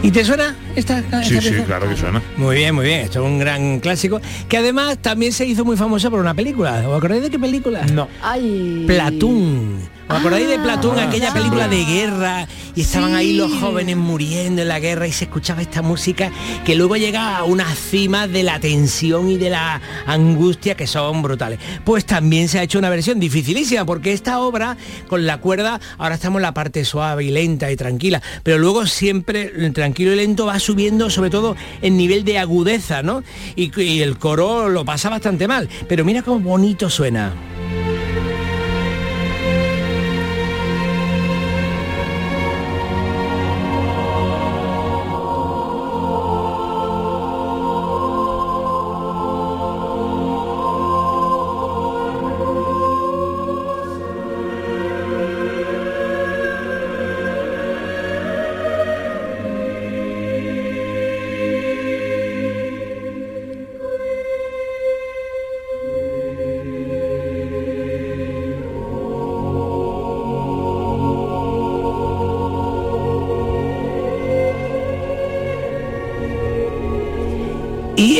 ¿Y 0.03 0.09
te 0.09 0.25
suena 0.25 0.55
esta, 0.75 0.99
esta 0.99 1.23
Sí, 1.23 1.39
sí, 1.39 1.53
claro 1.65 1.87
que 1.87 1.95
suena. 1.95 2.21
Muy 2.35 2.55
bien, 2.55 2.73
muy 2.73 2.85
bien. 2.85 3.01
Esto 3.01 3.23
es 3.23 3.25
un 3.25 3.37
gran 3.37 3.79
clásico 3.79 4.19
que 4.49 4.57
además 4.57 4.97
también 4.97 5.31
se 5.31 5.45
hizo 5.45 5.63
muy 5.63 5.77
famoso 5.77 6.09
por 6.09 6.19
una 6.19 6.33
película. 6.33 6.87
¿Os 6.87 6.97
acordáis 6.97 7.21
de 7.21 7.29
qué 7.29 7.37
película? 7.37 7.85
No. 7.93 8.07
Ay. 8.23 8.85
Platón. 8.87 9.77
¿Os 10.11 10.17
acordáis 10.17 10.45
de 10.45 10.59
Platón, 10.59 10.99
Ah, 10.99 11.05
aquella 11.07 11.31
película 11.31 11.69
de 11.69 11.85
guerra? 11.85 12.45
Y 12.75 12.81
estaban 12.81 13.15
ahí 13.15 13.31
los 13.31 13.49
jóvenes 13.53 13.95
muriendo 13.95 14.61
en 14.61 14.67
la 14.67 14.81
guerra 14.81 15.07
y 15.07 15.13
se 15.13 15.23
escuchaba 15.23 15.61
esta 15.61 15.81
música 15.81 16.31
que 16.65 16.75
luego 16.75 16.97
llega 16.97 17.37
a 17.37 17.45
unas 17.45 17.79
cimas 17.79 18.29
de 18.29 18.43
la 18.43 18.59
tensión 18.59 19.29
y 19.29 19.37
de 19.37 19.49
la 19.51 19.79
angustia 20.05 20.75
que 20.75 20.85
son 20.85 21.21
brutales. 21.21 21.59
Pues 21.85 22.05
también 22.05 22.49
se 22.49 22.59
ha 22.59 22.63
hecho 22.63 22.77
una 22.77 22.89
versión 22.89 23.21
dificilísima 23.21 23.85
porque 23.85 24.11
esta 24.11 24.41
obra 24.41 24.75
con 25.07 25.25
la 25.25 25.37
cuerda, 25.37 25.79
ahora 25.97 26.15
estamos 26.15 26.39
en 26.39 26.43
la 26.43 26.53
parte 26.53 26.83
suave 26.83 27.23
y 27.23 27.31
lenta 27.31 27.71
y 27.71 27.77
tranquila, 27.77 28.21
pero 28.43 28.57
luego 28.57 28.87
siempre 28.87 29.53
el 29.55 29.71
tranquilo 29.71 30.11
y 30.11 30.17
lento 30.17 30.45
va 30.45 30.59
subiendo 30.59 31.09
sobre 31.09 31.29
todo 31.29 31.55
en 31.81 31.95
nivel 31.95 32.25
de 32.25 32.37
agudeza, 32.37 33.01
¿no? 33.01 33.23
Y, 33.55 33.71
y 33.81 34.01
el 34.01 34.17
coro 34.17 34.67
lo 34.67 34.83
pasa 34.83 35.09
bastante 35.09 35.47
mal, 35.47 35.69
pero 35.87 36.03
mira 36.03 36.21
cómo 36.21 36.41
bonito 36.41 36.89
suena. 36.89 37.31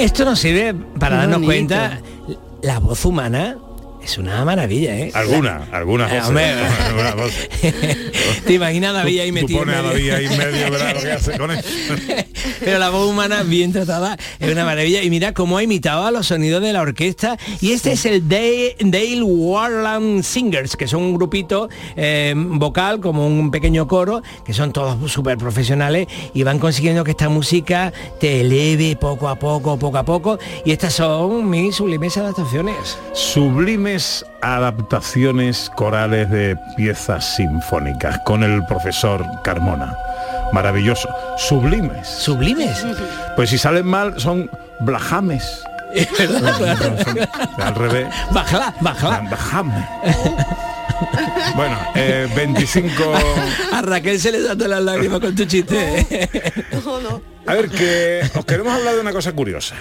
Esto 0.04 0.26
nos 0.26 0.40
sirve 0.40 0.74
para 1.00 1.16
Qué 1.16 1.20
darnos 1.28 1.42
bonito. 1.42 1.46
cuenta, 1.76 2.02
la 2.62 2.80
voz 2.80 3.06
humana 3.06 3.58
es 4.04 4.18
una 4.18 4.44
maravilla, 4.46 4.96
¿eh? 4.98 5.12
Alguna, 5.14 5.68
algunas 5.72 6.12
Eh, 6.12 6.16
voces. 6.16 6.28
hombre. 6.30 6.46
algunas 6.86 7.16
voces. 7.16 7.50
¿Te 8.46 8.54
imaginas 8.54 8.90
a 8.92 8.94
David 8.94 9.20
ahí 9.20 9.30
Tú 9.30 9.34
metido? 9.36 9.60
pones 9.60 9.76
a 9.76 9.82
David 9.84 10.10
ahí 10.12 10.26
en 10.26 10.38
medio, 10.38 10.72
verás 10.72 10.94
lo 10.96 11.02
que 11.02 11.12
hace 11.12 11.38
con 11.38 11.52
eso. 11.52 11.68
Pero 12.64 12.80
la 12.80 12.90
voz 12.90 13.10
humana 13.10 13.44
bien 13.44 13.72
tratada 13.72 14.18
es 14.40 14.52
una 14.52 14.66
maravilla. 14.66 15.04
Y 15.04 15.10
mira 15.10 15.34
cómo 15.34 15.58
ha 15.58 15.64
imitado 15.64 16.06
a 16.06 16.12
los 16.12 16.28
sonidos 16.28 16.62
de 16.62 16.74
la 16.74 16.82
orquesta. 16.82 17.38
Y 17.60 17.72
este 17.72 17.94
es 17.94 18.06
el 18.06 18.28
Dale, 18.30 18.76
Dale 18.80 19.24
Warland 19.24 20.24
Singers, 20.24 20.76
que 20.76 20.88
son 20.88 21.02
un 21.04 21.16
grupito 21.16 21.70
eh, 21.96 22.34
vocal, 22.36 23.00
como 23.00 23.28
un 23.28 23.52
pequeño 23.52 23.88
coro, 23.88 24.22
que 24.46 24.54
son 24.54 24.72
todos 24.72 25.12
súper 25.12 25.38
profesionales 25.38 26.08
y 26.34 26.44
van 26.44 26.60
consiguiendo 26.60 27.04
que 27.04 27.12
esta 27.12 27.30
música 27.30 27.92
te 28.20 28.42
eleve 28.42 28.96
poco 28.96 29.28
a 29.28 29.36
poco, 29.36 29.78
poco 29.78 29.98
a 29.98 30.04
poco. 30.04 30.40
Y 30.66 30.72
estas 30.72 30.94
son 30.94 31.50
mis 31.50 31.76
sublimes 31.76 32.18
adaptaciones. 32.18 32.98
Sublimes 33.14 34.26
adaptaciones 34.42 35.72
corales 35.76 36.30
de 36.30 36.56
piezas 36.76 37.36
sinfónicas 37.36 38.20
con 38.26 38.44
el 38.44 38.64
profesor 38.66 39.26
Carmona. 39.44 39.96
Maravilloso. 40.52 41.10
Sublimes. 41.38 42.08
¿Sublimes? 42.08 42.86
Pues 43.36 43.50
si 43.50 43.58
salen 43.58 43.86
mal 43.86 44.20
son 44.20 44.50
blajames. 44.80 45.64
Al 47.58 47.76
revés. 47.76 48.08
Bajala, 48.32 48.74
bajala. 48.80 49.30
Bajame. 49.30 49.88
Bueno, 51.56 51.78
eh, 51.96 52.30
25... 52.36 53.14
A 53.74 53.82
Raquel 53.82 54.20
se 54.20 54.32
le 54.32 54.44
saltan 54.44 54.70
las 54.70 54.82
lágrimas 54.82 55.20
con 55.20 55.36
tu 55.36 55.46
chiste. 55.46 56.08
A 57.46 57.54
ver, 57.56 57.70
que 57.70 58.22
os 58.36 58.46
queremos 58.46 58.74
hablar 58.74 58.96
de 58.96 59.02
una 59.02 59.12
cosa 59.12 59.32
curiosa. 59.34 59.76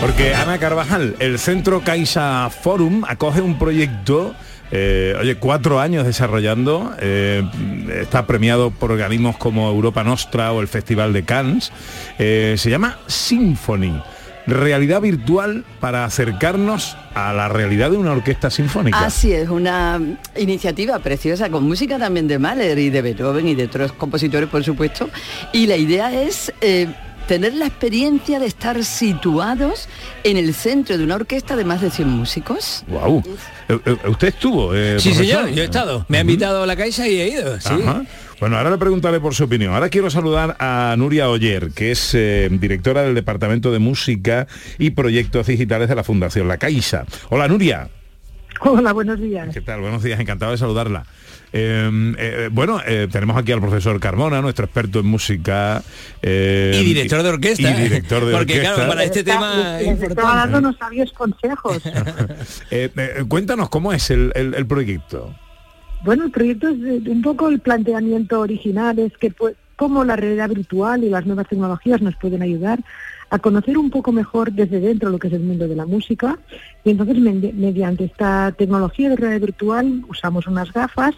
Porque 0.00 0.32
Ana 0.32 0.58
Carvajal, 0.58 1.16
el 1.18 1.40
Centro 1.40 1.80
Caixa 1.80 2.48
Forum 2.50 3.02
acoge 3.08 3.40
un 3.40 3.58
proyecto, 3.58 4.32
eh, 4.70 5.16
oye, 5.20 5.34
cuatro 5.36 5.80
años 5.80 6.06
desarrollando, 6.06 6.94
eh, 7.00 7.42
está 8.00 8.24
premiado 8.24 8.70
por 8.70 8.92
organismos 8.92 9.36
como 9.38 9.68
Europa 9.68 10.04
Nostra 10.04 10.52
o 10.52 10.60
el 10.60 10.68
Festival 10.68 11.12
de 11.12 11.24
Cannes, 11.24 11.72
eh, 12.20 12.54
se 12.56 12.70
llama 12.70 12.98
Symphony, 13.08 14.00
realidad 14.46 15.00
virtual 15.00 15.64
para 15.80 16.04
acercarnos 16.04 16.96
a 17.14 17.32
la 17.32 17.48
realidad 17.48 17.90
de 17.90 17.96
una 17.96 18.12
orquesta 18.12 18.50
sinfónica. 18.50 19.04
Así 19.04 19.32
es, 19.32 19.48
una 19.48 20.00
iniciativa 20.36 21.00
preciosa 21.00 21.50
con 21.50 21.64
música 21.64 21.98
también 21.98 22.28
de 22.28 22.38
Mahler 22.38 22.78
y 22.78 22.90
de 22.90 23.02
Beethoven 23.02 23.48
y 23.48 23.56
de 23.56 23.64
otros 23.64 23.92
compositores, 23.92 24.48
por 24.48 24.62
supuesto. 24.62 25.10
Y 25.52 25.66
la 25.66 25.76
idea 25.76 26.12
es 26.22 26.52
tener 27.28 27.54
la 27.54 27.66
experiencia 27.66 28.40
de 28.40 28.46
estar 28.46 28.82
situados 28.82 29.88
en 30.24 30.36
el 30.38 30.54
centro 30.54 30.96
de 30.98 31.04
una 31.04 31.14
orquesta 31.14 31.54
de 31.56 31.64
más 31.64 31.80
de 31.80 31.90
100 31.90 32.08
músicos. 32.08 32.84
Wow. 32.88 33.22
¿Usted 34.08 34.28
estuvo? 34.28 34.74
eh, 34.74 34.98
Sí, 34.98 35.10
profesor? 35.10 35.42
señor, 35.44 35.54
yo 35.54 35.62
he 35.62 35.66
estado. 35.66 36.06
Me 36.08 36.18
ha 36.18 36.20
invitado 36.22 36.62
a 36.62 36.66
la 36.66 36.74
Caixa 36.74 37.06
y 37.06 37.20
he 37.20 37.28
ido. 37.28 37.60
Sí. 37.60 37.68
Ajá. 37.70 38.02
Bueno, 38.40 38.56
ahora 38.56 38.70
le 38.70 38.78
preguntaré 38.78 39.20
por 39.20 39.34
su 39.34 39.44
opinión. 39.44 39.74
Ahora 39.74 39.88
quiero 39.90 40.08
saludar 40.10 40.56
a 40.58 40.94
Nuria 40.96 41.28
Oyer, 41.28 41.70
que 41.74 41.90
es 41.90 42.14
eh, 42.14 42.48
directora 42.50 43.02
del 43.02 43.14
Departamento 43.14 43.70
de 43.72 43.78
Música 43.78 44.46
y 44.78 44.90
Proyectos 44.90 45.46
Digitales 45.48 45.88
de 45.88 45.94
la 45.96 46.04
Fundación 46.04 46.48
La 46.48 46.56
Caixa. 46.56 47.04
Hola, 47.28 47.46
Nuria. 47.46 47.90
Hola, 48.60 48.92
buenos 48.92 49.20
días. 49.20 49.48
¿Qué 49.52 49.60
tal? 49.60 49.80
Buenos 49.80 50.02
días, 50.02 50.18
encantado 50.18 50.52
de 50.52 50.58
saludarla. 50.58 51.04
Eh, 51.52 52.14
eh, 52.18 52.48
bueno, 52.52 52.80
eh, 52.86 53.08
tenemos 53.10 53.36
aquí 53.36 53.52
al 53.52 53.60
profesor 53.60 53.98
Carmona, 54.00 54.40
nuestro 54.42 54.64
experto 54.66 55.00
en 55.00 55.06
música. 55.06 55.82
eh, 56.22 56.78
Y 56.80 56.84
director 56.84 57.22
de 57.22 57.28
orquesta. 57.30 57.70
Y 57.70 57.82
director 57.82 58.24
de 58.24 58.32
Porque, 58.32 58.52
orquesta. 58.54 58.74
claro, 58.74 58.88
para 58.90 59.04
este 59.04 59.20
Está- 59.20 59.32
tema 59.32 59.78
les 59.80 60.02
estaba 60.02 60.34
dando 60.36 60.58
unos 60.58 60.76
sabios 60.76 61.12
consejos. 61.12 61.82
Eh, 62.70 62.90
eh, 62.96 63.24
cuéntanos 63.28 63.68
cómo 63.70 63.92
es 63.92 64.10
el, 64.10 64.32
el- 64.34 64.54
el 64.54 64.66
proyecto. 64.66 65.34
Bueno, 66.04 66.24
el 66.24 66.30
proyecto 66.30 66.68
es 66.68 66.76
un 67.06 67.22
poco 67.22 67.48
el 67.48 67.58
planteamiento 67.60 68.40
original, 68.40 68.98
es 68.98 69.12
que 69.18 69.30
pues, 69.30 69.54
cómo 69.76 70.04
la 70.04 70.16
realidad 70.16 70.48
virtual 70.50 71.02
y 71.04 71.08
las 71.08 71.24
nuevas 71.26 71.48
tecnologías 71.48 72.00
nos 72.02 72.14
pueden 72.16 72.42
ayudar 72.42 72.78
a 73.30 73.38
conocer 73.38 73.76
un 73.76 73.90
poco 73.90 74.12
mejor 74.12 74.52
desde 74.52 74.80
dentro 74.80 75.10
lo 75.10 75.18
que 75.18 75.28
es 75.28 75.34
el 75.34 75.42
mundo 75.42 75.68
de 75.68 75.76
la 75.76 75.86
música. 75.86 76.38
Y 76.84 76.90
entonces 76.90 77.16
medi- 77.16 77.52
mediante 77.52 78.04
esta 78.04 78.52
tecnología 78.52 79.10
de 79.10 79.16
realidad 79.16 79.40
virtual 79.46 80.04
usamos 80.08 80.46
unas 80.46 80.72
gafas 80.72 81.14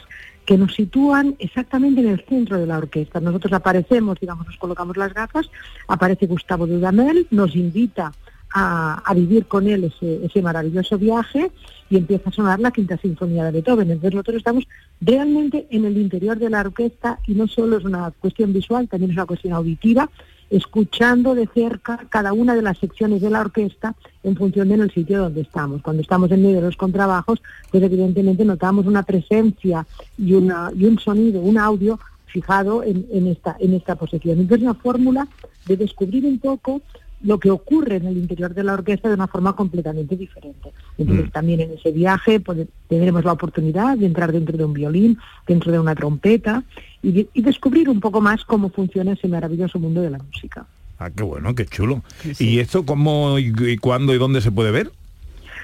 que 0.46 0.58
nos 0.58 0.74
sitúan 0.74 1.36
exactamente 1.38 2.00
en 2.00 2.08
el 2.08 2.24
centro 2.28 2.58
de 2.58 2.66
la 2.66 2.78
orquesta. 2.78 3.20
Nosotros 3.20 3.52
aparecemos, 3.52 4.18
digamos, 4.18 4.46
nos 4.46 4.56
colocamos 4.56 4.96
las 4.96 5.14
gafas, 5.14 5.48
aparece 5.86 6.26
Gustavo 6.26 6.66
Dudamel, 6.66 7.28
nos 7.30 7.54
invita 7.54 8.12
a, 8.52 9.12
vivir 9.14 9.46
con 9.46 9.66
él 9.68 9.92
ese, 10.00 10.42
maravilloso 10.42 10.98
viaje 10.98 11.50
y 11.88 11.96
empieza 11.96 12.30
a 12.30 12.32
sonar 12.32 12.60
la 12.60 12.70
quinta 12.70 12.96
sinfonía 12.98 13.44
de 13.44 13.52
Beethoven. 13.52 13.90
Entonces 13.90 14.14
nosotros 14.14 14.36
estamos 14.36 14.64
realmente 15.00 15.66
en 15.70 15.84
el 15.84 15.96
interior 15.96 16.38
de 16.38 16.50
la 16.50 16.60
orquesta 16.60 17.18
y 17.26 17.34
no 17.34 17.46
solo 17.48 17.78
es 17.78 17.84
una 17.84 18.10
cuestión 18.12 18.52
visual, 18.52 18.88
también 18.88 19.10
es 19.10 19.16
una 19.16 19.26
cuestión 19.26 19.54
auditiva, 19.54 20.08
escuchando 20.50 21.36
de 21.36 21.46
cerca 21.46 22.06
cada 22.08 22.32
una 22.32 22.56
de 22.56 22.62
las 22.62 22.78
secciones 22.78 23.20
de 23.20 23.30
la 23.30 23.40
orquesta 23.40 23.94
en 24.24 24.36
función 24.36 24.68
del 24.68 24.90
sitio 24.90 25.18
donde 25.18 25.42
estamos. 25.42 25.80
Cuando 25.82 26.02
estamos 26.02 26.30
en 26.32 26.42
medio 26.42 26.56
de 26.56 26.62
los 26.62 26.76
contrabajos, 26.76 27.40
pues 27.70 27.82
evidentemente 27.82 28.44
notamos 28.44 28.86
una 28.86 29.04
presencia 29.04 29.86
y, 30.18 30.34
una, 30.34 30.72
y 30.76 30.86
un 30.86 30.98
sonido, 30.98 31.40
un 31.40 31.56
audio 31.56 32.00
fijado 32.26 32.82
en, 32.82 33.06
en 33.12 33.28
esta, 33.28 33.56
en 33.60 33.74
esta 33.74 33.94
posición. 33.94 34.40
Entonces 34.40 34.64
una 34.64 34.74
fórmula 34.74 35.28
de 35.66 35.76
descubrir 35.76 36.24
un 36.26 36.38
poco 36.38 36.82
lo 37.22 37.38
que 37.38 37.50
ocurre 37.50 37.96
en 37.96 38.06
el 38.06 38.16
interior 38.16 38.54
de 38.54 38.64
la 38.64 38.74
orquesta 38.74 39.08
de 39.08 39.14
una 39.14 39.26
forma 39.26 39.54
completamente 39.54 40.16
diferente. 40.16 40.72
Entonces 40.96 41.30
también 41.32 41.60
en 41.60 41.72
ese 41.72 41.92
viaje 41.92 42.40
pues, 42.40 42.66
tendremos 42.88 43.24
la 43.24 43.32
oportunidad 43.32 43.96
de 43.98 44.06
entrar 44.06 44.32
dentro 44.32 44.56
de 44.56 44.64
un 44.64 44.72
violín, 44.72 45.18
dentro 45.46 45.70
de 45.70 45.78
una 45.78 45.94
trompeta 45.94 46.62
y, 47.02 47.12
de- 47.12 47.28
y 47.34 47.42
descubrir 47.42 47.88
un 47.88 48.00
poco 48.00 48.20
más 48.20 48.44
cómo 48.44 48.70
funciona 48.70 49.12
ese 49.12 49.28
maravilloso 49.28 49.78
mundo 49.78 50.00
de 50.00 50.10
la 50.10 50.18
música. 50.18 50.66
Ah, 50.98 51.10
qué 51.10 51.22
bueno, 51.22 51.54
qué 51.54 51.64
chulo. 51.66 52.02
¿Y 52.38 52.58
esto 52.58 52.84
cómo 52.84 53.38
y, 53.38 53.52
y 53.58 53.76
cuándo 53.78 54.14
y 54.14 54.18
dónde 54.18 54.40
se 54.40 54.50
puede 54.52 54.70
ver? 54.70 54.90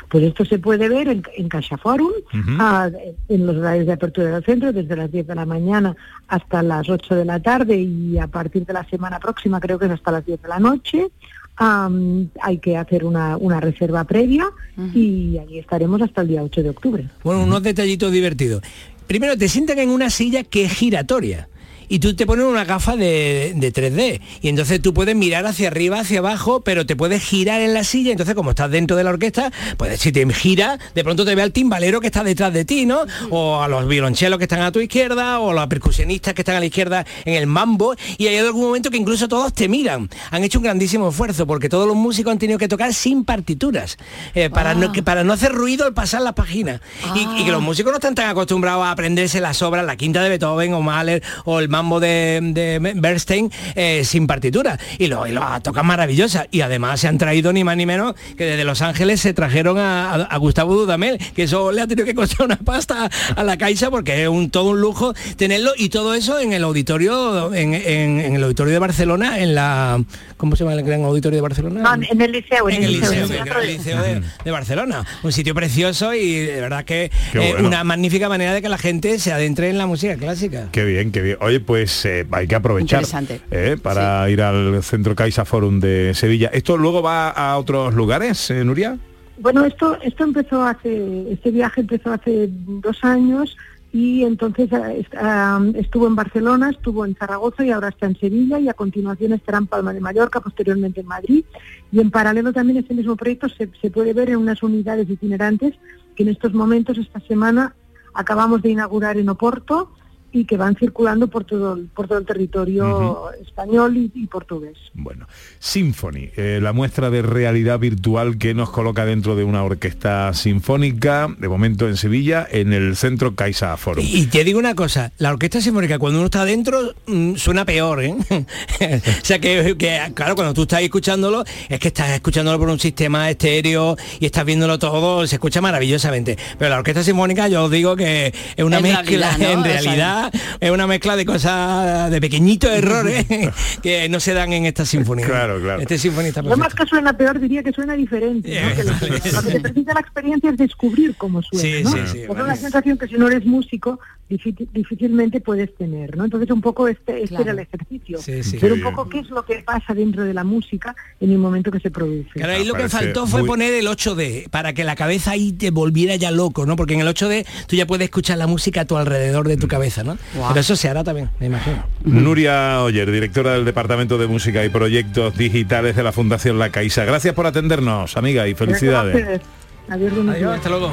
Pues 0.08 0.22
esto 0.22 0.44
se 0.44 0.58
puede 0.60 0.88
ver 0.88 1.08
en, 1.08 1.22
en 1.36 1.48
Forum, 1.82 2.12
ah, 2.60 2.88
en 3.28 3.44
los 3.46 3.56
horarios 3.56 3.86
de 3.86 3.92
apertura 3.92 4.30
del 4.30 4.44
centro, 4.44 4.72
desde 4.72 4.94
las 4.94 5.10
10 5.10 5.26
de 5.26 5.34
la 5.34 5.44
mañana 5.44 5.96
hasta 6.28 6.62
las 6.62 6.88
8 6.88 7.16
de 7.16 7.24
la 7.24 7.40
tarde 7.40 7.76
y 7.76 8.16
a 8.18 8.28
partir 8.28 8.64
de 8.64 8.72
la 8.72 8.84
semana 8.88 9.18
próxima 9.18 9.58
creo 9.58 9.78
que 9.80 9.86
es 9.86 9.90
hasta 9.92 10.12
las 10.12 10.24
10 10.24 10.40
de 10.42 10.48
la 10.48 10.60
noche. 10.60 11.08
Am, 11.56 12.28
hay 12.42 12.58
que 12.58 12.76
hacer 12.76 13.04
una, 13.04 13.36
una 13.36 13.60
reserva 13.60 14.04
previa 14.04 14.46
y 14.94 15.38
allí 15.38 15.58
estaremos 15.58 16.02
hasta 16.02 16.20
el 16.20 16.28
día 16.28 16.42
8 16.42 16.62
de 16.62 16.70
octubre. 16.70 17.08
Bueno, 17.24 17.44
unos 17.44 17.62
detallitos 17.62 18.12
divertidos. 18.12 18.62
Primero, 19.06 19.36
te 19.38 19.48
sientan 19.48 19.78
en 19.78 19.90
una 19.90 20.10
silla 20.10 20.42
que 20.42 20.64
es 20.64 20.72
giratoria. 20.72 21.48
Y 21.88 21.98
tú 21.98 22.14
te 22.14 22.26
pones 22.26 22.44
una 22.46 22.64
gafa 22.64 22.96
de, 22.96 23.52
de 23.56 23.72
3D 23.72 24.20
y 24.40 24.48
entonces 24.48 24.80
tú 24.80 24.94
puedes 24.94 25.16
mirar 25.16 25.46
hacia 25.46 25.68
arriba, 25.68 26.00
hacia 26.00 26.18
abajo, 26.18 26.60
pero 26.60 26.86
te 26.86 26.96
puedes 26.96 27.22
girar 27.22 27.60
en 27.60 27.74
la 27.74 27.84
silla, 27.84 28.12
entonces 28.12 28.34
como 28.34 28.50
estás 28.50 28.70
dentro 28.70 28.96
de 28.96 29.04
la 29.04 29.10
orquesta, 29.10 29.52
pues 29.76 30.00
si 30.00 30.12
te 30.12 30.26
gira, 30.32 30.78
de 30.94 31.04
pronto 31.04 31.24
te 31.24 31.34
ve 31.34 31.42
al 31.42 31.52
timbalero 31.52 32.00
que 32.00 32.06
está 32.06 32.24
detrás 32.24 32.52
de 32.52 32.64
ti, 32.64 32.86
¿no? 32.86 33.00
O 33.30 33.62
a 33.62 33.68
los 33.68 33.86
violonchelos 33.86 34.38
que 34.38 34.44
están 34.44 34.60
a 34.60 34.72
tu 34.72 34.80
izquierda, 34.80 35.40
o 35.40 35.50
a 35.50 35.54
los 35.54 35.66
percusionistas 35.66 36.34
que 36.34 36.42
están 36.42 36.56
a 36.56 36.60
la 36.60 36.66
izquierda 36.66 37.06
en 37.24 37.34
el 37.34 37.46
mambo, 37.46 37.94
y 38.18 38.26
hay 38.26 38.38
algún 38.38 38.62
momento 38.62 38.90
que 38.90 38.96
incluso 38.96 39.28
todos 39.28 39.52
te 39.52 39.68
miran. 39.68 40.08
Han 40.30 40.44
hecho 40.44 40.58
un 40.58 40.64
grandísimo 40.64 41.08
esfuerzo 41.08 41.46
porque 41.46 41.68
todos 41.68 41.86
los 41.86 41.96
músicos 41.96 42.32
han 42.32 42.38
tenido 42.38 42.58
que 42.58 42.68
tocar 42.68 42.92
sin 42.94 43.24
partituras, 43.24 43.96
eh, 44.34 44.50
para, 44.50 44.74
no, 44.74 44.92
que, 44.92 45.02
para 45.02 45.24
no 45.24 45.32
hacer 45.32 45.52
ruido 45.52 45.86
al 45.86 45.94
pasar 45.94 46.22
las 46.22 46.34
páginas. 46.34 46.80
Y, 47.14 47.40
y 47.40 47.44
que 47.44 47.50
los 47.50 47.62
músicos 47.62 47.92
no 47.92 47.98
están 47.98 48.14
tan 48.14 48.28
acostumbrados 48.28 48.84
a 48.84 48.90
aprenderse 48.90 49.40
las 49.40 49.62
obras, 49.62 49.84
la 49.84 49.96
quinta 49.96 50.22
de 50.22 50.28
Beethoven 50.28 50.74
o 50.74 50.82
Mahler 50.82 51.22
o 51.44 51.58
el 51.58 51.68
mambo 51.76 52.00
de, 52.00 52.40
de 52.42 52.78
Bernstein 52.96 53.50
eh, 53.74 54.02
sin 54.04 54.26
partitura. 54.26 54.78
Y 54.98 55.06
lo, 55.08 55.26
y 55.26 55.32
lo 55.32 55.42
tocan 55.62 55.86
maravillosas. 55.86 56.46
Y 56.50 56.62
además 56.62 57.00
se 57.00 57.08
han 57.08 57.18
traído 57.18 57.52
ni 57.52 57.64
más 57.64 57.76
ni 57.76 57.86
menos 57.86 58.14
que 58.36 58.44
desde 58.44 58.64
Los 58.64 58.82
Ángeles 58.82 59.20
se 59.20 59.32
trajeron 59.34 59.78
a, 59.78 60.10
a- 60.14 60.22
a 60.24 60.36
Gustavo 60.38 60.74
Dudamel, 60.74 61.18
que 61.34 61.42
eso 61.44 61.72
le 61.72 61.82
ha 61.82 61.86
tenido 61.86 62.06
que 62.06 62.14
costar 62.14 62.46
una 62.46 62.56
pasta 62.56 63.10
a 63.36 63.44
la 63.44 63.56
Caixa 63.58 63.90
porque 63.90 64.22
es 64.22 64.28
un 64.28 64.50
todo 64.50 64.70
un 64.70 64.80
lujo 64.80 65.12
tenerlo 65.36 65.72
y 65.76 65.88
todo 65.90 66.14
eso 66.14 66.38
en 66.40 66.52
el 66.52 66.64
auditorio, 66.64 67.52
en, 67.54 67.74
en- 67.74 68.20
en 68.20 68.34
el 68.36 68.42
auditorio 68.44 68.72
de 68.72 68.78
Barcelona, 68.78 69.38
en 69.40 69.54
la 69.54 70.02
¿cómo 70.36 70.56
se 70.56 70.64
llama 70.64 70.74
el 70.74 70.82
gran 70.84 71.04
auditorio 71.04 71.36
de 71.36 71.42
Barcelona? 71.42 71.80
No, 71.82 72.02
en 72.10 72.20
el 72.20 72.32
liceo, 72.32 72.68
en 72.70 72.82
el 72.82 72.92
liceo, 72.92 73.12
en 73.12 73.32
en 73.32 73.38
el 73.40 73.44
gran 73.44 73.66
liceo 73.66 74.02
de, 74.02 74.22
de 74.44 74.50
Barcelona. 74.50 75.04
Un 75.22 75.32
sitio 75.32 75.54
precioso 75.54 76.14
y 76.14 76.34
de 76.40 76.60
verdad 76.60 76.84
que 76.84 77.10
Qué 77.32 77.38
eh, 77.48 77.52
bueno. 77.52 77.68
una 77.68 77.84
magnífica 77.84 78.28
manera 78.28 78.54
de 78.54 78.62
que 78.62 78.68
la 78.68 78.78
gente 78.78 79.18
se 79.18 79.32
adentre 79.32 79.68
en 79.70 79.78
la 79.78 79.86
música 79.86 80.16
clásica. 80.16 80.68
Qué 80.72 80.84
bien, 80.84 81.12
qué 81.12 81.20
bien. 81.22 81.36
Oye, 81.40 81.60
pues 81.66 82.04
eh, 82.06 82.26
hay 82.30 82.46
que 82.46 82.54
aprovechar 82.54 83.04
eh, 83.50 83.76
para 83.82 84.30
ir 84.30 84.40
al 84.40 84.82
Centro 84.82 85.14
Caixa 85.14 85.44
Forum 85.44 85.80
de 85.80 86.14
Sevilla. 86.14 86.48
¿Esto 86.52 86.76
luego 86.76 87.02
va 87.02 87.28
a 87.30 87.58
otros 87.58 87.92
lugares, 87.94 88.50
eh, 88.50 88.64
Nuria? 88.64 88.96
Bueno, 89.38 89.64
esto 89.66 89.98
esto 90.00 90.24
empezó 90.24 90.62
hace, 90.62 91.30
este 91.32 91.50
viaje 91.50 91.82
empezó 91.82 92.12
hace 92.12 92.48
dos 92.50 93.04
años 93.04 93.54
y 93.92 94.24
entonces 94.24 94.70
eh, 94.72 95.00
est- 95.00 95.76
estuvo 95.76 96.06
en 96.06 96.14
Barcelona, 96.16 96.70
estuvo 96.70 97.04
en 97.04 97.14
Zaragoza 97.14 97.64
y 97.64 97.70
ahora 97.70 97.88
está 97.88 98.06
en 98.06 98.16
Sevilla 98.18 98.58
y 98.58 98.68
a 98.68 98.74
continuación 98.74 99.32
estará 99.34 99.58
en 99.58 99.66
Palma 99.66 99.92
de 99.92 100.00
Mallorca, 100.00 100.40
posteriormente 100.40 101.00
en 101.00 101.06
Madrid. 101.06 101.44
Y 101.92 102.00
en 102.00 102.10
paralelo 102.10 102.52
también 102.52 102.78
este 102.78 102.94
mismo 102.94 103.14
proyecto 103.16 103.48
se, 103.48 103.68
se 103.80 103.90
puede 103.90 104.12
ver 104.14 104.30
en 104.30 104.36
unas 104.36 104.62
unidades 104.62 105.08
itinerantes 105.10 105.74
que 106.14 106.22
en 106.22 106.30
estos 106.30 106.54
momentos, 106.54 106.96
esta 106.96 107.20
semana, 107.20 107.74
acabamos 108.14 108.62
de 108.62 108.70
inaugurar 108.70 109.18
en 109.18 109.28
Oporto 109.28 109.92
y 110.36 110.44
que 110.44 110.56
van 110.56 110.76
circulando 110.76 111.28
por 111.28 111.44
todo, 111.44 111.74
el- 111.74 111.86
por 111.86 112.06
todo 112.08 112.18
el 112.18 112.26
territorio 112.26 113.30
español 113.42 113.96
y- 113.96 114.12
y 114.14 114.26
portugués. 114.26 114.76
Bueno, 114.94 115.26
Symphony, 115.58 116.30
eh, 116.36 116.60
la 116.62 116.72
muestra 116.72 117.10
de 117.10 117.22
realidad 117.22 117.78
virtual 117.78 118.38
que 118.38 118.54
nos 118.54 118.70
coloca 118.70 119.04
dentro 119.04 119.36
de 119.36 119.44
una 119.44 119.62
orquesta 119.64 120.32
sinfónica, 120.34 121.28
de 121.38 121.48
momento 121.48 121.88
en 121.88 121.96
Sevilla, 121.96 122.46
en 122.50 122.72
el 122.72 122.96
Centro 122.96 123.34
Caixa 123.34 123.76
Forum. 123.76 124.04
Y 124.06 124.26
te 124.26 124.44
digo 124.44 124.58
una 124.58 124.74
cosa, 124.74 125.12
la 125.18 125.30
orquesta 125.32 125.60
sinfónica 125.60 125.98
cuando 125.98 126.18
uno 126.18 126.26
está 126.26 126.42
adentro 126.42 126.94
mm, 127.06 127.34
suena 127.36 127.64
peor, 127.64 128.02
¿eh? 128.02 128.14
o 128.30 129.24
sea 129.24 129.38
que, 129.38 129.74
que, 129.78 130.00
claro, 130.14 130.34
cuando 130.34 130.54
tú 130.54 130.62
estás 130.62 130.82
escuchándolo, 130.82 131.44
es 131.68 131.78
que 131.78 131.88
estás 131.88 132.10
escuchándolo 132.10 132.58
por 132.58 132.68
un 132.68 132.78
sistema 132.78 133.30
estéreo 133.30 133.96
y 134.20 134.26
estás 134.26 134.44
viéndolo 134.44 134.78
todo, 134.78 135.26
se 135.26 135.36
escucha 135.36 135.60
maravillosamente. 135.60 136.36
Pero 136.58 136.70
la 136.70 136.78
orquesta 136.78 137.02
sinfónica 137.02 137.48
yo 137.48 137.64
os 137.64 137.70
digo 137.70 137.96
que 137.96 138.32
es 138.56 138.64
una 138.64 138.78
En 138.78 138.82
mezcla, 138.82 139.02
realidad, 139.36 139.38
¿no? 139.38 139.50
en 139.52 139.58
O 139.60 140.25
es 140.60 140.70
una 140.70 140.86
mezcla 140.86 141.16
de 141.16 141.24
cosas, 141.26 142.10
de 142.10 142.20
pequeñitos 142.20 142.70
errores 142.70 143.26
que 143.82 144.08
no 144.08 144.20
se 144.20 144.34
dan 144.34 144.52
en 144.52 144.66
esta 144.66 144.84
sinfonía. 144.84 145.26
Claro, 145.26 145.60
claro. 145.60 145.80
Este 145.80 145.98
sinfonía 145.98 146.28
está 146.30 146.42
No 146.42 146.50
perfecto. 146.50 146.64
más 146.64 146.74
que 146.74 146.88
suena 146.88 147.16
peor, 147.16 147.40
diría 147.40 147.62
que 147.62 147.72
suena 147.72 147.94
diferente. 147.94 148.60
¿no? 148.60 148.74
Que 148.76 148.84
lo, 149.32 149.42
que 149.42 149.50
te 149.52 149.60
permite 149.60 149.94
la 149.94 150.00
experiencia 150.00 150.50
es 150.50 150.56
descubrir 150.56 151.14
cómo 151.16 151.42
suena. 151.42 151.62
Sí, 151.78 151.84
¿no? 151.84 151.90
sí, 151.90 151.98
sí, 152.12 152.18
Es 152.22 152.28
vale. 152.28 152.42
una 152.44 152.56
sensación 152.56 152.98
que 152.98 153.06
si 153.08 153.14
no 153.14 153.28
eres 153.28 153.44
músico 153.44 153.98
difí- 154.30 154.68
difícilmente 154.72 155.40
puedes 155.40 155.74
tener. 155.76 156.16
¿no? 156.16 156.24
Entonces 156.24 156.50
un 156.50 156.60
poco 156.60 156.88
este, 156.88 157.16
este 157.22 157.28
Claro. 157.28 157.42
era 157.44 157.52
el 157.52 157.58
ejercicio. 157.60 158.18
Sí, 158.18 158.42
sí. 158.42 158.58
Ver 158.58 158.72
Qué 158.72 158.78
un 158.78 158.82
poco 158.82 159.08
qué 159.08 159.20
es 159.20 159.30
lo 159.30 159.44
que 159.44 159.56
pasa 159.64 159.94
dentro 159.94 160.24
de 160.24 160.34
la 160.34 160.44
música 160.44 160.94
en 161.20 161.30
el 161.32 161.38
momento 161.38 161.70
que 161.70 161.80
se 161.80 161.90
produce. 161.90 162.30
Claro, 162.34 162.52
ahí 162.52 162.64
lo 162.64 162.74
que 162.74 162.88
faltó 162.88 163.26
fue 163.26 163.44
poner 163.44 163.72
el 163.74 163.86
8D 163.86 164.48
para 164.50 164.72
que 164.72 164.84
la 164.84 164.96
cabeza 164.96 165.32
ahí 165.32 165.52
te 165.52 165.70
volviera 165.70 166.16
ya 166.16 166.30
loco, 166.30 166.66
¿no? 166.66 166.76
Porque 166.76 166.94
en 166.94 167.00
el 167.00 167.08
8D 167.08 167.44
tú 167.66 167.76
ya 167.76 167.86
puedes 167.86 168.04
escuchar 168.06 168.38
la 168.38 168.46
música 168.46 168.82
a 168.82 168.84
tu 168.84 168.96
alrededor 168.96 169.46
de 169.48 169.56
tu 169.56 169.68
cabeza, 169.68 170.02
¿no? 170.04 170.15
Pero 170.48 170.60
eso 170.60 170.76
se 170.76 170.88
hará 170.88 171.02
también, 171.04 171.30
me 171.40 171.46
imagino. 171.46 171.84
Nuria 172.04 172.82
Oyer, 172.82 173.10
directora 173.10 173.52
del 173.54 173.64
Departamento 173.64 174.18
de 174.18 174.26
Música 174.26 174.64
y 174.64 174.68
Proyectos 174.68 175.36
Digitales 175.36 175.96
de 175.96 176.02
la 176.02 176.12
Fundación 176.12 176.58
La 176.58 176.70
Caixa. 176.70 177.04
Gracias 177.04 177.34
por 177.34 177.46
atendernos, 177.46 178.16
amiga, 178.16 178.46
y 178.48 178.54
felicidades. 178.54 179.40
Adiós, 179.88 180.12
Adiós, 180.28 180.56
hasta 180.56 180.68
luego. 180.68 180.92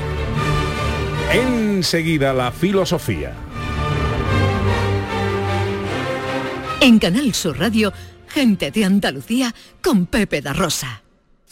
Enseguida 1.32 2.34
la 2.34 2.51
filosofía. 2.51 3.34
En 6.82 6.99
Canal 6.99 7.34
Sur 7.34 7.59
Radio, 7.59 7.93
gente 8.28 8.69
de 8.71 8.84
Andalucía 8.84 9.53
con 9.82 10.05
Pepe 10.05 10.41
da 10.41 10.53
Rosa. 10.53 11.03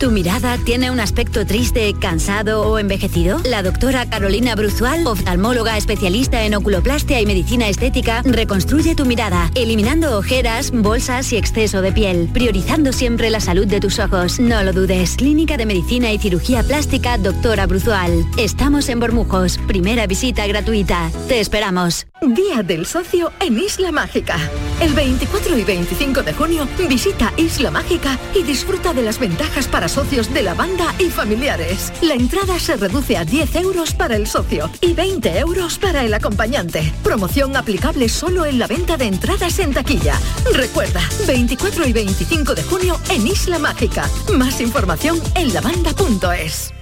¿Tu 0.00 0.10
mirada 0.10 0.56
tiene 0.56 0.90
un 0.90 0.98
aspecto 0.98 1.44
triste, 1.44 1.92
cansado 1.92 2.62
o 2.62 2.78
envejecido? 2.78 3.38
La 3.44 3.62
doctora 3.62 4.08
Carolina 4.08 4.54
Bruzual, 4.54 5.06
oftalmóloga 5.06 5.76
especialista 5.76 6.42
en 6.42 6.54
oculoplastia 6.54 7.20
y 7.20 7.26
medicina 7.26 7.68
estética, 7.68 8.22
reconstruye 8.24 8.94
tu 8.94 9.04
mirada, 9.04 9.50
eliminando 9.54 10.16
ojeras, 10.16 10.70
bolsas 10.70 11.34
y 11.34 11.36
exceso 11.36 11.82
de 11.82 11.92
piel, 11.92 12.30
priorizando 12.32 12.94
siempre 12.94 13.28
la 13.28 13.40
salud 13.40 13.66
de 13.66 13.78
tus 13.78 13.98
ojos. 13.98 14.40
No 14.40 14.62
lo 14.62 14.72
dudes. 14.72 15.16
Clínica 15.16 15.58
de 15.58 15.66
Medicina 15.66 16.10
y 16.10 16.18
Cirugía 16.18 16.62
Plástica, 16.62 17.18
doctora 17.18 17.66
Bruzual. 17.66 18.24
Estamos 18.38 18.88
en 18.88 19.00
Bormujos. 19.00 19.58
Primera 19.66 20.06
visita 20.06 20.46
gratuita. 20.46 21.10
Te 21.28 21.40
esperamos. 21.40 22.06
Día 22.22 22.62
del 22.62 22.86
Socio 22.86 23.32
en 23.38 23.58
Isla 23.58 23.92
Mágica. 23.92 24.38
El 24.80 24.94
24 24.94 25.58
y 25.58 25.64
25 25.64 26.22
de 26.22 26.32
junio 26.32 26.66
visita 26.88 27.34
Isla 27.36 27.70
Mágica 27.70 28.18
y 28.34 28.42
disfruta 28.44 28.94
de 28.94 29.02
las 29.02 29.18
ventajas 29.18 29.68
para 29.68 29.89
socios 29.90 30.32
de 30.32 30.42
la 30.42 30.54
banda 30.54 30.94
y 30.98 31.10
familiares. 31.10 31.92
La 32.00 32.14
entrada 32.14 32.58
se 32.58 32.76
reduce 32.76 33.16
a 33.16 33.24
10 33.24 33.56
euros 33.56 33.92
para 33.92 34.16
el 34.16 34.26
socio 34.26 34.70
y 34.80 34.94
20 34.94 35.38
euros 35.38 35.78
para 35.78 36.04
el 36.04 36.14
acompañante. 36.14 36.92
Promoción 37.02 37.56
aplicable 37.56 38.08
solo 38.08 38.46
en 38.46 38.58
la 38.58 38.66
venta 38.66 38.96
de 38.96 39.06
entradas 39.06 39.58
en 39.58 39.74
taquilla. 39.74 40.14
Recuerda, 40.54 41.02
24 41.26 41.88
y 41.88 41.92
25 41.92 42.54
de 42.54 42.62
junio 42.62 43.00
en 43.10 43.26
Isla 43.26 43.58
Mágica. 43.58 44.08
Más 44.32 44.60
información 44.60 45.20
en 45.34 45.52
lavanda.es. 45.52 46.79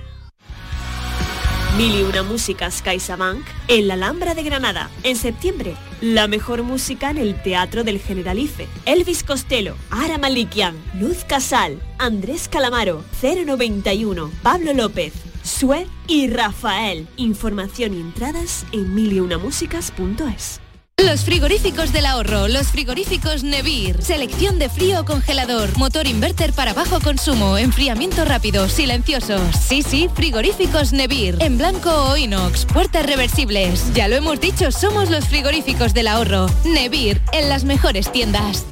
Mil 1.77 1.95
y 1.95 2.03
una 2.03 2.23
músicas 2.23 2.83
CaixaBank 2.83 3.45
en 3.69 3.89
la 3.89 3.95
Alhambra 3.95 4.35
de 4.35 4.43
Granada. 4.43 4.91
En 5.05 5.15
septiembre, 5.17 5.77
la 6.01 6.27
mejor 6.27 6.63
música 6.63 7.11
en 7.11 7.19
el 7.19 7.41
Teatro 7.41 7.85
del 7.85 8.01
Generalife. 8.01 8.67
Elvis 8.85 9.23
Costello, 9.23 9.77
Ara 9.91 10.19
Malikian, 10.19 10.77
Luz 10.95 11.25
Casal, 11.25 11.81
Andrés 11.99 12.49
Calamaro, 12.49 13.05
091, 13.23 14.31
Pablo 14.43 14.73
López, 14.73 15.13
Sue 15.45 15.87
y 16.09 16.29
Rafael. 16.29 17.07
Información 17.17 17.95
y 17.95 18.01
entradas 18.01 18.67
en 18.73 18.95
miliunamusicas.es. 18.95 20.61
Los 20.99 21.25
frigoríficos 21.25 21.93
del 21.93 22.07
ahorro, 22.07 22.49
los 22.49 22.67
frigoríficos 22.69 23.45
Nevir, 23.45 24.03
selección 24.03 24.59
de 24.59 24.69
frío 24.69 25.01
o 25.01 25.05
congelador, 25.05 25.77
motor 25.79 26.09
inverter 26.09 26.53
para 26.53 26.75
bajo 26.75 26.99
consumo, 27.01 27.57
enfriamiento 27.57 28.25
rápido, 28.25 28.69
silenciosos. 28.69 29.41
Sí, 29.57 29.83
sí, 29.83 30.11
frigoríficos 30.13 30.93
Nevir, 30.93 31.37
en 31.39 31.57
blanco 31.57 31.91
o 31.91 32.17
inox, 32.17 32.67
puertas 32.67 33.07
reversibles. 33.07 33.93
Ya 33.95 34.09
lo 34.09 34.17
hemos 34.17 34.41
dicho, 34.41 34.73
somos 34.73 35.09
los 35.09 35.29
frigoríficos 35.29 35.95
del 35.95 36.09
ahorro. 36.09 36.47
Nevir, 36.65 37.23
en 37.33 37.49
las 37.49 37.65
mejores 37.65 38.11
tiendas. 38.11 38.67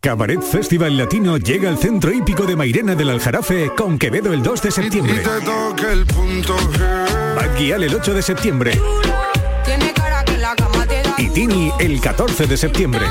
Cabaret 0.00 0.42
Festival 0.42 0.96
Latino 0.96 1.36
llega 1.36 1.68
al 1.68 1.78
centro 1.78 2.12
hípico 2.12 2.44
de 2.46 2.56
Mairena 2.56 2.96
del 2.96 3.10
Aljarafe 3.10 3.70
con 3.76 3.98
Quevedo 3.98 4.32
el 4.32 4.42
2 4.42 4.62
de 4.62 4.70
septiembre. 4.72 5.22
Bad 7.36 7.60
el 7.60 7.94
8 7.94 8.14
de 8.14 8.22
septiembre. 8.22 8.80
Y 11.18 11.28
Tini 11.30 11.70
el 11.78 12.00
14 12.00 12.46
de 12.46 12.56
septiembre. 12.56 13.06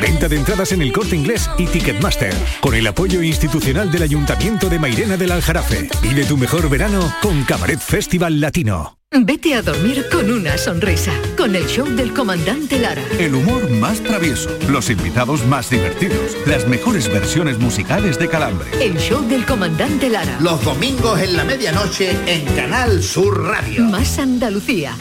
Venta 0.00 0.28
de 0.28 0.36
entradas 0.36 0.72
en 0.72 0.82
el 0.82 0.92
corte 0.92 1.16
inglés 1.16 1.50
y 1.58 1.66
Ticketmaster. 1.66 2.34
Con 2.60 2.74
el 2.74 2.86
apoyo 2.86 3.22
institucional 3.22 3.90
del 3.90 4.02
Ayuntamiento 4.02 4.68
de 4.68 4.78
Mairena 4.78 5.16
del 5.16 5.32
Aljarafe. 5.32 5.88
Y 6.02 6.14
de 6.14 6.24
tu 6.24 6.36
mejor 6.36 6.68
verano 6.70 7.12
con 7.20 7.44
Cabaret 7.44 7.80
Festival 7.80 8.40
Latino. 8.40 8.98
Vete 9.10 9.54
a 9.54 9.62
dormir 9.62 10.04
con 10.12 10.30
una 10.30 10.58
sonrisa, 10.58 11.12
con 11.36 11.56
el 11.56 11.66
show 11.66 11.86
del 11.86 12.12
comandante 12.12 12.78
Lara. 12.78 13.02
El 13.18 13.34
humor 13.34 13.70
más 13.70 14.00
travieso, 14.02 14.50
los 14.68 14.90
invitados 14.90 15.46
más 15.46 15.70
divertidos, 15.70 16.36
las 16.44 16.68
mejores 16.68 17.10
versiones 17.10 17.58
musicales 17.58 18.18
de 18.18 18.28
Calambre. 18.28 18.68
El 18.82 18.98
show 18.98 19.26
del 19.26 19.46
comandante 19.46 20.10
Lara. 20.10 20.38
Los 20.40 20.62
domingos 20.62 21.18
en 21.20 21.38
la 21.38 21.44
medianoche 21.44 22.10
en 22.26 22.44
Canal 22.54 23.02
Sur 23.02 23.44
Radio. 23.44 23.84
Más 23.84 24.18
Andalucía, 24.18 24.94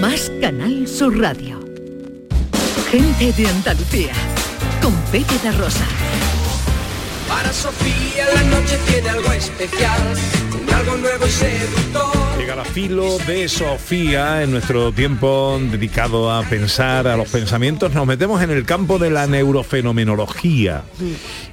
más 0.00 0.32
Canal 0.40 0.88
Sur 0.88 1.20
Radio. 1.20 1.60
Gente 2.90 3.32
de 3.32 3.46
Andalucía, 3.46 4.12
con 4.82 4.94
Pepe 5.12 5.34
da 5.42 5.52
Rosa. 5.52 5.86
Para 7.28 7.52
Sofía 7.52 8.26
la 8.34 8.42
noche 8.42 8.78
tiene 8.86 9.08
algo 9.08 9.32
especial, 9.32 10.00
algo 10.74 10.96
nuevo 10.96 11.26
y 11.26 11.30
seductor. 11.30 12.38
Llega 12.38 12.56
la 12.56 12.64
filo 12.64 13.18
de 13.18 13.48
Sofía 13.48 14.42
en 14.42 14.50
nuestro 14.50 14.92
tiempo 14.92 15.58
dedicado 15.70 16.32
a 16.32 16.42
pensar, 16.42 17.06
a 17.06 17.16
los 17.16 17.28
pensamientos. 17.28 17.94
Nos 17.94 18.06
metemos 18.06 18.42
en 18.42 18.50
el 18.50 18.64
campo 18.64 18.98
de 18.98 19.10
la 19.10 19.26
neurofenomenología. 19.26 20.82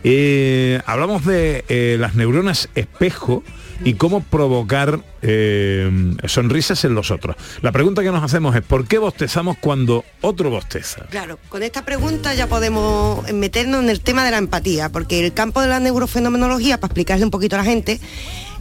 Eh, 0.03 0.81
hablamos 0.85 1.25
de 1.25 1.63
eh, 1.69 1.97
las 1.99 2.15
neuronas 2.15 2.69
espejo 2.73 3.43
y 3.83 3.93
cómo 3.95 4.21
provocar 4.21 5.01
eh, 5.21 5.89
sonrisas 6.27 6.83
en 6.85 6.95
los 6.95 7.11
otros. 7.11 7.35
La 7.61 7.71
pregunta 7.71 8.01
que 8.01 8.11
nos 8.11 8.23
hacemos 8.23 8.55
es 8.55 8.61
¿por 8.61 8.87
qué 8.87 8.97
bostezamos 8.97 9.57
cuando 9.57 10.05
otro 10.21 10.49
bosteza? 10.49 11.05
Claro, 11.09 11.39
con 11.49 11.63
esta 11.63 11.83
pregunta 11.85 12.33
ya 12.33 12.47
podemos 12.47 13.31
meternos 13.33 13.83
en 13.83 13.89
el 13.89 14.01
tema 14.01 14.25
de 14.25 14.31
la 14.31 14.37
empatía, 14.37 14.89
porque 14.89 15.25
el 15.25 15.33
campo 15.33 15.61
de 15.61 15.67
la 15.67 15.79
neurofenomenología, 15.79 16.79
para 16.79 16.89
explicarle 16.89 17.25
un 17.25 17.31
poquito 17.31 17.55
a 17.55 17.59
la 17.59 17.65
gente, 17.65 17.99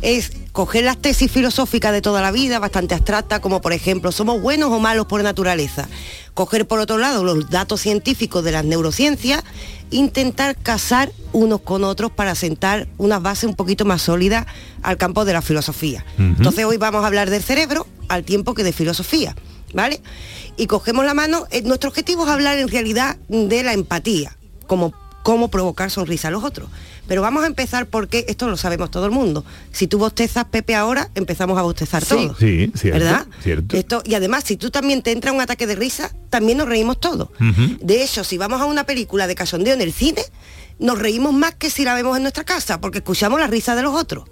es 0.02 0.32
coger 0.52 0.84
las 0.84 0.98
tesis 0.98 1.30
filosóficas 1.30 1.92
de 1.92 2.02
toda 2.02 2.22
la 2.22 2.30
vida, 2.30 2.58
bastante 2.58 2.94
abstractas, 2.94 3.40
como 3.40 3.60
por 3.60 3.72
ejemplo, 3.72 4.12
¿somos 4.12 4.40
buenos 4.40 4.70
o 4.70 4.78
malos 4.80 5.06
por 5.06 5.22
naturaleza? 5.22 5.88
Coger 6.34 6.66
por 6.66 6.78
otro 6.78 6.98
lado 6.98 7.24
los 7.24 7.50
datos 7.50 7.80
científicos 7.80 8.44
de 8.44 8.52
las 8.52 8.64
neurociencias, 8.64 9.42
intentar 9.90 10.56
casar 10.56 11.12
unos 11.32 11.60
con 11.60 11.84
otros 11.84 12.10
para 12.10 12.34
sentar 12.34 12.88
una 12.98 13.18
base 13.18 13.46
un 13.46 13.54
poquito 13.54 13.84
más 13.84 14.02
sólida 14.02 14.46
al 14.82 14.96
campo 14.96 15.24
de 15.24 15.32
la 15.32 15.42
filosofía. 15.42 16.04
Entonces 16.18 16.64
hoy 16.64 16.76
vamos 16.76 17.04
a 17.04 17.06
hablar 17.06 17.30
del 17.30 17.42
cerebro 17.42 17.86
al 18.08 18.24
tiempo 18.24 18.54
que 18.54 18.64
de 18.64 18.72
filosofía, 18.72 19.34
¿vale? 19.74 20.00
Y 20.56 20.66
cogemos 20.66 21.04
la 21.04 21.14
mano, 21.14 21.46
eh, 21.50 21.62
nuestro 21.62 21.90
objetivo 21.90 22.24
es 22.24 22.30
hablar 22.30 22.58
en 22.58 22.68
realidad 22.68 23.16
de 23.28 23.62
la 23.62 23.72
empatía, 23.72 24.36
como 24.66 24.92
cómo 25.22 25.48
provocar 25.48 25.90
sonrisa 25.90 26.28
a 26.28 26.30
los 26.30 26.44
otros. 26.44 26.68
Pero 27.08 27.22
vamos 27.22 27.42
a 27.42 27.46
empezar 27.46 27.86
porque 27.86 28.26
esto 28.28 28.48
lo 28.48 28.56
sabemos 28.56 28.90
todo 28.90 29.06
el 29.06 29.10
mundo. 29.10 29.44
Si 29.72 29.86
tú 29.86 29.98
bostezas, 29.98 30.44
Pepe, 30.44 30.74
ahora 30.76 31.10
empezamos 31.14 31.58
a 31.58 31.62
bostezar 31.62 32.04
todos. 32.04 32.38
Sí, 32.38 32.70
cierto. 32.76 32.98
¿Verdad? 33.00 33.26
Cierto. 33.42 33.76
Esto, 33.76 34.02
y 34.04 34.14
además, 34.14 34.44
si 34.44 34.56
tú 34.56 34.70
también 34.70 35.02
te 35.02 35.10
entra 35.10 35.32
un 35.32 35.40
ataque 35.40 35.66
de 35.66 35.74
risa, 35.74 36.14
también 36.30 36.58
nos 36.58 36.68
reímos 36.68 37.00
todos. 37.00 37.30
De 37.80 38.02
hecho, 38.04 38.22
si 38.22 38.38
vamos 38.38 38.60
a 38.60 38.66
una 38.66 38.84
película 38.84 39.26
de 39.26 39.34
cachondeo 39.34 39.74
en 39.74 39.80
el 39.80 39.92
cine, 39.92 40.22
nos 40.78 40.98
reímos 40.98 41.32
más 41.32 41.54
que 41.54 41.70
si 41.70 41.84
la 41.84 41.94
vemos 41.94 42.16
en 42.16 42.22
nuestra 42.22 42.44
casa, 42.44 42.80
porque 42.80 42.98
escuchamos 42.98 43.40
la 43.40 43.46
risa 43.46 43.74
de 43.74 43.82
los 43.82 43.94
otros. 43.94 44.24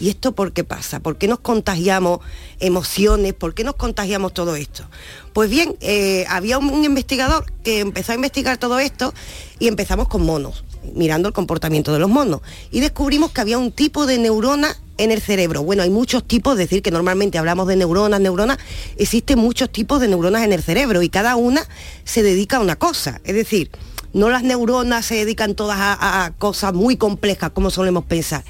¿Y 0.00 0.08
esto 0.08 0.32
por 0.32 0.52
qué 0.52 0.64
pasa? 0.64 1.00
¿Por 1.00 1.16
qué 1.16 1.28
nos 1.28 1.38
contagiamos 1.38 2.20
emociones? 2.58 3.34
¿Por 3.34 3.54
qué 3.54 3.64
nos 3.64 3.76
contagiamos 3.76 4.34
todo 4.34 4.56
esto? 4.56 4.84
Pues 5.32 5.48
bien, 5.48 5.76
eh, 5.80 6.24
había 6.28 6.58
un, 6.58 6.68
un 6.70 6.84
investigador 6.84 7.50
que 7.62 7.80
empezó 7.80 8.12
a 8.12 8.16
investigar 8.16 8.58
todo 8.58 8.78
esto 8.78 9.14
y 9.58 9.68
empezamos 9.68 10.08
con 10.08 10.26
monos, 10.26 10.64
mirando 10.94 11.28
el 11.28 11.34
comportamiento 11.34 11.92
de 11.92 11.98
los 11.98 12.08
monos. 12.08 12.40
Y 12.70 12.80
descubrimos 12.80 13.32
que 13.32 13.40
había 13.40 13.58
un 13.58 13.72
tipo 13.72 14.06
de 14.06 14.18
neurona 14.18 14.76
en 14.98 15.10
el 15.10 15.20
cerebro. 15.20 15.62
Bueno, 15.62 15.82
hay 15.82 15.90
muchos 15.90 16.24
tipos, 16.24 16.52
es 16.54 16.58
decir, 16.58 16.82
que 16.82 16.90
normalmente 16.90 17.38
hablamos 17.38 17.66
de 17.66 17.76
neuronas, 17.76 18.20
neuronas, 18.20 18.58
existen 18.96 19.38
muchos 19.38 19.70
tipos 19.70 20.00
de 20.00 20.08
neuronas 20.08 20.44
en 20.44 20.52
el 20.52 20.62
cerebro 20.62 21.02
y 21.02 21.08
cada 21.08 21.36
una 21.36 21.66
se 22.04 22.22
dedica 22.22 22.58
a 22.58 22.60
una 22.60 22.76
cosa. 22.76 23.20
Es 23.24 23.34
decir, 23.34 23.70
no 24.12 24.30
las 24.30 24.42
neuronas 24.42 25.04
se 25.04 25.16
dedican 25.16 25.54
todas 25.54 25.78
a, 25.78 26.24
a 26.24 26.30
cosas 26.32 26.72
muy 26.72 26.96
complejas 26.96 27.50
como 27.50 27.70
solemos 27.70 28.04
pensar. 28.04 28.44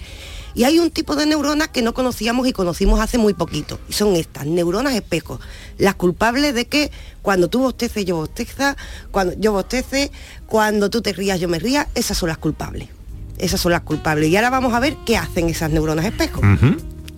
Y 0.57 0.65
hay 0.65 0.79
un 0.79 0.91
tipo 0.91 1.17
de 1.17 1.27
neuronas 1.27 1.69
que 1.69 1.83
no 1.83 1.93
conocíamos 1.93 2.49
y 2.49 2.55
conocimos 2.55 2.99
hace 2.99 3.19
muy 3.19 3.35
poquito. 3.35 3.79
Y 3.91 3.93
son 3.93 4.17
estas, 4.17 4.47
neuronas 4.47 4.95
espejos. 4.95 5.39
Las 5.77 5.97
culpables 5.97 6.55
de 6.55 6.65
que 6.65 6.91
cuando 7.21 7.49
tú 7.49 7.59
bosteces, 7.59 8.07
yo 8.07 8.17
bosteza, 8.17 8.75
cuando 9.11 9.35
yo 9.39 9.53
bostece, 9.53 10.11
cuando 10.47 10.89
tú 10.89 11.03
te 11.03 11.13
rías, 11.13 11.39
yo 11.41 11.47
me 11.47 11.59
ría, 11.59 11.89
esas 11.95 12.17
son 12.17 12.31
las 12.31 12.39
culpables. 12.39 12.89
Esas 13.37 13.61
son 13.61 13.73
las 13.73 13.83
culpables. 13.83 14.31
Y 14.31 14.37
ahora 14.37 14.49
vamos 14.49 14.73
a 14.73 14.81
ver 14.81 14.97
qué 15.05 15.19
hacen 15.19 15.51
esas 15.51 15.71
neuronas 15.71 16.07
espejos. 16.07 16.43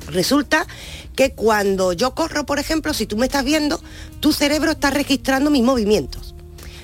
Resulta 0.08 0.66
que 1.14 1.30
cuando 1.30 1.92
yo 1.92 2.16
corro, 2.16 2.44
por 2.44 2.58
ejemplo, 2.58 2.92
si 2.92 3.06
tú 3.06 3.16
me 3.16 3.26
estás 3.26 3.44
viendo, 3.44 3.80
tu 4.18 4.32
cerebro 4.32 4.72
está 4.72 4.90
registrando 4.90 5.48
mis 5.48 5.62
movimientos. 5.62 6.34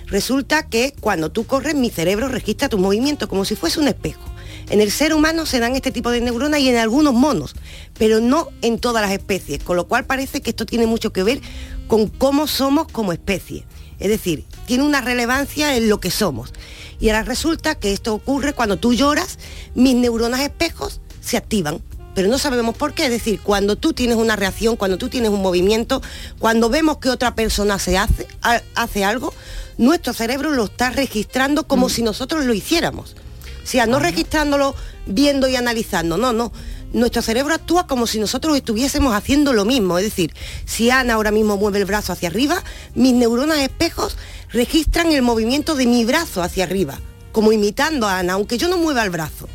Resulta 0.07 0.69
que 0.69 0.95
cuando 1.01 1.33
tú 1.33 1.47
corres, 1.47 1.75
mi 1.75 1.91
cerebro 1.91 2.29
registra 2.29 2.69
tus 2.69 2.79
movimientos 2.79 3.29
como 3.29 3.45
si 3.45 3.57
fuese 3.57 3.81
un 3.81 3.89
espejo. 3.89 4.34
En 4.71 4.81
el 4.81 4.91
ser 4.91 5.15
humano 5.15 5.47
se 5.47 5.61
dan 5.61 5.77
este 5.77 5.91
tipo 5.93 6.11
de 6.11 6.21
neuronas 6.21 6.61
y 6.61 6.69
en 6.69 6.77
algunos 6.77 7.12
monos, 7.15 7.55
pero 7.99 8.21
no 8.21 8.49
en 8.62 8.79
todas 8.79 9.03
las 9.03 9.12
especies, 9.12 9.62
con 9.62 9.77
lo 9.77 9.87
cual 9.87 10.05
parece 10.07 10.41
que 10.41 10.51
esto 10.51 10.67
tiene 10.67 10.87
mucho 10.87 11.12
que 11.12 11.23
ver 11.23 11.41
con 11.87 12.09
cómo 12.09 12.47
somos 12.47 12.87
como 12.91 13.12
especie. 13.12 13.67
Es 14.01 14.09
decir, 14.09 14.45
tiene 14.67 14.83
una 14.85 15.01
relevancia 15.01 15.77
en 15.77 15.89
lo 15.89 16.01
que 16.01 16.11
somos. 16.11 16.53
Y 16.99 17.09
ahora 17.09 17.23
resulta 17.23 17.75
que 17.75 17.93
esto 17.93 18.15
ocurre 18.15 18.53
cuando 18.55 18.77
tú 18.79 18.95
lloras, 18.95 19.39
mis 19.75 19.95
neuronas 19.95 20.41
espejos 20.41 21.01
se 21.21 21.37
activan. 21.37 21.81
Pero 22.15 22.29
no 22.29 22.39
sabemos 22.39 22.77
por 22.77 22.95
qué. 22.95 23.05
Es 23.07 23.11
decir, 23.11 23.41
cuando 23.41 23.77
tú 23.77 23.93
tienes 23.93 24.17
una 24.17 24.37
reacción, 24.37 24.77
cuando 24.77 24.99
tú 24.99 25.09
tienes 25.09 25.31
un 25.31 25.43
movimiento, 25.43 26.01
cuando 26.39 26.69
vemos 26.71 26.99
que 26.99 27.09
otra 27.11 27.35
persona 27.35 27.79
se 27.79 27.99
hace, 27.99 28.27
ha- 28.43 28.62
hace 28.77 29.05
algo, 29.05 29.35
nuestro 29.79 30.12
cerebro 30.12 30.51
lo 30.53 30.65
está 30.65 30.91
registrando 30.91 31.67
como 31.67 31.89
si 31.89 32.03
nosotros 32.03 32.45
lo 32.45 32.55
hiciéramos. 32.55 33.17
O 33.65 33.67
sea, 33.67 33.87
no 33.87 33.99
registrándolo, 33.99 34.75
viendo 35.07 35.49
y 35.49 35.57
analizando, 35.57 36.19
no, 36.19 36.33
no. 36.33 36.53
Nuestro 36.93 37.23
cerebro 37.23 37.55
actúa 37.55 37.87
como 37.87 38.07
si 38.07 38.21
nosotros 38.21 38.57
estuviésemos 38.57 39.15
haciendo 39.15 39.53
lo 39.53 39.65
mismo. 39.65 39.99
Es 39.99 40.05
decir, 40.05 40.33
si 40.67 40.91
Ana 40.91 41.15
ahora 41.15 41.33
mismo 41.33 41.57
mueve 41.57 41.79
el 41.79 41.87
brazo 41.87 42.12
hacia 42.12 42.29
arriba, 42.29 42.62
mis 42.95 43.15
neuronas 43.15 43.59
espejos 43.59 44.17
registran 44.51 45.11
el 45.11 45.23
movimiento 45.23 45.75
de 45.75 45.87
mi 45.87 46.05
brazo 46.05 46.43
hacia 46.43 46.65
arriba, 46.65 47.01
como 47.33 47.53
imitando 47.53 48.07
a 48.07 48.19
Ana, 48.19 48.35
aunque 48.35 48.59
yo 48.59 48.69
no 48.69 48.77
mueva 48.77 49.03
el 49.03 49.11
brazo. 49.11 49.49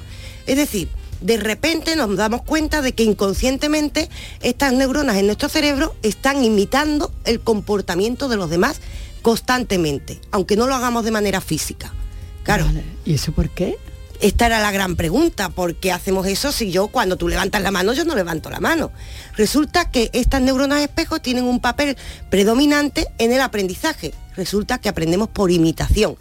Es 0.48 0.58
decir, 0.58 0.90
de 1.22 1.38
repente 1.38 1.96
nos 1.96 2.16
damos 2.18 2.42
cuenta 2.42 2.82
de 2.82 2.94
que 2.94 3.04
inconscientemente 3.04 4.10
estas 4.42 4.74
neuronas 4.74 5.18
en 5.18 5.28
nuestro 5.28 5.50
cerebro 5.50 5.96
están 6.02 6.44
imitando 6.44 7.12
el 7.26 7.40
comportamiento 7.40 8.28
de 8.28 8.38
los 8.38 8.50
demás 8.50 8.82
constantemente, 9.22 10.20
aunque 10.32 10.56
no 10.56 10.68
lo 10.68 10.76
hagamos 10.76 11.06
de 11.06 11.12
manera 11.12 11.42
física. 11.42 11.94
Claro. 12.44 12.66
¿Y 13.06 13.14
eso 13.14 13.32
por 13.32 13.50
qué? 13.50 13.78
Esta 14.20 14.48
era 14.48 14.60
la 14.60 14.72
gran 14.72 14.98
pregunta, 14.98 15.48
¿por 15.50 15.76
qué 15.76 15.94
hacemos 15.94 16.28
eso 16.28 16.52
si 16.52 16.72
yo 16.72 16.90
cuando 16.90 17.16
tú 17.16 17.30
levantas 17.30 17.62
la 17.62 17.72
mano 17.72 17.94
yo 17.94 18.04
no 18.04 18.16
levanto 18.16 18.50
la 18.50 18.60
mano? 18.60 18.92
Resulta 19.38 19.90
que 19.90 20.10
estas 20.12 20.42
neuronas 20.42 20.82
espejos 20.82 21.22
tienen 21.22 21.46
un 21.46 21.62
papel 21.62 21.96
predominante 22.30 23.08
en 23.18 23.32
el 23.32 23.40
aprendizaje. 23.40 24.14
Resulta 24.36 24.78
que 24.78 24.90
aprendemos 24.90 25.30
por 25.30 25.52
imitación. 25.52 26.18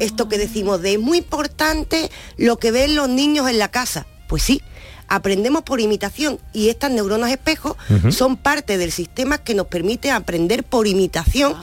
Esto 0.00 0.28
que 0.28 0.36
decimos 0.36 0.82
de 0.82 0.94
es 0.94 1.00
muy 1.00 1.18
importante 1.18 2.10
lo 2.36 2.58
que 2.58 2.70
ven 2.70 2.94
los 2.94 3.08
niños 3.08 3.48
en 3.48 3.58
la 3.58 3.70
casa. 3.70 4.06
Pues 4.28 4.42
sí, 4.42 4.60
aprendemos 5.08 5.62
por 5.62 5.80
imitación 5.80 6.38
y 6.52 6.68
estas 6.68 6.90
neuronas 6.90 7.30
espejos 7.30 7.76
son 8.10 8.36
parte 8.36 8.76
del 8.76 8.92
sistema 8.92 9.38
que 9.38 9.54
nos 9.54 9.68
permite 9.68 10.10
aprender 10.10 10.62
por 10.62 10.86
imitación 10.86 11.54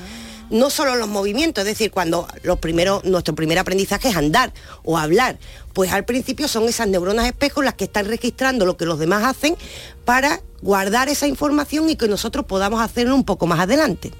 no 0.52 0.70
solo 0.70 0.96
los 0.96 1.08
movimientos, 1.08 1.64
es 1.64 1.70
decir, 1.70 1.92
cuando 1.92 2.28
los 2.44 2.60
primeros, 2.60 3.04
nuestro 3.06 3.34
primer 3.34 3.58
aprendizaje 3.58 4.10
es 4.10 4.16
andar 4.16 4.54
o 4.84 4.98
hablar, 4.98 5.40
pues 5.74 5.92
al 5.92 6.06
principio 6.06 6.48
son 6.48 6.68
esas 6.68 6.88
neuronas 6.88 7.26
espejos 7.26 7.64
las 7.64 7.74
que 7.76 7.86
están 7.86 8.06
registrando 8.06 8.66
lo 8.66 8.78
que 8.78 8.86
los 8.86 9.00
demás 9.00 9.24
hacen 9.24 9.56
para 10.06 10.42
guardar 10.62 11.10
esa 11.10 11.28
información 11.28 11.90
y 11.90 11.96
que 11.96 12.08
nosotros 12.08 12.46
podamos 12.46 12.82
hacerlo 12.82 13.16
un 13.16 13.24
poco 13.24 13.48
más 13.48 13.60
adelante. 13.60 14.12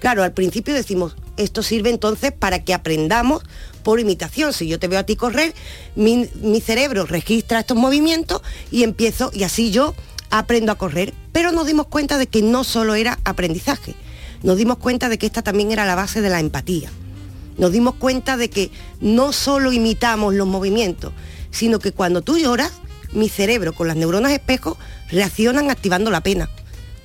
Claro, 0.00 0.22
al 0.22 0.32
principio 0.32 0.74
decimos, 0.74 1.16
esto 1.36 1.62
sirve 1.62 1.90
entonces 1.90 2.32
para 2.32 2.64
que 2.64 2.74
aprendamos 2.74 3.42
por 3.82 4.00
imitación. 4.00 4.52
Si 4.52 4.66
yo 4.66 4.78
te 4.78 4.88
veo 4.88 4.98
a 4.98 5.04
ti 5.04 5.16
correr, 5.16 5.54
mi, 5.96 6.28
mi 6.40 6.60
cerebro 6.60 7.06
registra 7.06 7.60
estos 7.60 7.76
movimientos 7.76 8.42
y 8.70 8.82
empiezo, 8.82 9.30
y 9.32 9.44
así 9.44 9.70
yo 9.70 9.94
aprendo 10.30 10.72
a 10.72 10.78
correr. 10.78 11.14
Pero 11.32 11.52
nos 11.52 11.66
dimos 11.66 11.86
cuenta 11.86 12.18
de 12.18 12.26
que 12.26 12.42
no 12.42 12.64
solo 12.64 12.94
era 12.94 13.18
aprendizaje, 13.24 13.94
nos 14.44 14.58
dimos 14.58 14.76
cuenta 14.76 15.08
de 15.08 15.16
que 15.16 15.26
esta 15.26 15.42
también 15.42 15.72
era 15.72 15.86
la 15.86 15.94
base 15.94 16.20
de 16.20 16.28
la 16.28 16.38
empatía. 16.38 16.90
Nos 17.56 17.72
dimos 17.72 17.94
cuenta 17.94 18.36
de 18.36 18.50
que 18.50 18.70
no 19.00 19.32
solo 19.32 19.72
imitamos 19.72 20.34
los 20.34 20.46
movimientos, 20.46 21.14
sino 21.50 21.78
que 21.78 21.92
cuando 21.92 22.20
tú 22.20 22.36
lloras, 22.36 22.72
mi 23.12 23.30
cerebro 23.30 23.72
con 23.72 23.88
las 23.88 23.96
neuronas 23.96 24.32
espejo 24.32 24.76
reaccionan 25.08 25.70
activando 25.70 26.10
la 26.10 26.20
pena. 26.20 26.50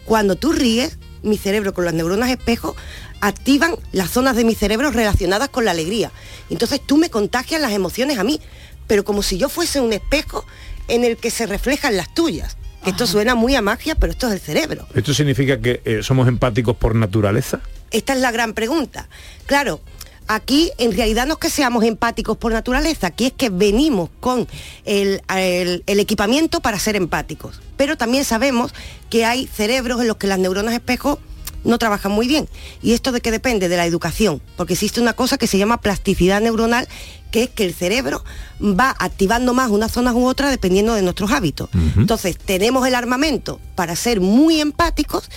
Cuando 0.03 0.35
tú 0.35 0.51
ríes, 0.51 0.97
mi 1.23 1.37
cerebro 1.37 1.73
con 1.73 1.85
las 1.85 1.93
neuronas 1.93 2.29
espejo 2.29 2.75
activan 3.21 3.77
las 3.93 4.11
zonas 4.11 4.35
de 4.35 4.43
mi 4.43 4.53
cerebro 4.53 4.91
relacionadas 4.91 5.47
con 5.47 5.63
la 5.63 5.71
alegría. 5.71 6.11
Entonces 6.49 6.81
tú 6.85 6.97
me 6.97 7.09
contagias 7.09 7.61
las 7.61 7.71
emociones 7.71 8.17
a 8.17 8.25
mí, 8.25 8.41
pero 8.85 9.05
como 9.05 9.23
si 9.23 9.37
yo 9.37 9.47
fuese 9.47 9.79
un 9.79 9.93
espejo 9.93 10.45
en 10.89 11.05
el 11.05 11.15
que 11.15 11.31
se 11.31 11.45
reflejan 11.45 11.95
las 11.95 12.13
tuyas. 12.13 12.57
Que 12.83 12.91
esto 12.91 13.05
suena 13.07 13.35
muy 13.35 13.55
a 13.55 13.61
magia, 13.61 13.95
pero 13.95 14.11
esto 14.11 14.27
es 14.27 14.33
el 14.33 14.39
cerebro. 14.39 14.87
¿Esto 14.95 15.13
significa 15.13 15.59
que 15.59 15.81
eh, 15.85 15.99
somos 16.01 16.27
empáticos 16.27 16.75
por 16.77 16.95
naturaleza? 16.95 17.59
Esta 17.91 18.13
es 18.13 18.19
la 18.19 18.31
gran 18.31 18.53
pregunta. 18.53 19.09
Claro, 19.45 19.81
aquí 20.27 20.71
en 20.77 20.95
realidad 20.95 21.25
no 21.27 21.33
es 21.33 21.39
que 21.39 21.49
seamos 21.49 21.83
empáticos 21.83 22.37
por 22.37 22.53
naturaleza, 22.53 23.07
aquí 23.07 23.25
es 23.27 23.33
que 23.33 23.49
venimos 23.49 24.09
con 24.19 24.47
el, 24.85 25.21
el- 25.35 25.83
el 25.87 25.99
equipamiento 25.99 26.61
para 26.61 26.79
ser 26.79 26.95
empáticos. 26.95 27.61
Pero 27.77 27.97
también 27.97 28.23
sabemos 28.23 28.73
que 29.09 29.25
hay 29.25 29.47
cerebros 29.47 29.99
en 30.01 30.07
los 30.07 30.17
que 30.17 30.27
las 30.27 30.39
neuronas 30.39 30.73
espejo 30.73 31.19
no 31.63 31.77
trabajan 31.77 32.11
muy 32.11 32.27
bien. 32.27 32.47
¿Y 32.81 32.93
esto 32.93 33.11
de 33.11 33.21
qué 33.21 33.31
depende? 33.31 33.69
De 33.69 33.77
la 33.77 33.85
educación. 33.85 34.41
Porque 34.57 34.73
existe 34.73 35.01
una 35.01 35.13
cosa 35.13 35.37
que 35.37 35.47
se 35.47 35.57
llama 35.57 35.81
plasticidad 35.81 36.41
neuronal, 36.41 36.87
que 37.31 37.43
es 37.43 37.49
que 37.49 37.65
el 37.65 37.73
cerebro 37.73 38.23
va 38.61 38.95
activando 38.99 39.53
más 39.53 39.69
unas 39.69 39.91
zonas 39.91 40.15
u 40.15 40.25
otras 40.25 40.51
dependiendo 40.51 40.93
de 40.93 41.01
nuestros 41.01 41.31
hábitos. 41.31 41.69
Entonces, 41.97 42.37
tenemos 42.37 42.87
el 42.87 42.95
armamento 42.95 43.59
para 43.75 43.95
ser 43.95 44.21
muy 44.21 44.61
empáticos 44.61 45.29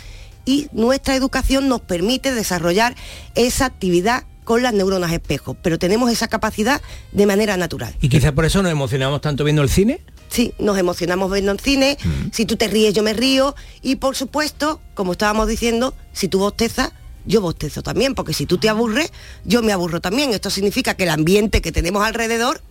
y 0.44 0.68
nuestra 0.72 1.14
educación 1.14 1.68
nos 1.68 1.80
permite 1.80 2.34
desarrollar 2.34 2.96
esa 3.34 3.66
actividad 3.66 4.24
con 4.44 4.62
las 4.62 4.74
neuronas 4.74 5.12
espejo, 5.12 5.54
pero 5.54 5.78
tenemos 5.78 6.10
esa 6.10 6.28
capacidad 6.28 6.80
de 7.12 7.26
manera 7.26 7.56
natural. 7.56 7.94
Y 8.00 8.08
quizás 8.08 8.32
por 8.32 8.44
eso 8.44 8.62
nos 8.62 8.72
emocionamos 8.72 9.20
tanto 9.20 9.44
viendo 9.44 9.62
el 9.62 9.68
cine. 9.68 10.00
Sí, 10.32 10.54
nos 10.58 10.78
emocionamos 10.78 11.30
viendo 11.30 11.52
el 11.52 11.60
cine, 11.60 11.98
si 12.32 12.46
tú 12.46 12.56
te 12.56 12.66
ríes 12.66 12.94
yo 12.94 13.02
me 13.02 13.12
río 13.12 13.54
y 13.82 13.96
por 13.96 14.16
supuesto, 14.16 14.80
como 14.94 15.12
estábamos 15.12 15.46
diciendo, 15.46 15.94
si 16.14 16.28
tú 16.28 16.38
bostezas, 16.38 16.92
yo 17.26 17.42
bostezo 17.42 17.82
también, 17.82 18.14
porque 18.14 18.32
si 18.32 18.46
tú 18.46 18.56
te 18.56 18.70
aburres, 18.70 19.12
yo 19.44 19.62
me 19.62 19.72
aburro 19.72 20.00
también. 20.00 20.30
Esto 20.30 20.48
significa 20.48 20.94
que 20.94 21.04
el 21.04 21.10
ambiente 21.10 21.60
que 21.60 21.70
tenemos 21.70 22.02
alrededor 22.02 22.62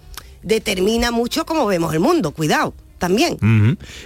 determina 0.41 1.11
mucho 1.11 1.45
cómo 1.45 1.67
vemos 1.67 1.93
el 1.93 1.99
mundo, 1.99 2.31
cuidado, 2.31 2.73
también. 2.97 3.37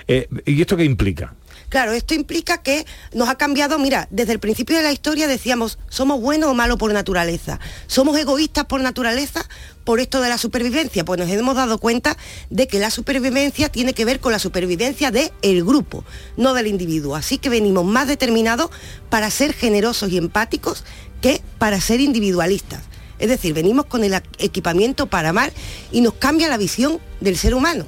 Eh, 0.07 0.27
¿Y 0.45 0.59
esto 0.59 0.75
qué 0.75 0.83
implica? 0.83 1.33
Claro, 1.69 1.93
esto 1.93 2.13
implica 2.13 2.59
que 2.59 2.85
nos 3.13 3.29
ha 3.29 3.35
cambiado, 3.35 3.79
mira, 3.79 4.07
desde 4.11 4.33
el 4.33 4.39
principio 4.39 4.77
de 4.77 4.83
la 4.83 4.91
historia 4.91 5.27
decíamos, 5.27 5.79
somos 5.89 6.21
buenos 6.21 6.49
o 6.49 6.53
malos 6.53 6.77
por 6.77 6.93
naturaleza, 6.93 7.59
somos 7.87 8.17
egoístas 8.17 8.65
por 8.65 8.81
naturaleza 8.81 9.45
por 9.83 9.99
esto 9.99 10.21
de 10.21 10.29
la 10.29 10.37
supervivencia, 10.37 11.05
pues 11.05 11.19
nos 11.19 11.29
hemos 11.29 11.55
dado 11.55 11.77
cuenta 11.77 12.17
de 12.49 12.67
que 12.67 12.79
la 12.79 12.89
supervivencia 12.89 13.69
tiene 13.69 13.93
que 13.93 14.05
ver 14.05 14.19
con 14.19 14.31
la 14.31 14.39
supervivencia 14.39 15.11
del 15.11 15.63
grupo, 15.63 16.03
no 16.37 16.53
del 16.53 16.67
individuo. 16.67 17.15
Así 17.15 17.37
que 17.37 17.49
venimos 17.49 17.85
más 17.85 18.07
determinados 18.07 18.69
para 19.09 19.29
ser 19.29 19.53
generosos 19.53 20.11
y 20.11 20.17
empáticos 20.17 20.83
que 21.21 21.41
para 21.59 21.79
ser 21.81 22.01
individualistas. 22.01 22.81
Es 23.19 23.29
decir, 23.29 23.53
venimos 23.53 23.85
con 23.85 24.03
el 24.03 24.21
equipamiento 24.39 25.07
para 25.07 25.29
amar 25.29 25.53
y 25.91 26.01
nos 26.01 26.15
cambia 26.15 26.49
la 26.49 26.57
visión 26.57 26.99
del 27.21 27.37
ser 27.37 27.53
humano 27.55 27.85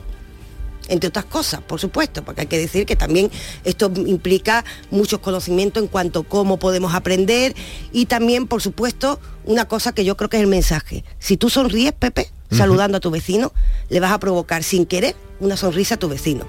entre 0.88 1.10
otras 1.10 1.26
cosas, 1.26 1.62
por 1.62 1.80
supuesto, 1.80 2.24
porque 2.24 2.42
hay 2.42 2.48
que 2.48 2.58
decir 2.58 2.86
que 2.86 2.96
también 2.96 3.30
esto 3.64 3.92
implica 3.96 4.64
muchos 4.92 5.20
conocimientos 5.20 5.84
en 5.84 5.90
cuanto 5.90 6.20
a 6.20 6.24
cómo 6.24 6.58
podemos 6.58 6.94
aprender 6.94 7.56
y 7.92 8.06
también, 8.06 8.48
por 8.48 8.62
supuesto, 8.62 9.20
una 9.46 9.68
cosa 9.68 9.92
que 9.94 10.06
yo 10.06 10.18
creo 10.18 10.30
que 10.30 10.38
es 10.38 10.44
el 10.44 10.50
mensaje. 10.50 11.04
Si 11.20 11.38
tú 11.38 11.50
sonríes, 11.50 11.94
Pepe, 11.94 12.30
saludando 12.52 12.98
a 12.98 13.00
tu 13.00 13.12
vecino, 13.12 13.54
le 13.90 14.00
vas 14.00 14.12
a 14.12 14.20
provocar 14.20 14.64
sin 14.64 14.86
querer 14.86 15.16
una 15.40 15.58
sonrisa 15.58 15.96
a 15.96 16.00
tu 16.00 16.10
vecino. 16.10 16.46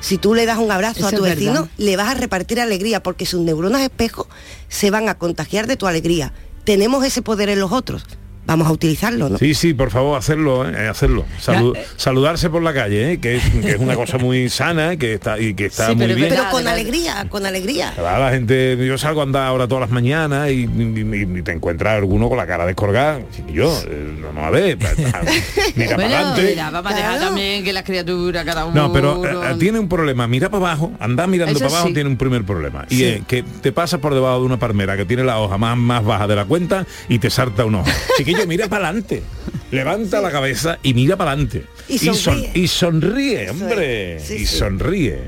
Si 0.00 0.18
tú 0.18 0.34
le 0.34 0.44
das 0.44 0.58
un 0.58 0.70
abrazo 0.70 0.98
Eso 1.00 1.08
a 1.08 1.12
tu 1.12 1.22
vecino, 1.22 1.52
verdad. 1.52 1.68
le 1.78 1.96
vas 1.96 2.08
a 2.08 2.14
repartir 2.14 2.60
alegría 2.60 3.02
porque 3.02 3.24
sus 3.24 3.40
neuronas 3.40 3.80
espejo 3.80 4.28
se 4.68 4.90
van 4.90 5.08
a 5.08 5.16
contagiar 5.16 5.66
de 5.66 5.76
tu 5.76 5.86
alegría. 5.86 6.32
Tenemos 6.64 7.04
ese 7.04 7.22
poder 7.22 7.48
en 7.48 7.60
los 7.60 7.72
otros. 7.72 8.04
Vamos 8.46 8.66
a 8.68 8.72
utilizarlo, 8.72 9.30
¿no? 9.30 9.38
Sí, 9.38 9.54
sí, 9.54 9.72
por 9.72 9.90
favor, 9.90 10.18
hacerlo, 10.18 10.68
¿eh? 10.68 10.86
hacerlo. 10.88 11.24
Salu- 11.42 11.74
saludarse 11.96 12.50
por 12.50 12.62
la 12.62 12.74
calle, 12.74 13.12
¿eh? 13.12 13.18
que, 13.18 13.36
es, 13.36 13.42
que 13.62 13.70
es 13.70 13.78
una 13.78 13.94
cosa 13.94 14.18
muy 14.18 14.48
sana 14.50 14.96
que 14.98 15.14
está, 15.14 15.38
y 15.40 15.54
que 15.54 15.66
está 15.66 15.94
muy 15.94 16.06
bien. 16.14 16.28
Pero 16.28 16.44
con 16.50 16.68
alegría, 16.68 17.26
con 17.30 17.46
alegría. 17.46 17.94
Va, 18.02 18.18
La 18.18 18.30
gente, 18.30 18.76
yo 18.86 18.98
salgo 18.98 19.20
a 19.20 19.24
andar 19.24 19.46
ahora 19.46 19.66
todas 19.66 19.82
las 19.82 19.90
mañanas 19.90 20.50
y, 20.50 20.64
y- 20.66 21.38
y 21.38 21.42
te 21.42 21.52
encuentras 21.52 21.96
alguno 21.96 22.28
con 22.28 22.36
la 22.36 22.46
cara 22.46 22.66
descolgada. 22.66 23.20
Y 23.48 23.54
yo, 23.54 23.72
eh, 23.88 24.14
vamos 24.22 24.44
a 24.44 24.50
ver, 24.50 24.76
mira 25.74 25.96
para 25.96 25.96
Bueno, 25.96 26.14
adelante. 26.16 26.42
mira, 26.50 26.70
vamos 26.70 26.92
a 26.92 26.96
dejar 26.96 27.18
también 27.20 27.64
que 27.64 27.72
las 27.72 27.82
criaturas, 27.84 28.44
cada 28.44 28.66
uno... 28.66 28.74
No, 28.74 28.92
pero 28.92 29.24
eh, 29.24 29.52
eh, 29.52 29.56
tiene 29.58 29.78
un 29.78 29.88
problema. 29.88 30.26
Mira 30.28 30.50
para 30.50 30.66
abajo, 30.66 30.92
andar 31.00 31.28
mirando 31.28 31.52
Eso 31.52 31.60
para 31.60 31.70
abajo 31.72 31.88
sí. 31.88 31.94
tiene 31.94 32.10
un 32.10 32.16
primer 32.18 32.44
problema. 32.44 32.84
Y 32.90 32.96
Sí. 32.96 33.04
es 33.04 33.22
que 33.26 33.42
te 33.42 33.72
pasas 33.72 34.00
por 34.00 34.12
debajo 34.12 34.40
de 34.40 34.44
una 34.46 34.58
palmera 34.58 34.96
que 34.98 35.06
tiene 35.06 35.24
la 35.24 35.38
hoja 35.40 35.56
más, 35.56 35.76
más 35.78 36.04
baja 36.04 36.26
de 36.26 36.36
la 36.36 36.44
cuenta 36.44 36.86
y 37.08 37.18
te 37.18 37.30
salta 37.30 37.64
un 37.64 37.76
ojo. 37.76 37.86
Chiquillo, 38.34 38.48
mira 38.48 38.68
para 38.68 38.88
adelante. 38.88 39.22
Levanta 39.70 40.20
la 40.20 40.30
cabeza 40.30 40.78
y 40.82 40.94
mira 40.94 41.16
para 41.16 41.32
adelante. 41.32 41.64
Y 41.88 41.98
son- 41.98 42.14
sonríe. 42.14 42.50
y 42.54 42.68
sonríe, 42.68 43.50
hombre. 43.50 44.22
y 44.38 44.46
sonríe. 44.46 45.18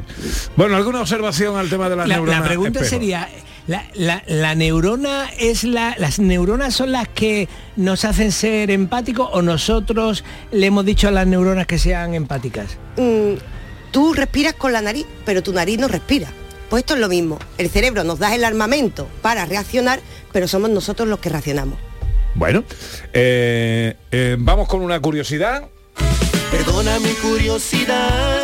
Bueno, 0.57 0.77
¿alguna 0.77 1.01
observación 1.01 1.57
al 1.57 1.69
tema 1.69 1.89
de 1.89 1.97
las 1.97 2.09
La, 2.09 2.15
la 2.17 2.21
neuronas? 2.23 2.47
pregunta 2.49 2.81
espejo? 2.81 2.91
sería, 2.91 3.29
la, 3.67 3.85
la- 3.95 4.23
la 4.27 4.55
neurona 4.55 5.29
es 5.39 5.65
la, 5.65 5.95
las 5.99 6.19
neuronas 6.19 6.75
son 6.75 6.93
las 6.93 7.09
que 7.09 7.49
nos 7.77 8.05
hacen 8.05 8.31
ser 8.33 8.71
empáticos 8.71 9.29
o 9.33 9.43
nosotros 9.43 10.25
le 10.53 10.67
hemos 10.67 10.85
dicho 10.87 11.09
a 11.09 11.11
las 11.11 11.27
neuronas 11.27 11.67
que 11.67 11.79
sean 11.79 12.15
empáticas. 12.15 12.79
mm, 12.97 13.35
tú 13.91 14.15
respiras 14.15 14.55
con 14.55 14.73
la 14.73 14.81
nariz, 14.81 15.07
pero 15.25 15.43
tu 15.43 15.53
nariz 15.53 15.79
no 15.79 15.89
respira. 15.89 16.29
Pues 16.71 16.83
esto 16.83 16.95
es 16.95 17.01
lo 17.01 17.09
mismo. 17.09 17.39
El 17.59 17.69
cerebro 17.71 18.03
nos 18.05 18.19
da 18.19 18.35
el 18.35 18.45
armamento 18.45 19.07
para 19.23 19.45
reaccionar, 19.47 20.01
pero 20.33 20.49
somos 20.49 20.69
nosotros 20.71 21.09
los 21.09 21.19
que 21.21 21.29
reaccionamos. 21.29 21.79
Bueno, 22.37 22.65
eh, 23.15 23.97
eh, 24.11 24.37
vamos 24.39 24.69
con 24.69 24.83
una 24.83 25.01
curiosidad. 25.01 25.65
Perdona 26.51 26.99
mi 27.01 27.11
curiosidad, 27.15 28.43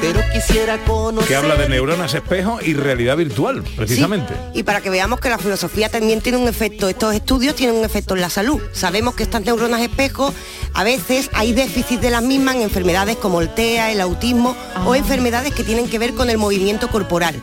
pero 0.00 0.20
quisiera 0.32 0.78
conocer. 0.84 1.28
que 1.28 1.36
habla 1.36 1.56
de 1.56 1.68
neuronas 1.68 2.14
espejo 2.14 2.58
y 2.62 2.72
realidad 2.72 3.18
virtual, 3.18 3.62
precisamente. 3.76 4.32
Y 4.54 4.62
para 4.62 4.80
que 4.80 4.88
veamos 4.88 5.20
que 5.20 5.28
la 5.28 5.36
filosofía 5.36 5.90
también 5.90 6.22
tiene 6.22 6.38
un 6.38 6.48
efecto, 6.48 6.88
estos 6.88 7.14
estudios 7.14 7.54
tienen 7.54 7.76
un 7.76 7.84
efecto 7.84 8.14
en 8.14 8.22
la 8.22 8.30
salud. 8.30 8.60
Sabemos 8.72 9.14
que 9.14 9.22
estas 9.22 9.42
neuronas 9.42 9.82
espejo, 9.82 10.32
a 10.72 10.82
veces 10.82 11.28
hay 11.34 11.52
déficit 11.52 12.00
de 12.00 12.10
las 12.10 12.22
mismas 12.22 12.56
en 12.56 12.62
enfermedades 12.62 13.16
como 13.16 13.42
el 13.42 13.52
TEA, 13.54 13.92
el 13.92 14.00
autismo 14.00 14.56
o 14.86 14.94
enfermedades 14.94 15.52
que 15.54 15.62
tienen 15.62 15.90
que 15.90 15.98
ver 15.98 16.14
con 16.14 16.30
el 16.30 16.38
movimiento 16.38 16.88
corporal. 16.88 17.40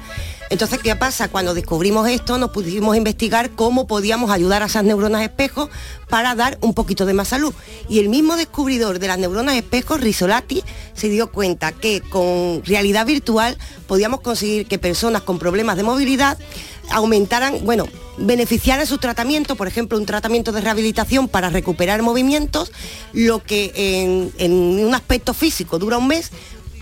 Entonces, 0.51 0.79
¿qué 0.79 0.97
pasa? 0.97 1.29
Cuando 1.29 1.53
descubrimos 1.53 2.09
esto, 2.09 2.37
nos 2.37 2.51
pusimos 2.51 2.93
a 2.93 2.97
investigar 2.97 3.51
cómo 3.51 3.87
podíamos 3.87 4.31
ayudar 4.31 4.61
a 4.61 4.65
esas 4.65 4.83
neuronas 4.83 5.21
espejo 5.21 5.69
para 6.09 6.35
dar 6.35 6.57
un 6.59 6.73
poquito 6.73 7.05
de 7.05 7.13
más 7.13 7.29
salud. 7.29 7.53
Y 7.87 7.99
el 7.99 8.09
mismo 8.09 8.35
descubridor 8.35 8.99
de 8.99 9.07
las 9.07 9.17
neuronas 9.17 9.55
espejo, 9.55 9.95
Risolati, 9.95 10.61
se 10.93 11.07
dio 11.07 11.31
cuenta 11.31 11.71
que 11.71 12.01
con 12.01 12.61
realidad 12.65 13.05
virtual 13.05 13.57
podíamos 13.87 14.19
conseguir 14.19 14.67
que 14.67 14.77
personas 14.77 15.21
con 15.21 15.39
problemas 15.39 15.77
de 15.77 15.83
movilidad 15.83 16.37
aumentaran, 16.89 17.63
bueno, 17.63 17.87
beneficiaran 18.17 18.85
su 18.85 18.97
tratamiento, 18.97 19.55
por 19.55 19.69
ejemplo, 19.69 19.97
un 19.97 20.05
tratamiento 20.05 20.51
de 20.51 20.59
rehabilitación 20.59 21.29
para 21.29 21.49
recuperar 21.49 22.01
movimientos, 22.01 22.73
lo 23.13 23.41
que 23.41 23.71
en 24.37 24.85
un 24.85 24.93
aspecto 24.93 25.33
físico 25.33 25.79
dura 25.79 25.97
un 25.97 26.09
mes, 26.09 26.29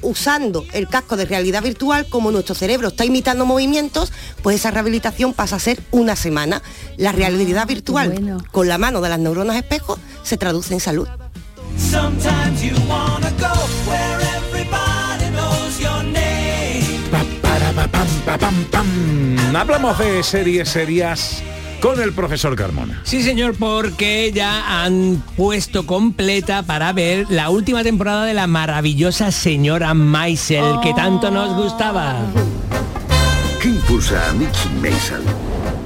usando 0.01 0.65
el 0.73 0.87
casco 0.87 1.17
de 1.17 1.25
realidad 1.25 1.63
virtual, 1.63 2.07
como 2.07 2.31
nuestro 2.31 2.55
cerebro 2.55 2.89
está 2.89 3.05
imitando 3.05 3.45
movimientos, 3.45 4.11
pues 4.41 4.55
esa 4.57 4.71
rehabilitación 4.71 5.33
pasa 5.33 5.57
a 5.57 5.59
ser 5.59 5.81
una 5.91 6.15
semana. 6.15 6.61
La 6.97 7.11
realidad 7.11 7.67
virtual 7.67 8.43
con 8.51 8.67
la 8.67 8.77
mano 8.77 9.01
de 9.01 9.09
las 9.09 9.19
neuronas 9.19 9.55
espejo 9.55 9.99
se 10.23 10.37
traduce 10.37 10.73
en 10.73 10.79
salud. 10.79 11.07
Pam, 18.25 18.39
pam, 18.39 18.65
pam. 18.71 19.55
Hablamos 19.55 19.97
de 19.97 20.23
series 20.23 20.69
serias 20.69 21.41
con 21.79 22.01
el 22.01 22.13
profesor 22.13 22.55
Carmona. 22.55 23.01
Sí, 23.03 23.23
señor, 23.23 23.55
porque 23.57 24.31
ya 24.33 24.83
han 24.83 25.23
puesto 25.35 25.85
completa 25.85 26.63
para 26.63 26.91
ver 26.93 27.27
la 27.29 27.49
última 27.49 27.83
temporada 27.83 28.25
de 28.25 28.33
la 28.33 28.47
maravillosa 28.47 29.31
señora 29.31 29.93
Maisel, 29.93 30.79
que 30.81 30.93
tanto 30.93 31.31
nos 31.31 31.55
gustaba. 31.55 32.15
¿Qué 33.61 33.69
impulsa 33.69 34.29
a 34.29 34.33
Mickey 34.33 34.71
Mason? 34.81 35.21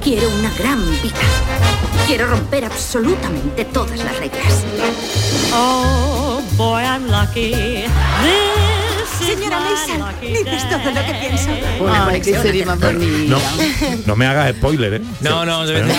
Quiero 0.02 0.28
una 0.38 0.50
gran 0.58 0.80
vida. 1.02 1.14
Quiero 2.06 2.26
romper 2.26 2.64
absolutamente 2.64 3.64
todas 3.64 3.98
las 4.04 4.18
reglas. 4.18 4.64
Oh, 5.52 6.42
boy, 6.56 6.82
I'm 6.82 7.08
lucky. 7.08 7.52
This 7.52 8.53
Señora 9.34 9.60
Mason, 9.60 10.20
dices 10.20 10.68
todo 10.70 10.90
lo 10.92 11.04
que 11.06 11.14
pienso. 11.20 11.50
Ay, 12.08 12.20
qué 12.20 12.38
serie 12.38 12.64
más 12.66 12.78
bonita. 12.80 13.36
No, 13.36 13.38
no 14.06 14.16
me 14.16 14.26
hagas 14.26 14.54
spoiler, 14.56 14.94
¿eh? 14.94 15.00
No, 15.20 15.44
no, 15.44 15.66
de 15.66 15.82
No, 15.82 15.94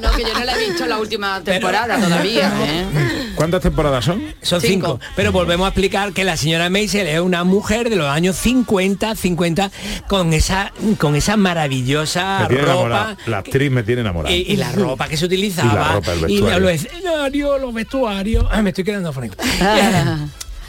no, 0.00 0.10
que 0.12 0.22
yo 0.22 0.32
no 0.38 0.44
la 0.44 0.54
he 0.56 0.68
visto 0.68 0.86
la 0.86 0.98
última 0.98 1.40
temporada 1.42 1.98
todavía. 2.00 2.52
¿eh? 2.64 3.32
¿Cuántas 3.34 3.62
temporadas 3.62 4.04
son? 4.04 4.22
Son 4.42 4.60
cinco. 4.60 4.98
Cinco. 4.98 5.00
Pero 5.16 5.32
volvemos 5.32 5.64
a 5.66 5.68
explicar 5.68 6.12
que 6.12 6.24
la 6.24 6.36
señora 6.36 6.68
Maisel 6.70 7.06
es 7.06 7.20
una 7.20 7.44
mujer 7.44 7.90
de 7.90 7.96
los 7.96 8.08
años 8.08 8.36
50, 8.36 9.14
50, 9.14 9.70
con 10.08 10.32
esa, 10.32 10.72
con 10.98 11.14
esa 11.16 11.36
maravillosa 11.36 12.40
Me 12.42 12.46
tiene 12.48 12.62
ropa. 12.62 12.72
enamorado. 12.74 13.16
La 13.26 13.38
actriz 13.38 13.70
me 13.70 13.82
tiene 13.82 14.00
enamorado. 14.02 14.34
Y, 14.34 14.40
y 14.40 14.56
la 14.56 14.72
ropa 14.72 15.08
que 15.08 15.16
se 15.16 15.24
utilizaba 15.26 15.70
Y 15.72 15.74
la 15.74 15.92
ropa, 15.92 16.12
el 16.12 16.18
y 16.18 16.22
vestuario. 16.40 16.58
los 16.60 16.70
escenarios, 16.72 17.60
los 17.60 17.74
vestuarios 17.74 18.46
Ay, 18.50 18.62
me 18.62 18.70
estoy 18.70 18.84
quedando 18.84 19.12
frío 19.12 19.30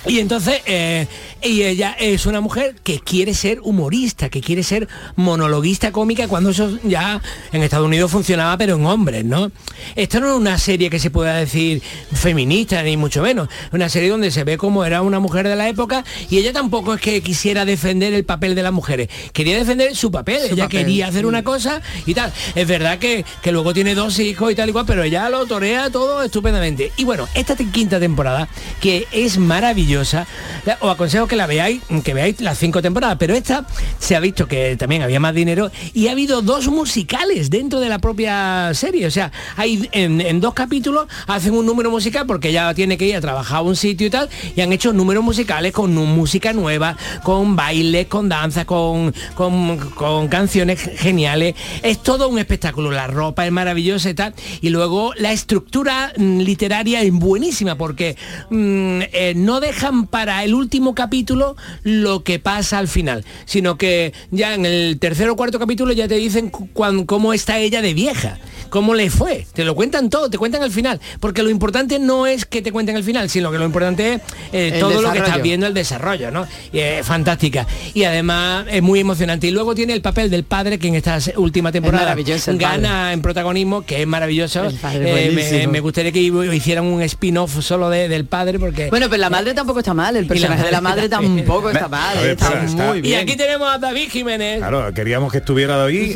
y 0.08 0.20
entonces 0.20 0.62
eh, 0.66 1.08
y 1.42 1.64
ella 1.64 1.96
es 2.00 2.26
una 2.26 2.42
mujer 2.42 2.76
que 2.84 3.00
quiere 3.00 3.34
ser 3.34 3.60
humorista 3.62 4.30
que 4.30 4.42
quiere 4.42 4.64
ser 4.64 4.88
monologuista 5.16 5.92
cómica 5.92 6.28
cuando 6.28 6.50
eso 6.50 6.78
ya 6.84 7.22
en 7.52 7.64
Estados 7.64 7.86
Unidos 7.86 8.12
funcionaba 8.12 8.58
pero 8.58 8.76
en 8.76 8.86
hombres 8.86 9.26
no 9.26 9.52
esto 9.96 10.20
no 10.20 10.30
es 10.32 10.36
una 10.36 10.58
serie 10.58 10.90
que 10.90 11.00
se 11.00 11.12
pueda 11.12 11.36
decir 11.36 11.82
feminista 12.14 12.82
ni 12.84 12.98
mucho 12.98 13.22
menos 13.22 13.50
es 13.68 13.74
una 13.74 13.90
serie 13.90 14.10
donde 14.10 14.32
se 14.32 14.44
ve 14.44 14.58
como 14.58 14.86
era 14.86 15.02
una 15.02 15.20
mujer 15.20 15.48
de 15.48 15.56
la 15.56 15.70
época 15.70 16.04
y 16.30 16.38
ella 16.38 16.54
tampoco 16.54 16.96
es 16.96 17.02
que 17.02 17.22
quisiera 17.22 17.66
defender 17.66 18.14
el 18.14 18.26
papel 18.26 18.56
de 18.56 18.64
las 18.64 18.74
mujeres 18.74 19.10
quería 19.34 19.58
defender 19.58 19.96
su 19.96 20.12
papel 20.12 20.42
ella 20.52 20.64
papel, 20.64 20.80
quería 20.80 21.08
hacer 21.08 21.22
sí. 21.22 21.26
una 21.26 21.44
cosa 21.44 21.82
y 22.06 22.14
tal. 22.14 22.32
Es 22.56 22.68
verdad 22.68 23.00
que, 23.00 23.26
que 23.42 23.52
luego 23.52 23.74
tiene 23.74 23.96
dos 23.96 24.20
hijos 24.20 24.52
y 24.52 24.56
tal 24.56 24.70
y 24.70 24.74
cual, 24.74 24.86
pero 24.86 25.04
ella 25.04 25.30
lo 25.30 25.46
torea 25.46 25.90
todo 25.90 26.22
estupendamente. 26.24 26.92
Y 26.98 27.04
bueno, 27.04 27.28
esta 27.34 27.56
quinta 27.56 28.00
temporada, 28.00 28.48
que 28.80 29.08
es 29.12 29.38
maravillosa, 29.38 29.91
la- 29.96 30.78
os 30.80 30.94
aconsejo 30.94 31.28
que 31.28 31.36
la 31.36 31.48
veáis, 31.48 31.82
que 32.04 32.14
veáis 32.14 32.40
las 32.42 32.58
cinco 32.58 32.82
temporadas, 32.82 33.18
pero 33.20 33.36
esta 33.36 33.66
se 34.00 34.16
ha 34.16 34.20
visto 34.20 34.48
que 34.48 34.76
también 34.78 35.02
había 35.02 35.20
más 35.20 35.34
dinero 35.34 35.72
y 35.94 36.08
ha 36.08 36.12
habido 36.12 36.42
dos 36.42 36.68
musicales 36.68 37.50
dentro 37.50 37.80
de 37.80 37.90
la 37.90 38.00
propia 38.00 38.74
serie. 38.74 39.06
O 39.08 39.12
sea, 39.12 39.32
hay 39.58 39.90
en, 39.92 40.40
dos 40.40 40.54
capítulos 40.54 41.08
hacen 41.28 41.54
un 41.54 41.66
número 41.66 41.92
musical 41.92 42.26
porque 42.26 42.50
ella 42.50 42.74
tiene 42.74 42.98
que 42.98 43.06
ir 43.06 43.16
a 43.16 43.22
trabajar 43.22 43.58
a 43.58 43.62
un 43.62 43.76
sitio 43.76 44.08
y 44.08 44.10
tal, 44.10 44.30
y 44.56 44.62
han 44.62 44.72
hecho 44.72 44.94
números 44.94 45.24
musicales 45.24 45.72
con 45.72 45.94
música 45.94 46.54
nueva, 46.54 46.98
con 47.24 47.56
bailes, 47.56 48.08
con 48.08 48.30
danza, 48.30 48.66
con, 48.66 49.14
con, 49.36 50.28
canciones 50.30 50.80
geniales. 50.98 51.56
Es 51.84 52.02
todo 52.02 52.30
un 52.30 52.40
espectáculo. 52.40 52.92
La 52.92 53.08
ropa 53.08 53.46
es 53.46 53.52
maravillosa 53.52 54.10
y 54.10 54.14
tal. 54.14 54.34
Y 54.62 54.70
luego 54.70 55.14
la 55.16 55.32
estructura 55.32 56.14
mm, 56.18 56.40
literaria 56.40 57.02
es 57.02 57.12
buenísima 57.12 57.76
porque 57.76 58.16
mm, 58.50 59.02
eh, 59.12 59.34
no 59.36 59.60
dejan 59.82 60.06
para 60.06 60.44
el 60.44 60.54
último 60.54 60.94
capítulo 60.94 61.56
lo 61.82 62.24
que 62.24 62.38
pasa 62.38 62.78
al 62.78 62.88
final, 62.88 63.26
sino 63.46 63.78
que 63.80 64.14
ya 64.30 64.54
en 64.54 64.66
el 64.68 65.00
tercer 65.00 65.28
o 65.30 65.36
cuarto 65.36 65.58
capítulo 65.58 65.92
ya 65.92 66.08
te 66.08 66.16
dicen 66.16 66.50
cu- 66.52 66.70
cómo 67.08 67.34
está 67.34 67.58
ella 67.58 67.82
de 67.82 67.96
vieja. 67.96 68.38
¿Cómo 68.72 68.96
le 68.96 69.10
fue? 69.10 69.46
Te 69.54 69.66
lo 69.66 69.76
cuentan 69.76 70.10
todo, 70.10 70.30
te 70.30 70.38
cuentan 70.38 70.64
al 70.64 70.72
final. 70.72 71.00
Porque 71.20 71.44
lo 71.44 71.50
importante 71.50 72.00
no 72.00 72.26
es 72.26 72.46
que 72.46 72.62
te 72.62 72.72
cuenten 72.72 72.96
al 72.96 73.04
final, 73.04 73.30
sino 73.30 73.52
que 73.52 73.58
lo 73.58 73.66
importante 73.66 74.14
es 74.14 74.22
eh, 74.54 74.78
todo 74.80 75.02
lo 75.02 75.12
que 75.12 75.18
estás 75.20 75.42
viendo, 75.44 75.68
el 75.68 75.74
desarrollo, 75.74 76.32
¿no? 76.32 76.48
Y 76.72 76.80
es 76.80 77.06
fantástica. 77.06 77.68
Y 77.94 78.06
además 78.06 78.66
es 78.72 78.82
muy 78.82 79.02
emocionante. 79.02 79.48
Y 79.48 79.52
luego 79.52 79.76
tiene 79.76 79.92
el 79.92 80.02
papel 80.02 80.30
del 80.30 80.46
padre 80.46 80.80
que 80.80 80.88
en 80.88 80.96
esta 80.96 81.20
última 81.36 81.72
temporada 81.74 82.16
gana 82.58 83.12
en 83.12 83.22
protagonismo, 83.22 83.82
que 83.86 84.02
es 84.02 84.08
maravilloso. 84.08 84.72
padre, 84.82 85.62
Eh, 85.62 85.68
me, 85.68 85.82
gustaría 85.82 86.14
que 86.14 86.22
hicieran 86.22 86.86
un 86.86 87.02
spin-off 87.02 87.62
solo 87.62 87.90
de- 87.90 88.08
del 88.08 88.24
padre 88.24 88.58
porque... 88.58 88.90
Bueno, 88.90 89.08
pero 89.10 89.20
la 89.20 89.30
madre 89.30 89.54
tampoco 89.54 89.80
está 89.80 89.94
mal, 89.94 90.16
el 90.16 90.28
personaje 90.28 90.64
de 90.64 90.72
la 90.72 90.80
madre 90.82 91.10
tampoco 91.10 91.70
está 91.70 91.90
mal, 91.90 92.18
ver, 92.18 92.30
está 92.32 92.52
muy 92.68 93.00
Y 93.00 93.02
bien. 93.02 93.20
aquí 93.20 93.36
tenemos 93.36 93.68
a 93.70 93.78
David 93.78 94.10
Jiménez. 94.10 94.60
Claro, 94.60 94.94
queríamos 94.94 95.30
que 95.30 95.40
estuviera 95.40 95.76
David. 95.76 96.16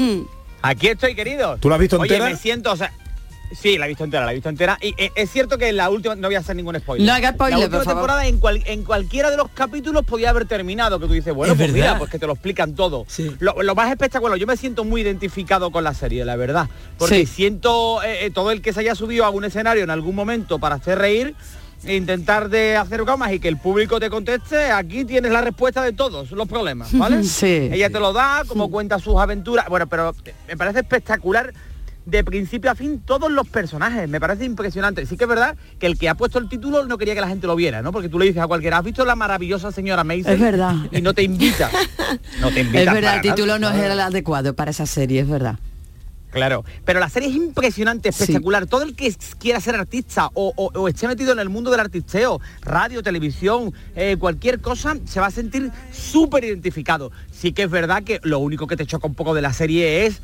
Aquí 0.67 0.87
estoy, 0.87 1.15
querido. 1.15 1.57
¿Tú 1.59 1.69
la 1.69 1.75
has 1.75 1.81
visto 1.81 1.97
Oye, 1.99 2.13
entera? 2.15 2.29
me 2.31 2.37
siento, 2.37 2.71
o 2.71 2.75
sea, 2.75 2.91
sí, 3.59 3.77
la 3.77 3.85
he 3.85 3.89
visto 3.89 4.03
entera, 4.03 4.25
la 4.25 4.31
he 4.31 4.35
visto 4.35 4.49
entera. 4.49 4.77
Y 4.81 4.95
eh, 4.97 5.11
es 5.15 5.29
cierto 5.31 5.57
que 5.57 5.69
en 5.69 5.77
la 5.77 5.89
última, 5.89 6.15
no 6.15 6.27
voy 6.27 6.35
a 6.35 6.39
hacer 6.39 6.55
ningún 6.55 6.75
spoiler. 6.79 7.05
No 7.07 7.13
haga 7.13 7.31
spoiler, 7.33 7.59
La 7.59 7.65
última 7.65 7.77
por 7.79 7.85
favor. 7.85 8.01
temporada 8.01 8.27
en, 8.27 8.39
cual- 8.39 8.63
en 8.65 8.83
cualquiera 8.83 9.29
de 9.29 9.37
los 9.37 9.49
capítulos 9.51 10.03
podía 10.05 10.31
haber 10.31 10.45
terminado, 10.45 10.99
que 10.99 11.07
tú 11.07 11.13
dices, 11.13 11.33
bueno, 11.33 11.53
Es 11.53 11.57
pues 11.59 11.71
verdad. 11.71 11.87
mira, 11.89 11.99
pues 11.99 12.09
que 12.09 12.19
te 12.19 12.25
lo 12.27 12.33
explican 12.33 12.73
todo. 12.75 13.05
Lo, 13.39 13.61
lo 13.61 13.75
más 13.75 13.91
espectacular, 13.91 14.37
yo 14.37 14.47
me 14.47 14.57
siento 14.57 14.83
muy 14.83 15.01
identificado 15.01 15.71
con 15.71 15.83
la 15.83 15.93
serie, 15.93 16.25
la 16.25 16.35
verdad. 16.35 16.67
Porque 16.97 17.25
Sí. 17.25 17.25
siento 17.27 18.01
eh, 18.03 18.25
eh, 18.25 18.31
todo 18.31 18.51
el 18.51 18.61
que 18.61 18.73
se 18.73 18.79
haya 18.79 18.95
subido 18.95 19.25
a 19.25 19.29
un 19.29 19.45
escenario 19.45 19.83
en 19.83 19.89
algún 19.91 20.15
momento 20.15 20.57
para 20.59 20.75
hacer 20.75 20.97
reír, 20.97 21.35
intentar 21.87 22.49
de 22.49 22.75
hacer 22.77 23.03
bromas 23.03 23.31
y 23.33 23.39
que 23.39 23.47
el 23.47 23.57
público 23.57 23.99
te 23.99 24.09
conteste, 24.09 24.71
aquí 24.71 25.05
tienes 25.05 25.31
la 25.31 25.41
respuesta 25.41 25.81
de 25.81 25.93
todos 25.93 26.31
los 26.31 26.47
problemas, 26.47 26.95
¿vale? 26.97 27.23
Sí. 27.35 27.69
Ella 27.71 27.89
te 27.89 27.99
lo 27.99 28.13
da, 28.13 28.43
como 28.47 28.69
cuenta 28.69 28.99
sus 28.99 29.17
aventuras. 29.17 29.67
Bueno, 29.67 29.87
pero 29.87 30.15
me 30.47 30.55
parece 30.55 30.79
espectacular 30.79 31.53
de 32.05 32.23
principio 32.23 32.71
a 32.71 32.75
fin 32.75 33.01
todos 33.03 33.31
los 33.31 33.47
personajes. 33.47 34.07
Me 34.07 34.19
parece 34.19 34.45
impresionante. 34.45 35.05
Sí 35.05 35.17
que 35.17 35.23
es 35.23 35.29
verdad 35.29 35.55
que 35.79 35.87
el 35.87 35.97
que 35.97 36.07
ha 36.07 36.15
puesto 36.15 36.39
el 36.39 36.47
título 36.47 36.85
no 36.85 36.97
quería 36.97 37.15
que 37.15 37.21
la 37.21 37.27
gente 37.27 37.47
lo 37.47 37.55
viera, 37.55 37.81
¿no? 37.81 37.91
Porque 37.91 38.09
tú 38.09 38.19
le 38.19 38.25
dices 38.25 38.41
a 38.41 38.47
cualquiera, 38.47 38.77
¿has 38.77 38.83
visto 38.83 39.03
la 39.05 39.15
maravillosa 39.15 39.71
señora 39.71 40.03
Mason? 40.03 40.33
Es 40.33 40.39
verdad. 40.39 40.75
Y 40.91 41.01
no 41.01 41.13
te 41.13 41.23
invita. 41.23 41.69
No 42.39 42.51
te 42.51 42.61
invita. 42.61 42.83
Es 42.83 42.93
verdad, 42.93 43.15
el 43.15 43.21
título 43.21 43.57
no 43.57 43.69
es 43.71 43.81
el 43.81 43.99
adecuado 43.99 44.55
para 44.55 44.71
esa 44.71 44.85
serie, 44.85 45.21
es 45.21 45.27
verdad. 45.27 45.57
Claro, 46.35 46.65
pero 46.83 46.99
la 46.99 47.07
serie 47.07 47.29
es 47.29 47.35
impresionante, 47.35 48.09
espectacular. 48.09 48.67
Todo 48.67 48.83
el 48.83 48.93
que 48.93 49.15
quiera 49.39 49.59
ser 49.61 49.75
artista 49.75 50.29
o, 50.33 50.51
o- 50.55 50.71
o 50.79 50.87
esté 50.89 51.07
metido 51.07 51.31
en 51.31 51.39
el 51.39 51.47
mundo 51.49 51.71
del 51.71 51.79
artisteo, 51.79 52.41
radio, 52.61 53.01
televisión, 53.01 53.73
eh, 53.95 54.17
cualquier 54.19 54.59
cosa, 54.59 54.97
se 55.05 55.21
va 55.21 55.27
a 55.27 55.31
sentir 55.31 55.71
súper 55.93 56.43
identificado. 56.43 57.11
Sí 57.31 57.53
que 57.53 57.63
es 57.63 57.69
verdad 57.69 58.03
que 58.03 58.19
lo 58.23 58.39
único 58.39 58.67
que 58.67 58.75
te 58.75 58.85
choca 58.85 59.07
un 59.07 59.15
poco 59.15 59.33
de 59.33 59.41
la 59.41 59.53
serie 59.53 60.05
es 60.05 60.21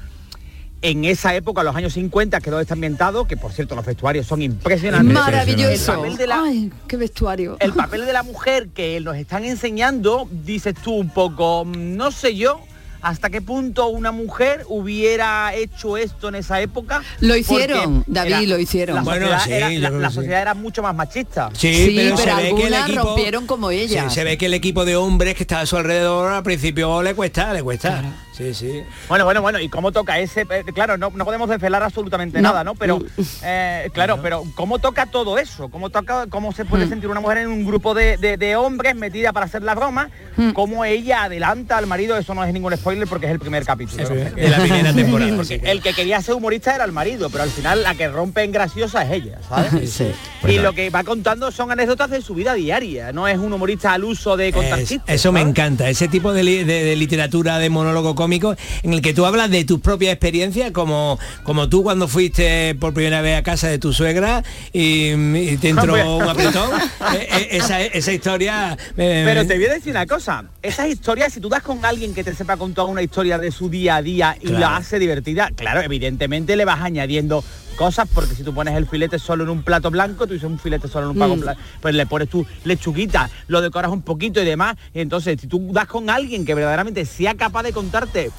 en 0.83 1.05
esa 1.05 1.35
época, 1.35 1.61
los 1.63 1.75
años 1.75 1.93
50, 1.93 2.41
que 2.41 2.49
todo 2.49 2.59
está 2.59 2.73
ambientado, 2.73 3.25
que 3.25 3.37
por 3.37 3.53
cierto 3.53 3.75
los 3.75 3.85
vestuarios 3.85 4.25
son 4.27 4.41
impresionantes. 4.41 5.13
Maravilloso. 5.13 5.93
El 5.93 5.97
papel 5.99 6.17
de 6.17 6.27
la, 6.27 6.43
Ay, 6.43 6.71
qué 6.87 6.97
vestuario. 6.97 7.55
el 7.59 7.71
papel 7.73 8.05
de 8.05 8.13
la 8.13 8.23
mujer 8.23 8.69
que 8.69 8.99
nos 8.99 9.15
están 9.15 9.45
enseñando, 9.45 10.27
dices 10.31 10.73
tú 10.83 10.93
un 10.95 11.09
poco, 11.09 11.65
mm, 11.65 11.95
no 11.95 12.11
sé 12.11 12.35
yo, 12.35 12.59
hasta 13.01 13.29
qué 13.29 13.41
punto 13.41 13.87
una 13.87 14.11
mujer 14.11 14.65
hubiera 14.67 15.53
hecho 15.55 15.97
esto 15.97 16.29
en 16.29 16.35
esa 16.35 16.61
época. 16.61 17.01
Lo 17.19 17.35
hicieron, 17.35 18.03
David, 18.07 18.31
era- 18.31 18.41
lo 18.41 18.59
hicieron. 18.59 18.95
La 18.97 19.01
Bueno, 19.03 19.25
sociedad, 19.27 19.69
sí, 19.69 19.75
era, 19.77 19.89
la- 19.89 20.09
la 20.43 20.53
sí. 20.53 20.59
mucho 20.59 20.81
más 20.83 20.95
machista. 20.95 21.49
Sí, 21.53 21.73
Sí, 21.73 21.93
pero, 21.95 22.15
pero 22.15 22.37
se 22.37 22.43
ve 22.43 22.55
que 22.55 22.67
el 22.67 22.73
equipo 22.73 23.03
rompieron 23.03 23.47
como 23.47 23.71
ella. 23.71 24.09
Sí, 24.09 24.15
se 24.15 24.23
ve 24.23 24.37
que 24.37 24.45
el 24.47 24.53
equipo 24.53 24.85
de 24.85 24.95
hombres 24.95 25.35
que 25.35 25.43
está 25.43 25.61
a 25.61 25.65
su 25.65 25.77
alrededor 25.77 26.31
al 26.31 26.43
principio 26.43 27.01
le 27.01 27.13
cuesta, 27.15 27.53
le 27.53 27.63
cuesta. 27.63 28.03
Sí, 28.31 28.53
sí. 28.53 28.83
Bueno, 29.09 29.25
bueno, 29.25 29.41
bueno, 29.41 29.59
¿y 29.59 29.67
cómo 29.69 29.91
toca 29.91 30.17
ese? 30.19 30.41
eh, 30.49 30.63
claro, 30.73 30.97
no, 30.97 31.09
no 31.13 31.25
podemos 31.25 31.49
desvelar 31.49 31.83
absolutamente 31.83 32.41
No. 32.41 32.49
nada, 32.49 32.63
¿no? 32.63 32.75
Pero, 32.75 32.99
eh, 33.43 33.89
claro, 33.93 34.19
pero 34.21 34.43
¿cómo 34.55 34.79
toca 34.79 35.05
todo 35.05 35.37
eso? 35.37 35.69
¿Cómo 35.69 35.89
toca, 35.89 36.27
cómo 36.29 36.51
se 36.53 36.63
Mm. 36.63 36.67
puede 36.67 36.87
sentir 36.87 37.09
una 37.09 37.19
mujer 37.19 37.39
en 37.39 37.47
un 37.49 37.65
grupo 37.65 37.93
de, 37.93 38.17
de- 38.17 38.37
de 38.37 38.55
hombres 38.55 38.95
metida 38.95 39.33
para 39.33 39.45
hacer 39.47 39.63
la 39.63 39.75
broma? 39.75 40.09
Mm. 40.37 40.51
¿Cómo 40.51 40.85
ella 40.85 41.23
adelanta 41.25 41.77
al 41.77 41.87
marido? 41.87 42.17
Eso 42.17 42.33
no 42.33 42.43
es 42.43 42.53
ningún 42.53 42.75
spoiler 42.77 43.07
porque 43.07 43.25
es 43.25 43.31
el 43.33 43.39
primer 43.39 43.65
capítulo. 43.65 44.07
De 44.07 44.49
la 44.49 44.57
primera 44.59 44.93
temporada. 44.95 45.35
Porque 45.35 45.61
el 45.65 45.81
que 45.81 45.93
quería 45.93 46.21
ser 46.21 46.35
humorista 46.35 46.73
era 46.73 46.85
el 46.85 46.91
marido, 46.93 47.29
pero 47.29 47.43
al 47.43 47.49
final 47.49 47.83
la 47.83 47.95
que 47.95 48.07
rompe 48.07 48.43
en 48.43 48.51
graciosa 48.53 49.03
es 49.03 49.11
ella, 49.11 49.39
¿sabes? 49.47 49.91
Sí. 49.91 50.11
Y 50.47 50.57
lo 50.57 50.73
que 50.73 50.89
va 50.89 51.03
contando 51.03 51.51
son 51.51 51.71
anécdotas 51.71 52.09
de 52.09 52.21
su 52.21 52.33
vida 52.33 52.53
diaria, 52.55 53.11
no 53.11 53.27
es 53.27 53.37
un 53.37 53.51
humorista 53.53 53.93
al 53.93 54.03
uso 54.05 54.37
de 54.37 54.49
Es- 54.49 54.87
chistes. 54.89 55.01
eso 55.15 55.31
me 55.31 55.41
encanta, 55.41 55.87
ese 55.89 56.07
tipo 56.07 56.33
de, 56.33 56.43
li- 56.43 56.63
de- 56.63 56.83
de 56.83 56.95
literatura 56.95 57.59
de 57.59 57.69
monólogo 57.69 58.15
cómico 58.21 58.55
en 58.83 58.93
el 58.93 59.01
que 59.01 59.13
tú 59.15 59.25
hablas 59.25 59.49
de 59.49 59.65
tus 59.65 59.79
propias 59.81 60.13
experiencias, 60.13 60.69
como, 60.71 61.17
como 61.43 61.69
tú 61.69 61.81
cuando 61.81 62.07
fuiste 62.07 62.75
por 62.75 62.93
primera 62.93 63.21
vez 63.21 63.37
a 63.39 63.41
casa 63.43 63.67
de 63.67 63.79
tu 63.79 63.93
suegra 63.93 64.43
y, 64.71 65.11
y 65.13 65.57
te 65.57 65.69
entró 65.75 66.17
un 66.17 66.23
apretón. 66.29 66.69
Eh, 67.13 67.27
eh, 67.31 67.47
esa, 67.51 67.81
esa 67.81 68.11
historia... 68.13 68.77
eh, 68.97 69.23
Pero 69.25 69.47
te 69.47 69.55
voy 69.55 69.65
a 69.65 69.73
decir 69.73 69.91
una 69.91 70.05
cosa, 70.05 70.45
esas 70.61 70.87
historias, 70.89 71.33
si 71.33 71.39
tú 71.39 71.49
das 71.49 71.63
con 71.63 71.83
alguien 71.83 72.13
que 72.13 72.23
te 72.23 72.35
sepa 72.35 72.57
contar 72.57 72.85
una 72.85 73.01
historia 73.01 73.39
de 73.39 73.51
su 73.51 73.69
día 73.69 73.95
a 73.95 74.01
día 74.03 74.37
y 74.39 74.47
Claro. 74.47 74.59
la 74.59 74.75
hace 74.77 74.99
divertida, 74.99 75.49
claro, 75.55 75.81
evidentemente 75.81 76.55
le 76.55 76.65
vas 76.65 76.81
añadiendo 76.81 77.43
cosas, 77.81 78.07
porque 78.13 78.35
si 78.35 78.43
tú 78.43 78.53
pones 78.53 78.75
el 78.75 78.85
filete 78.85 79.17
solo 79.17 79.43
en 79.43 79.49
un 79.49 79.63
plato 79.63 79.89
blanco, 79.89 80.27
tú 80.27 80.33
dices 80.33 80.47
un 80.47 80.59
filete 80.59 80.87
solo 80.87 81.05
en 81.05 81.09
un 81.13 81.15
plato 81.17 81.35
Mm. 81.35 81.39
blanco, 81.39 81.61
pues 81.81 81.95
le 81.95 82.05
pones 82.05 82.29
tu 82.29 82.45
lechuguita, 82.63 83.27
lo 83.47 83.59
decoras 83.59 83.91
un 83.91 84.03
poquito 84.03 84.39
y 84.39 84.45
demás, 84.45 84.75
y 84.93 84.99
entonces 85.01 85.41
si 85.41 85.47
tú 85.47 85.69
das 85.73 85.87
con 85.87 86.07
alguien 86.11 86.45
que 86.45 86.53
verdaderamente 86.53 87.05
sea 87.05 87.33
capaz 87.33 87.63
de 87.63 87.73
contarte 87.73 88.29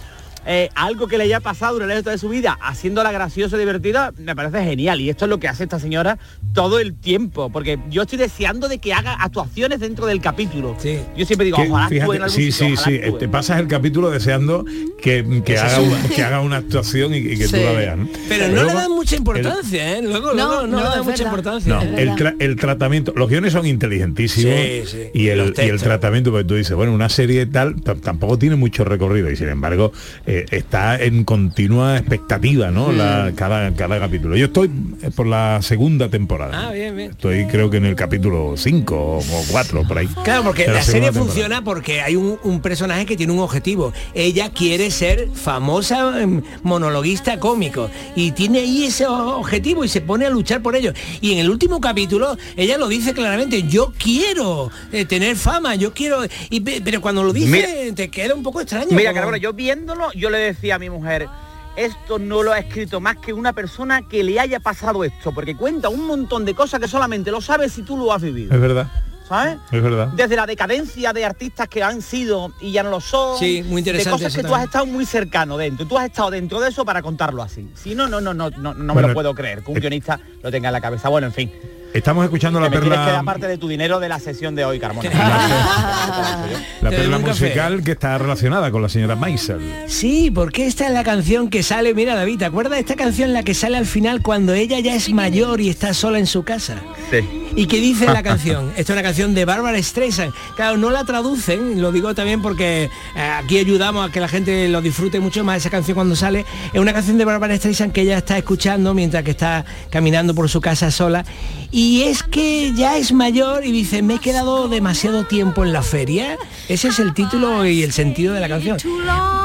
eh, 0.46 0.68
algo 0.74 1.06
que 1.08 1.18
le 1.18 1.24
haya 1.24 1.40
pasado 1.40 1.74
durante 1.74 1.92
el 1.92 1.98
resto 1.98 2.10
de 2.10 2.18
su 2.18 2.28
vida, 2.28 2.58
haciéndola 2.60 3.12
graciosa 3.12 3.56
y 3.56 3.60
divertida, 3.60 4.12
me 4.18 4.34
parece 4.34 4.62
genial. 4.64 5.00
Y 5.00 5.10
esto 5.10 5.24
es 5.26 5.28
lo 5.28 5.38
que 5.38 5.48
hace 5.48 5.62
esta 5.64 5.78
señora 5.78 6.18
todo 6.54 6.78
el 6.80 6.94
tiempo, 6.94 7.50
porque 7.50 7.78
yo 7.90 8.02
estoy 8.02 8.18
deseando 8.18 8.68
de 8.68 8.78
que 8.78 8.92
haga 8.92 9.14
actuaciones 9.14 9.80
dentro 9.80 10.06
del 10.06 10.20
capítulo. 10.20 10.76
Yo 11.16 11.26
siempre 11.26 11.44
digo, 11.46 11.56
Que, 11.58 11.70
ojalá 11.70 11.88
fíjate, 11.88 12.16
en 12.16 12.22
algún 12.22 12.36
sí, 12.36 12.52
sitio, 12.52 12.66
sí, 12.68 12.72
ojalá 12.98 13.06
sí. 13.06 13.12
Te 13.18 13.28
pasas 13.28 13.60
el 13.60 13.68
capítulo 13.68 14.10
deseando 14.10 14.64
que, 15.00 15.42
que 15.44 15.58
haga, 15.58 15.76
suba. 15.76 15.96
un- 15.96 16.08
que 16.08 16.22
haga 16.22 16.40
una 16.40 16.56
actuación 16.56 17.14
y, 17.14 17.18
y 17.18 17.36
que 17.38 17.44
tú 17.48 17.56
Sí. 17.56 17.62
la 17.64 17.72
veas. 17.72 17.96
¿no? 17.98 18.08
Pero 18.28 18.48
no 18.48 18.64
le 18.64 18.72
dan 18.74 18.90
mucha 18.90 19.16
importancia, 19.16 19.96
¿eh? 19.98 20.02
Luego, 20.02 20.28
No, 20.28 20.34
luego 20.34 20.52
no, 20.62 20.66
no, 20.66 20.76
le 20.78 20.82
dan 20.84 20.98
mucha 20.98 21.10
verdad. 21.10 21.24
importancia. 21.26 21.74
No, 21.74 21.82
el, 21.82 22.10
tra- 22.10 22.36
el 22.38 22.56
tratamiento, 22.56 23.12
los 23.16 23.28
guiones 23.28 23.52
son 23.52 23.66
inteligentísimos 23.66 24.54
Sí, 24.54 24.82
sí. 24.86 24.98
y, 25.14 25.28
el, 25.28 25.54
y 25.56 25.60
el 25.68 25.80
tratamiento, 25.80 26.30
porque 26.30 26.44
tú 26.44 26.54
dices, 26.54 26.74
bueno, 26.76 26.92
una 26.92 27.08
serie 27.08 27.46
tal 27.46 27.80
tampoco 27.82 28.38
tiene 28.38 28.56
mucho 28.56 28.84
recorrido 28.84 29.30
y 29.30 29.36
sin 29.36 29.48
embargo 29.48 29.92
eh, 30.38 30.46
está 30.50 31.00
en 31.02 31.24
continua 31.24 31.96
expectativa, 31.98 32.70
¿no? 32.70 32.88
Mm. 32.88 32.96
La- 32.96 33.32
cada, 33.36 33.72
cada 33.74 33.98
capítulo. 33.98 34.36
Yo 34.36 34.46
estoy 34.46 34.70
eh, 35.02 35.10
por 35.14 35.26
la 35.26 35.60
segunda 35.62 36.08
temporada. 36.08 36.68
Ah, 36.68 36.72
bien, 36.72 36.96
bien. 36.96 37.10
Estoy 37.10 37.46
creo 37.46 37.68
que 37.70 37.76
en 37.78 37.86
el 37.86 37.94
capítulo 37.96 38.54
5 38.56 38.94
o 38.96 39.22
4 39.50 39.82
por 39.86 39.98
ahí. 39.98 40.06
Claro, 40.24 40.44
porque 40.44 40.66
la, 40.66 40.82
serie 40.82 41.02
temporada. 41.08 41.24
funciona 41.26 41.64
porque 41.64 42.00
hay 42.00 42.16
un, 42.16 42.38
un 42.44 42.60
personaje 42.60 43.04
que 43.06 43.16
tiene 43.16 43.32
un 43.32 43.40
objetivo. 43.40 43.92
Ella 44.14 44.50
quiere 44.50 44.90
ser 44.90 45.28
famosa 45.34 46.20
em, 46.22 46.42
monologuista 46.62 47.38
cómico 47.38 47.90
y 48.16 48.30
tiene 48.32 48.60
ahí 48.60 48.84
ese 48.84 49.06
objetivo 49.06 49.84
y 49.84 49.88
se 49.88 50.00
pone 50.00 50.26
a 50.26 50.30
luchar 50.30 50.62
por 50.62 50.76
ello. 50.76 50.92
Y 51.20 51.32
en 51.32 51.38
el 51.38 51.50
último 51.50 51.80
capítulo 51.80 52.36
ella 52.56 52.78
lo 52.78 52.88
dice 52.88 53.12
claramente, 53.12 53.64
yo 53.64 53.92
quiero 53.98 54.70
eh, 54.92 55.04
tener 55.04 55.36
fama, 55.36 55.74
yo 55.74 55.92
quiero... 55.92 56.20
y 56.50 56.60
pe- 56.60 56.80
pero 56.84 57.00
cuando 57.00 57.22
lo 57.22 57.32
dice 57.32 57.48
Mira- 57.50 57.94
te 57.94 58.08
queda 58.10 58.34
un 58.34 58.42
poco 58.42 58.60
extraño. 58.60 58.88
Mira, 58.92 59.12
como- 59.12 59.36
yo 59.36 59.52
viéndolo, 59.52 60.12
yo 60.22 60.30
le 60.30 60.38
decía 60.38 60.76
a 60.76 60.78
mi 60.78 60.88
mujer, 60.88 61.28
esto 61.74 62.20
no 62.20 62.44
lo 62.44 62.52
ha 62.52 62.58
escrito 62.60 63.00
más 63.00 63.16
que 63.16 63.32
una 63.32 63.52
persona 63.52 64.02
que 64.08 64.22
le 64.22 64.38
haya 64.38 64.60
pasado 64.60 65.02
esto, 65.02 65.32
porque 65.32 65.56
cuenta 65.56 65.88
un 65.88 66.06
montón 66.06 66.44
de 66.44 66.54
cosas 66.54 66.78
que 66.78 66.86
solamente 66.86 67.32
lo 67.32 67.40
sabes 67.40 67.72
si 67.72 67.82
tú 67.82 67.96
lo 67.96 68.12
has 68.12 68.22
vivido. 68.22 68.54
Es 68.54 68.60
verdad, 68.60 68.86
¿Sabes? 69.28 69.58
es 69.72 69.82
verdad. 69.82 70.08
Desde 70.14 70.36
la 70.36 70.46
decadencia 70.46 71.12
de 71.12 71.24
artistas 71.24 71.66
que 71.66 71.82
han 71.82 72.02
sido 72.02 72.52
y 72.60 72.70
ya 72.70 72.84
no 72.84 72.90
lo 72.90 73.00
son. 73.00 73.36
Sí, 73.36 73.64
muy 73.66 73.80
interesante 73.80 74.10
De 74.10 74.24
cosas 74.24 74.36
que 74.36 74.46
tú 74.46 74.54
has 74.54 74.62
estado 74.62 74.86
muy 74.86 75.04
cercano 75.04 75.56
dentro. 75.56 75.86
Tú 75.86 75.98
has 75.98 76.04
estado 76.04 76.30
dentro 76.30 76.60
de 76.60 76.68
eso 76.68 76.84
para 76.84 77.02
contarlo 77.02 77.42
así. 77.42 77.68
Si 77.74 77.96
no, 77.96 78.06
no, 78.06 78.20
no, 78.20 78.32
no, 78.32 78.50
no, 78.50 78.74
no 78.74 78.94
me 78.94 79.02
lo 79.02 79.12
puedo 79.12 79.34
creer. 79.34 79.64
Que 79.64 79.72
un 79.72 79.80
guionista 79.80 80.20
lo 80.40 80.52
tenga 80.52 80.68
en 80.68 80.72
la 80.72 80.80
cabeza. 80.80 81.08
Bueno, 81.08 81.26
en 81.26 81.32
fin. 81.32 81.52
Estamos 81.94 82.24
escuchando 82.24 82.58
la 82.58 82.70
tienes 82.70 82.88
que 82.88 82.96
perla, 82.96 83.22
parte 83.22 83.46
de 83.46 83.58
tu 83.58 83.68
dinero 83.68 84.00
de 84.00 84.08
la 84.08 84.18
sesión 84.18 84.54
de 84.54 84.64
hoy, 84.64 84.78
Carmona. 84.78 85.10
la 86.80 86.90
perla 86.90 87.18
musical 87.18 87.82
que 87.84 87.92
está 87.92 88.16
relacionada 88.16 88.70
con 88.70 88.80
la 88.80 88.88
señora 88.88 89.14
Maisel. 89.14 89.60
Sí, 89.88 90.30
porque 90.30 90.66
esta 90.66 90.86
es 90.86 90.92
la 90.92 91.04
canción 91.04 91.50
que 91.50 91.62
sale, 91.62 91.92
mira 91.92 92.14
David, 92.14 92.38
¿te 92.38 92.44
acuerdas 92.46 92.72
de 92.72 92.80
esta 92.80 92.96
canción 92.96 93.34
la 93.34 93.42
que 93.42 93.52
sale 93.52 93.76
al 93.76 93.84
final 93.84 94.22
cuando 94.22 94.54
ella 94.54 94.78
ya 94.80 94.94
es 94.94 95.12
mayor 95.12 95.60
y 95.60 95.68
está 95.68 95.92
sola 95.92 96.18
en 96.18 96.26
su 96.26 96.44
casa? 96.44 96.78
Sí. 97.10 97.18
¿Y 97.56 97.66
qué 97.66 97.78
dice 97.78 98.06
la 98.06 98.22
canción? 98.22 98.70
Esta 98.70 98.94
es 98.94 98.96
una 98.96 99.02
canción 99.02 99.34
de 99.34 99.44
Bárbara 99.44 99.80
Streisand. 99.82 100.32
Claro, 100.56 100.78
no 100.78 100.88
la 100.88 101.04
traducen, 101.04 101.82
lo 101.82 101.92
digo 101.92 102.14
también 102.14 102.40
porque 102.40 102.84
eh, 102.84 103.20
aquí 103.20 103.58
ayudamos 103.58 104.08
a 104.08 104.10
que 104.10 104.20
la 104.20 104.28
gente 104.28 104.66
lo 104.70 104.80
disfrute 104.80 105.20
mucho 105.20 105.44
más 105.44 105.58
esa 105.58 105.68
canción 105.68 105.94
cuando 105.94 106.16
sale. 106.16 106.46
Es 106.72 106.80
una 106.80 106.94
canción 106.94 107.18
de 107.18 107.26
Bárbara 107.26 107.54
Streisand 107.56 107.92
que 107.92 108.00
ella 108.00 108.16
está 108.16 108.38
escuchando 108.38 108.94
mientras 108.94 109.22
que 109.24 109.32
está 109.32 109.66
caminando 109.90 110.34
por 110.34 110.48
su 110.48 110.62
casa 110.62 110.90
sola. 110.90 111.26
Y 111.70 111.81
es 112.02 112.22
que 112.22 112.72
ya 112.74 112.96
es 112.96 113.12
mayor 113.12 113.64
y 113.64 113.72
dice, 113.72 114.02
me 114.02 114.14
he 114.14 114.18
quedado 114.18 114.68
demasiado 114.68 115.24
tiempo 115.24 115.64
en 115.64 115.72
la 115.72 115.82
feria. 115.82 116.36
Ese 116.68 116.88
es 116.88 116.98
el 116.98 117.12
título 117.14 117.64
y 117.66 117.82
el 117.82 117.92
sentido 117.92 118.34
de 118.34 118.40
la 118.40 118.48
canción. 118.48 118.78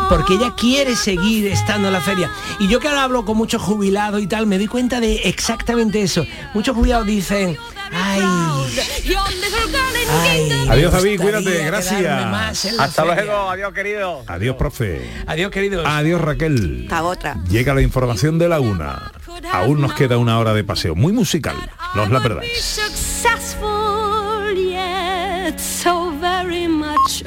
Porque 0.09 0.35
ella 0.35 0.53
quiere 0.55 0.95
seguir 0.95 1.47
estando 1.47 1.87
en 1.87 1.93
la 1.93 2.01
feria. 2.01 2.29
Y 2.59 2.67
yo 2.67 2.79
que 2.79 2.87
ahora 2.87 3.03
hablo 3.03 3.25
con 3.25 3.37
muchos 3.37 3.61
jubilados 3.61 4.21
y 4.21 4.27
tal, 4.27 4.45
me 4.45 4.57
doy 4.57 4.67
cuenta 4.67 4.99
de 4.99 5.15
exactamente 5.23 6.01
eso. 6.01 6.25
Muchos 6.53 6.75
jubilados 6.75 7.07
dicen, 7.07 7.57
ay, 7.91 8.21
ay, 10.09 10.51
Adiós 10.69 10.91
gustaría 10.91 11.17
cuídate, 11.17 11.65
gracias. 11.65 12.79
Hasta 12.79 13.03
feria". 13.05 13.23
luego, 13.23 13.49
adiós 13.49 13.73
querido. 13.73 14.23
Adiós, 14.27 14.55
profe. 14.57 15.09
Adiós, 15.25 15.51
queridos. 15.51 15.85
Adiós, 15.87 16.21
Raquel. 16.21 16.83
Hasta 16.83 17.03
otra. 17.03 17.35
Llega 17.49 17.73
la 17.73 17.81
información 17.81 18.37
de 18.37 18.49
la 18.49 18.59
una. 18.59 19.11
Aún 19.51 19.81
nos 19.81 19.93
queda 19.93 20.17
una 20.17 20.39
hora 20.39 20.53
de 20.53 20.63
paseo 20.63 20.95
muy 20.95 21.13
musical. 21.13 21.55
No 21.95 22.03
os 22.03 22.11
la 22.11 22.21
Be 22.35 22.55
successful 22.55 24.51
yet 24.51 25.59
so 25.59 26.11
very 26.11 26.67
much 26.67 27.23